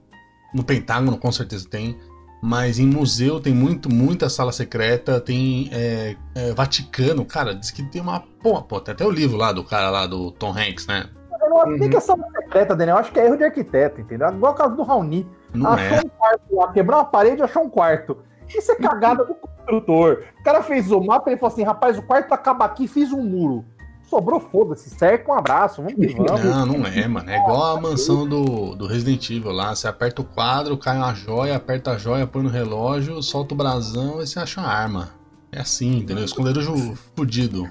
[0.54, 1.98] no Pentágono com certeza tem,
[2.42, 7.84] mas em museu tem muito, muita sala secreta, tem é, é, Vaticano, cara, diz que
[7.84, 10.88] tem uma pô, pô, tem até o livro lá do cara lá do Tom Hanks,
[10.88, 11.10] né?
[11.42, 11.90] Eu não acho Uhum.
[11.90, 12.96] que é sala secreta, Daniel.
[12.98, 14.30] Eu acho que é erro de arquiteto, entendeu?
[14.30, 15.28] Igual o caso do Raoni.
[15.54, 16.02] Não achou é.
[16.02, 18.18] um quarto lá, quebrou uma parede e achou um quarto.
[18.48, 20.24] Isso é cagada do construtor.
[20.40, 23.12] O cara fez o mapa e ele falou assim: rapaz, o quarto acaba aqui, fiz
[23.12, 23.66] um muro.
[24.10, 26.44] Sobrou, foda-se, cerca, um abraço, vamos que vamos.
[26.44, 27.30] Não, não é, mano.
[27.30, 29.76] É igual a mansão do, do Resident Evil lá.
[29.76, 33.58] Você aperta o quadro, cai uma joia, aperta a joia, põe no relógio, solta o
[33.58, 35.12] brasão e você acha uma arma.
[35.52, 36.26] É assim, entendeu?
[36.26, 36.74] Esconderijo
[37.16, 37.70] fudido.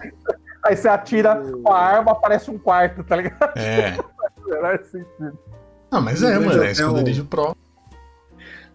[0.64, 3.58] Aí você atira com a arma, aparece um quarto, tá ligado?
[3.58, 3.96] É.
[5.90, 6.62] Não, mas é, No mano.
[6.62, 7.56] É esconderijo pro.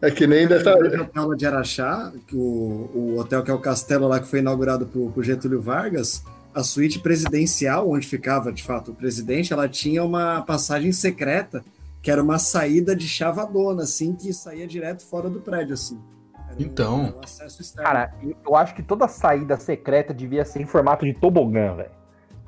[0.02, 0.76] É que nem dessa.
[0.76, 4.40] O hotel de Araxá, que o, o hotel que é o castelo lá que foi
[4.40, 9.68] inaugurado por, por Getúlio Vargas, a suíte presidencial, onde ficava de fato o presidente, ela
[9.68, 11.64] tinha uma passagem secreta,
[12.02, 16.00] que era uma saída de chavadona, assim, que saía direto fora do prédio, assim.
[16.36, 17.16] Era um- Então.
[17.18, 17.88] um acesso externo.
[17.90, 18.14] Cara,
[18.46, 21.92] eu acho que toda saída secreta devia ser em formato de tobogã, velho.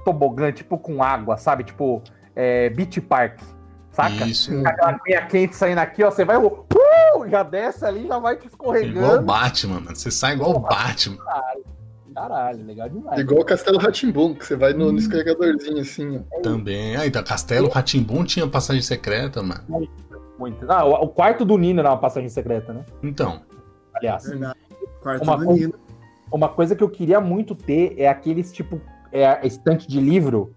[0.04, 1.64] Tobogã, tipo com água, sabe?
[1.64, 2.02] Tipo,
[2.36, 3.40] é, Beach Park,
[3.92, 4.26] saca?
[4.26, 4.52] Isso.
[4.66, 6.66] Aquela aguinha quente saindo aqui, ó, você vai, uh,
[7.30, 9.22] já desce ali, já vai te Igual o escorregando.
[9.24, 9.96] Batman, mano.
[9.96, 11.18] Você sai igual o Batman.
[12.16, 13.20] Caralho, legal demais.
[13.20, 16.40] Igual o Castelo Ratimbum, que você vai no, no escorregadorzinho assim, ó.
[16.42, 16.96] Também.
[16.96, 19.62] Aí, da Castelo Ratimbum tinha passagem secreta, mano.
[20.40, 20.66] Muito.
[20.72, 22.86] Ah, o, o quarto do Nino era uma passagem secreta, né?
[23.04, 23.42] Então.
[23.94, 24.24] Aliás.
[24.28, 24.58] Verdade.
[25.02, 25.74] Quarto Uma do coisa- Nino.
[26.32, 30.54] Uma coisa que eu queria muito ter é aqueles tipo é a estante de livro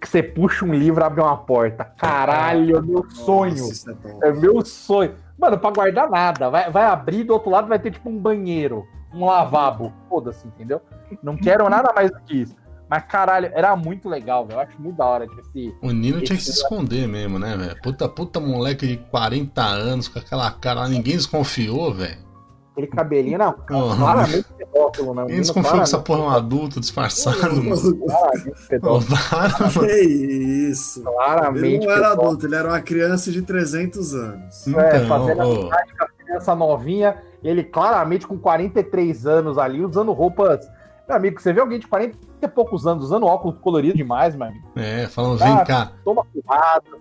[0.00, 1.84] que você puxa um livro e abre uma porta.
[1.84, 3.56] Caralho, é meu sonho.
[3.58, 4.28] Nossa, é.
[4.28, 5.14] É meu sonho.
[5.38, 6.48] Mano, pra guardar nada.
[6.48, 9.92] Vai, vai abrir do outro lado vai ter tipo um banheiro, um lavabo.
[10.08, 10.80] Foda-se, entendeu?
[11.22, 12.56] Não quero nada mais do que isso.
[12.88, 14.56] Mas caralho, era muito legal, velho.
[14.58, 15.72] Eu acho muito da hora, tipo assim.
[15.80, 17.80] O Nino tinha que se Esse- esconder mesmo, né, velho?
[17.82, 22.28] Puta, puta moleque de 40 anos com aquela cara lá, ninguém desconfiou, velho.
[22.72, 23.50] Aquele cabelinho, não.
[23.70, 23.96] Uhum.
[23.96, 25.22] Claramente pedófilo, né?
[25.22, 27.76] Ninguém desconfiou que essa porra é um adulto disfarçado, mano.
[28.06, 29.16] Claramente pedófilo.
[29.86, 31.00] Que isso.
[31.00, 32.22] Ele Claramente não era pedófilo.
[32.28, 34.66] adulto, ele era uma criança de 300 anos.
[34.66, 39.84] É, Então, fazendo ô, amizade com a criança novinha, ele claramente com 43 anos ali,
[39.84, 40.60] usando roupas.
[41.08, 44.46] Meu amigo, você vê alguém de 40 e poucos anos usando óculos colorido demais, meu
[44.48, 44.68] amigo.
[44.76, 46.98] É, falando, vem Ah, cá, Toma cuidado.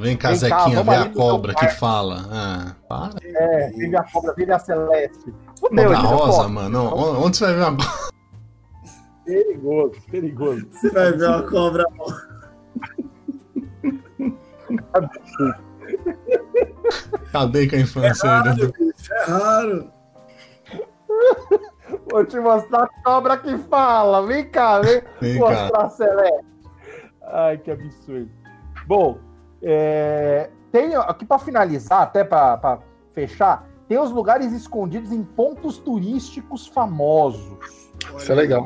[0.00, 2.24] vem cá, Vem cá, Zequinha, vamos vê a cobra que fala.
[2.30, 3.10] Ah, para.
[3.22, 5.34] É, vive a cobra, vive a celeste.
[5.60, 6.94] Fudeu, Cobra rosa, mano.
[6.94, 8.12] Onde onde você vai ver uma
[9.24, 10.66] Perigoso, perigoso.
[10.72, 11.84] Você vai ver uma cobra.
[17.30, 18.72] Cadê com a infância ainda?
[19.10, 19.90] É raro.
[22.10, 24.26] Vou te mostrar a cobra que fala.
[24.26, 25.46] Vem cá, vem Vem cá.
[25.50, 26.46] mostrar a celeste.
[27.24, 28.30] Ai, que absurdo.
[28.86, 29.18] Bom,
[29.62, 32.80] é, tem aqui para finalizar, até para
[33.12, 37.90] fechar, tem os lugares escondidos em pontos turísticos famosos.
[38.16, 38.62] Isso é legal.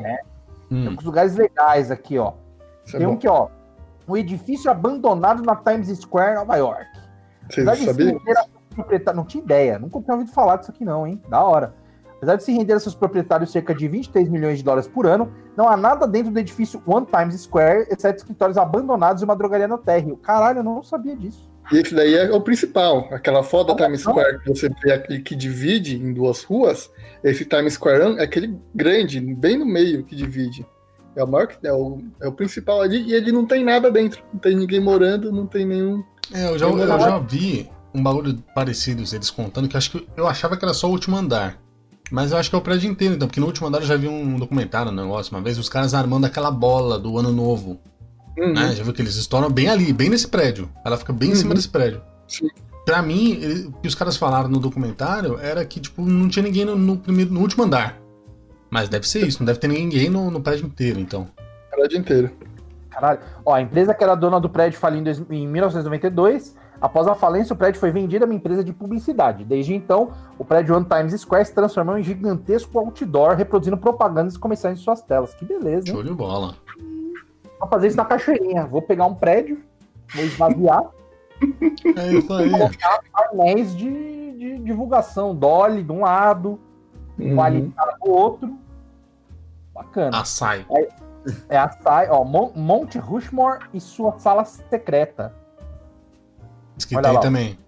[0.71, 2.33] Hum, Tem uns lugares legais aqui, ó.
[2.85, 3.17] Isso é Tem um bom.
[3.17, 3.49] que, ó,
[4.07, 6.85] um edifício abandonado na Times Square, Nova York.
[7.49, 8.17] Vocês de
[8.77, 11.21] proprietários- Não tinha ideia, nunca tinha ouvido falar disso aqui, não, hein?
[11.29, 11.73] Da hora.
[12.17, 15.31] Apesar de se render a seus proprietários cerca de 23 milhões de dólares por ano,
[15.55, 19.67] não há nada dentro do edifício One Times Square, exceto escritórios abandonados e uma drogaria
[19.67, 20.17] no térreo.
[20.17, 21.47] Caralho, eu não sabia disso.
[21.71, 23.07] E esse daí é o principal.
[23.11, 26.89] Aquela foto da Times Square que você vê aqui que divide em duas ruas.
[27.23, 30.65] Esse Times Square é aquele grande, bem no meio que divide.
[31.15, 34.23] É o maior, é o, é o principal ali, e ele não tem nada dentro.
[34.33, 36.03] Não tem ninguém morando, não tem nenhum.
[36.33, 40.07] É, eu já, eu já vi um bagulho parecido, eles contando, que eu acho que
[40.15, 41.57] eu achava que era só o último andar.
[42.11, 43.97] Mas eu acho que é o prédio inteiro, então, porque no último andar eu já
[43.97, 47.79] vi um documentário, um negócio, uma vez, os caras armando aquela bola do ano novo.
[48.37, 48.53] Uhum.
[48.53, 48.73] Né?
[48.75, 50.69] Já viu que eles estouram bem ali, bem nesse prédio.
[50.85, 51.55] Ela fica bem em cima Uhum.
[51.55, 52.01] desse prédio.
[52.27, 52.47] Sim.
[52.85, 56.43] Pra mim, ele- o que os caras falaram no documentário era que, tipo, não tinha
[56.43, 57.97] ninguém no, no primeiro, no último andar.
[58.69, 61.27] Mas deve ser isso, não deve ter ninguém no, no prédio inteiro, então.
[61.73, 62.31] O prédio inteiro.
[62.89, 63.19] Caralho.
[63.45, 66.55] Ó, a empresa que era dona do prédio faliu em, dois- em 1992.
[66.79, 69.43] Após a falência, o prédio foi vendido a uma empresa de publicidade.
[69.43, 74.39] Desde então, o prédio One Times Square se transformou em gigantesco outdoor, reproduzindo propagandas e
[74.39, 75.33] comerciais em suas telas.
[75.33, 75.93] Que beleza, hein?
[75.93, 76.55] Show de bola.
[77.59, 78.65] Vou fazer isso na cachoeirinha.
[78.67, 79.59] Vou pegar um prédio,
[80.13, 80.83] vou esvaziar,
[81.95, 82.51] É isso aí.
[83.11, 83.89] painéis de,
[84.37, 85.35] de divulgação.
[85.35, 86.59] Dolly de um lado,
[87.19, 87.41] um Uhum.
[87.41, 88.55] alimentar do outro.
[89.73, 90.21] Bacana.
[90.21, 90.65] Açaí.
[91.49, 95.33] É a sai, ó, Mon- Monte Rushmore e sua sala secreta.
[96.93, 97.19] Olha tem lá.
[97.19, 97.59] também.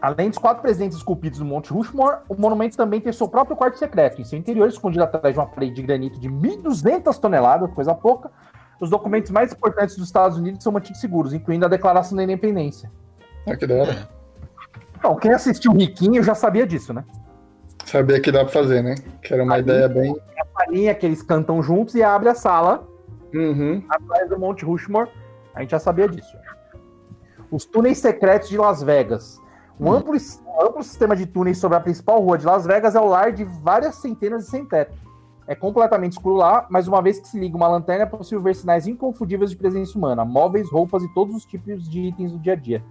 [0.00, 3.78] Além dos quatro presentes esculpidos no Monte Rushmore, o monumento também tem seu próprio quarto
[3.78, 4.20] secreto.
[4.20, 8.30] Em seu interior, escondido atrás de uma parede de granito de 1.200 toneladas, coisa pouca,
[8.78, 12.92] os documentos mais importantes dos Estados Unidos são mantidos seguros, incluindo a Declaração da Independência.
[13.46, 14.08] Ah, que da hora.
[14.98, 17.02] Então, quem assistiu Riquinho já sabia disso, né?
[17.86, 18.94] Sabia que dá pra fazer, né?
[19.22, 20.14] Que era uma Aí- ideia bem.
[20.56, 22.86] A linha que eles cantam juntos e abre a sala
[23.34, 23.82] Uhum.
[23.88, 25.10] atrás do Monte Rushmore.
[25.54, 26.36] A gente já sabia disso.
[27.54, 29.40] Os túneis secretos de Las Vegas.
[29.78, 29.92] Um Hum.
[29.92, 30.16] amplo,
[30.60, 33.44] amplo sistema de túneis sobre a principal rua de Las Vegas é o lar de
[33.44, 34.92] várias centenas de sem-teto.
[35.46, 38.56] É completamente escuro lá, mas uma vez que se liga uma lanterna, é possível ver
[38.56, 42.54] sinais inconfundíveis de presença humana, móveis, roupas e todos os tipos de itens do dia
[42.54, 42.82] a dia.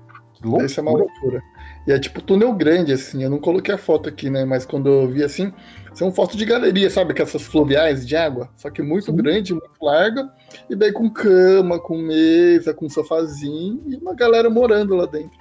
[0.44, 0.66] Que loucura.
[0.66, 1.42] Isso é uma loucura.
[1.88, 3.24] E é tipo túnel grande, assim.
[3.24, 4.46] Eu não coloquei a foto aqui, né?
[4.46, 5.52] Mas quando eu vi assim,
[5.94, 7.14] são fotos de galeria, sabe?
[7.14, 8.50] Com essas fluviais de água.
[8.56, 9.16] Só que muito Sim.
[9.16, 10.30] grande, muito larga.
[10.70, 13.82] E daí com cama, com mesa, com sofazinho.
[13.88, 15.38] E uma galera morando lá dentro.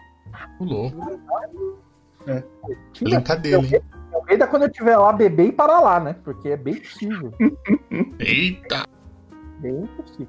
[0.60, 0.96] O louco.
[2.92, 3.82] Tinha- Brincadeira, hein?
[4.12, 6.16] Eu ainda quando eu estiver lá beber e parar lá, né?
[6.22, 7.32] Porque é bem possível.
[8.18, 8.84] Eita!
[9.58, 10.28] Bem possível.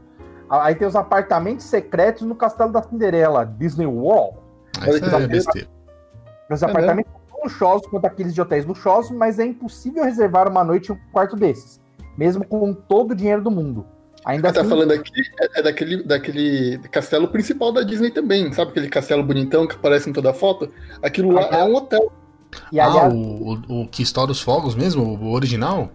[0.49, 4.37] Aí tem os apartamentos secretos no Castelo da Cinderela, Disney World.
[4.81, 5.67] Que é besteira.
[6.49, 10.49] Os É apartamentos são tão luxuosos quanto aqueles de hotéis luxuosos, mas é impossível reservar
[10.49, 11.79] uma noite em um quarto desses,
[12.17, 13.85] mesmo com todo o dinheiro do mundo.
[14.25, 18.51] Ainda tá assim, falando aqui é, é daquele, daquele castelo principal da Disney também.
[18.53, 20.71] Sabe aquele castelo bonitão que aparece em toda a foto?
[21.01, 22.11] Aquilo lá é um hotel.
[22.71, 25.03] e Ah, aliás, o, o, o que estoura os fogos mesmo?
[25.03, 25.91] O original?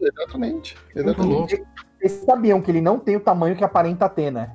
[0.00, 0.76] Exatamente.
[0.94, 1.62] Exatamente.
[1.98, 4.50] vocês sabiam que ele não tem o tamanho que aparenta ter, né?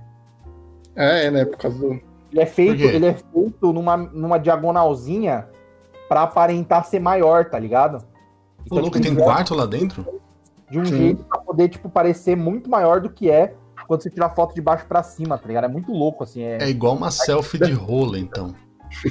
[0.95, 1.45] É, é, né?
[1.45, 2.14] Por causa do.
[2.35, 5.47] Ele é feito, ele é feito numa, numa diagonalzinha
[6.09, 8.03] pra aparentar ser maior, tá ligado?
[8.69, 10.05] O louco tipo, tem ele quarto lá dentro?
[10.69, 10.97] de um Sim.
[10.97, 13.53] jeito pra poder, tipo, parecer muito maior do que é
[13.87, 15.65] quando você tira a foto de baixo pra cima, tá ligado?
[15.65, 16.41] É muito louco, assim.
[16.41, 18.53] É, É igual uma selfie de rola, então.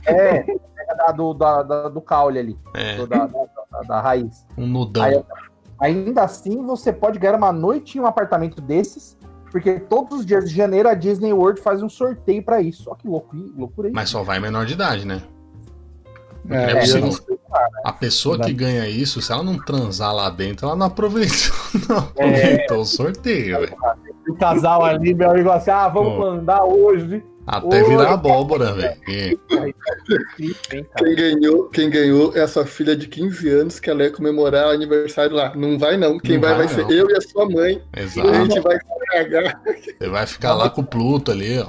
[0.05, 4.01] é, é da- do, da, da- do caule ali, É, do- da, da, da- da
[4.01, 4.44] raiz.
[4.59, 5.02] um nudão.
[5.05, 5.24] Aí,
[5.80, 9.16] ainda assim, você pode ganhar uma noite em um apartamento desses,
[9.55, 12.90] porque todos os dias de janeiro a Disney World faz um sorteio pra isso.
[12.90, 13.94] Ó, que louco, loucura aí.
[13.94, 15.22] Mas só vai menor de idade, né?
[16.51, 17.01] É, É possível.
[17.02, 17.39] não sei.
[17.85, 21.55] A pessoa que ganha isso, se ela não transar lá dentro, ela não aproveitou,
[21.89, 22.01] não É.
[22.01, 23.76] aproveitou o sorteio, velho.
[24.28, 26.18] O casal ali, meu amigo, assim, ah, vamos Pô.
[26.32, 27.22] mandar hoje.
[27.47, 27.89] Até Oi.
[27.90, 28.97] virar abóbora, velho.
[29.06, 29.72] E- cara?
[30.97, 34.66] Quem ganhou, quem ganhou é a sua filha de 15 anos, que ela ia comemorar
[34.66, 35.55] o aniversário lá.
[35.55, 36.18] Não vai, não.
[36.18, 37.81] Quem Não vai, vai, vai ser eu e a sua mãe.
[37.93, 38.35] A Exato.
[38.35, 38.78] gente vai
[39.98, 41.68] Você vai ficar lá com o Pluto ali, ó.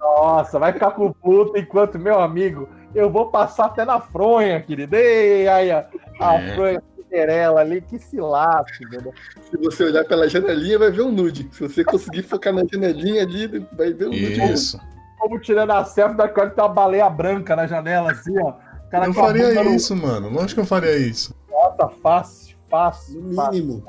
[0.00, 4.60] Nossa, vai ficar com o Pluto enquanto, meu amigo, eu vou passar até na fronha,
[4.60, 4.94] querido.
[4.96, 5.84] Ei, aí, ó,
[6.20, 6.54] a É.
[6.54, 9.12] fronha Cinderela ali, que se lasque, entendeu?
[9.50, 11.46] Se você olhar pela janelinha, vai ver um nude.
[11.52, 13.46] Se você conseguir focar na janelinha ali,
[13.76, 14.52] vai ver um nude.
[14.52, 14.80] Isso.
[15.18, 18.54] Como tirando a selfie da qual tem uma baleia branca na janela, assim, ó.
[18.90, 20.28] Cara Eu a faria bunda no- isso, mano.
[20.30, 21.34] Lógico que eu faria isso.
[21.50, 23.20] Nossa, fácil, fácil.
[23.20, 23.52] No fácil.
[23.52, 23.84] mínimo.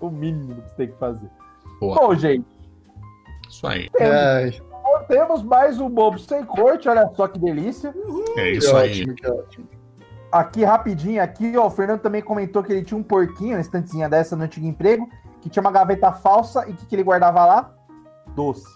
[0.00, 1.28] O mínimo que você tem que fazer.
[1.80, 1.94] Boa.
[1.94, 2.44] Bom, gente,
[3.48, 3.88] Isso aí.
[4.00, 4.52] Ai,
[5.06, 7.94] temos mais um Bobo Sem Corte, olha só que delícia.
[8.36, 9.02] É que isso aí.
[9.02, 9.68] ótimo, que ótimo.
[10.30, 14.08] Aqui, rapidinho, aqui, ó, o Fernando também comentou que ele tinha um porquinho, uma estantezinha
[14.08, 15.08] dessa no antigo emprego,
[15.40, 17.74] que tinha uma gaveta falsa e o que, que ele guardava lá?
[18.34, 18.66] Doce.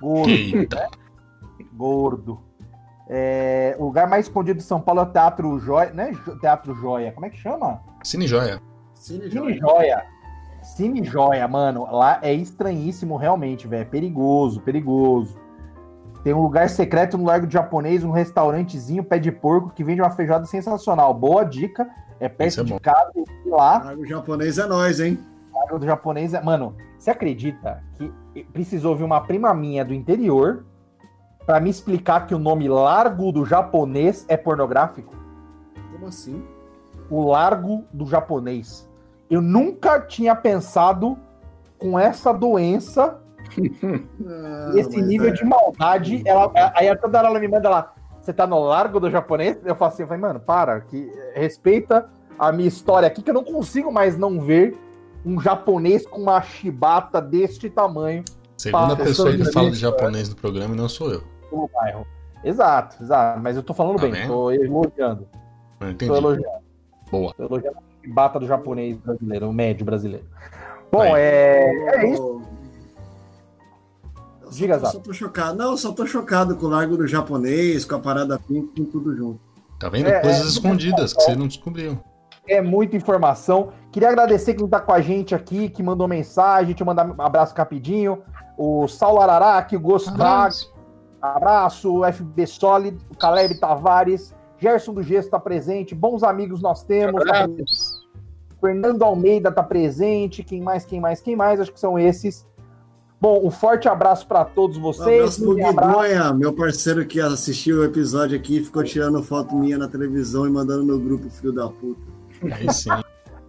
[0.00, 0.88] Gordo, Eita.
[1.72, 2.40] gordo.
[3.08, 6.12] É, o lugar mais escondido de São Paulo é o Teatro Joia, né?
[6.40, 7.80] Teatro Joia, como é que chama?
[8.02, 8.60] Cine Joia.
[8.94, 10.04] Cine Cine Joia.
[10.74, 11.86] Cine Joia, mano.
[11.90, 13.82] Lá é estranhíssimo, realmente, velho.
[13.82, 15.36] É perigoso, perigoso.
[16.22, 20.00] Tem um lugar secreto no Largo de Japonês, um restaurantezinho pé de porco que vende
[20.02, 21.14] uma feijoada sensacional.
[21.14, 21.88] Boa dica.
[22.20, 22.78] É perto é de bom.
[22.80, 23.90] casa e lá.
[23.90, 25.18] Ah, O japonês é nós, hein?
[25.54, 26.42] Largo do japonês é.
[26.42, 28.12] Mano, você acredita que
[28.52, 30.64] precisou vir uma prima minha do interior
[31.46, 35.14] pra me explicar que o nome Largo do japonês é pornográfico?
[35.92, 36.44] Como assim?
[37.08, 38.87] O Largo do japonês.
[39.30, 41.18] Eu nunca tinha pensado
[41.78, 43.18] com essa doença,
[44.26, 46.22] Ah, esse nível é- de maldade.
[46.26, 47.92] Ela, aí toda hora ela me manda lá.
[48.20, 49.58] Você tá no Largo do japonês?
[49.64, 53.34] Eu falo assim, eu falei, mano, para, que respeita a minha história aqui, que eu
[53.34, 54.76] não consigo mais não ver
[55.24, 58.22] um japonês com uma chibata deste tamanho
[58.56, 61.22] Segunda pessoa que fala de de- japonês no programa não sou eu.
[61.52, 62.06] no bairro.
[62.44, 63.40] Exato, exato.
[63.40, 64.28] Mas eu tô falando Tá bem, vendo?
[64.28, 65.26] tô elogiando.
[65.80, 66.12] Não Tô entendi.
[66.12, 66.58] elogiando.
[67.10, 67.34] Boa.
[67.34, 70.24] Tô elogiando a chibata do japonês brasileiro, o médio brasileiro.
[70.90, 71.64] Bom, é,
[71.96, 72.42] é isso.
[74.42, 75.58] Eu só Diga, tô- só tô chocado.
[75.58, 79.14] Não, só tô chocado com o Largo do Japonês, com a parada pink, com tudo
[79.14, 79.40] junto.
[79.78, 80.08] Tá vendo?
[80.08, 81.98] É, Coisas é, escondidas que você não descobriu.
[82.48, 83.72] É muita informação.
[83.92, 86.68] Queria agradecer quem tá com a gente aqui, que mandou mensagem.
[86.68, 88.22] Deixa eu mandar um abraço rapidinho.
[88.56, 90.74] O Saulo Araraque, o Gosto Abraço.
[91.20, 96.82] Abraço, o FB Solid, o Caleb Tavares, Gerson do Gesso tá presente, bons amigos nós
[96.82, 97.24] temos.
[97.24, 97.48] tá.
[98.60, 101.60] Fernando Almeida tá presente, quem mais, quem mais, quem mais?
[101.60, 102.46] Acho que são esses.
[103.20, 105.20] Bom, um forte abraço para todos Um vocês.
[105.20, 105.88] abraço pro Um abraço.
[106.00, 110.50] Guidonha, meu parceiro que assistiu o episódio aqui, ficou tirando foto minha na televisão e
[110.50, 112.00] mandando no grupo, filho da puta.
[112.52, 112.90] Aí sim.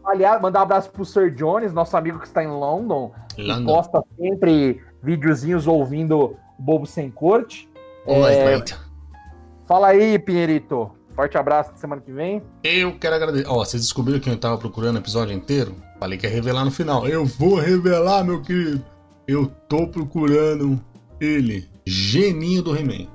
[0.06, 3.65] Aliás, mandar um abraço pro Sir Jones, nosso amigo que está em London, que London.
[3.65, 7.69] posta sempre videozinhos ouvindo Bobo Sem Corte.
[8.07, 8.64] Oi, É.
[9.65, 10.90] Fala aí, Pinheirito.
[11.19, 12.41] Forte abraço semana que vem.
[12.63, 13.45] Eu quero agradecer.
[13.45, 15.75] Ó, vocês descobriram que eu tava procurando o episódio inteiro?
[15.99, 17.05] Falei que ia revelar no final.
[17.05, 18.81] Eu vou revelar, meu querido.
[19.27, 20.81] Eu tô procurando
[21.19, 21.67] ele.
[21.85, 23.09] Geninho do He-Man.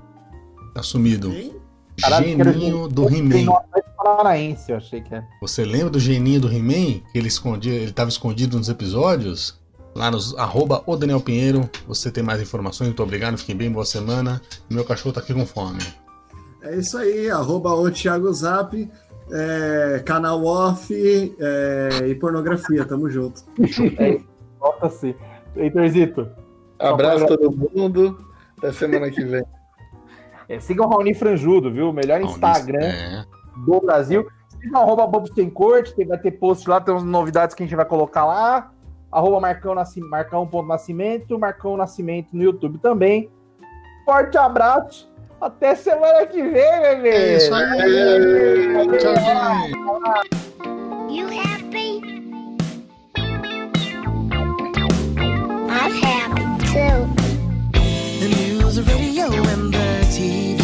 [0.75, 1.31] Tá sumido.
[1.31, 1.57] Quem?
[1.97, 3.59] Geninho do Tem He-Man.
[3.97, 5.27] Paranaense, eu achei que era.
[5.41, 7.01] Você lembra do geninho do He-Man?
[7.11, 9.59] Que ele escondia, ele tava escondido nos episódios?
[9.95, 11.71] Lá nos arroba o Daniel Pinheiro.
[11.89, 13.39] Você tem mais informações, muito obrigado.
[13.39, 14.43] Fiquem bem, boa semana.
[14.69, 16.04] Meu cachorro tá aqui com fome.
[16.65, 18.91] É isso aí, arroba o Thiago Zap,
[19.31, 20.93] é, canal off
[21.39, 23.43] é, e pornografia, tamo junto.
[24.59, 25.15] Volta-se.
[25.57, 26.29] Heitorzito.
[26.79, 28.19] Abraço a todo mundo.
[28.59, 29.45] Até semana que vem.
[30.49, 31.91] É, sigam o Raoni Franjudo, viu?
[31.91, 33.25] O melhor Instagram É.
[33.67, 34.27] do Brasil.
[34.61, 37.67] Sigam arroba Bobo Sem Corte, tem- vai ter post lá, tem umas novidades que a
[37.67, 38.71] gente vai colocar lá.
[39.13, 39.75] Arroba Marcão,
[40.11, 43.31] Marcão Nascimento, Marcão Nascimento no YouTube também.
[44.05, 45.13] Forte abraço.
[45.45, 47.11] Até semana que vem, bebê.
[47.11, 48.99] É isso aí.
[48.99, 50.25] Tchau, tchau.
[51.11, 52.01] You happy?
[55.69, 57.05] I'm happy too.
[58.21, 60.64] The news, the radio, and the TV.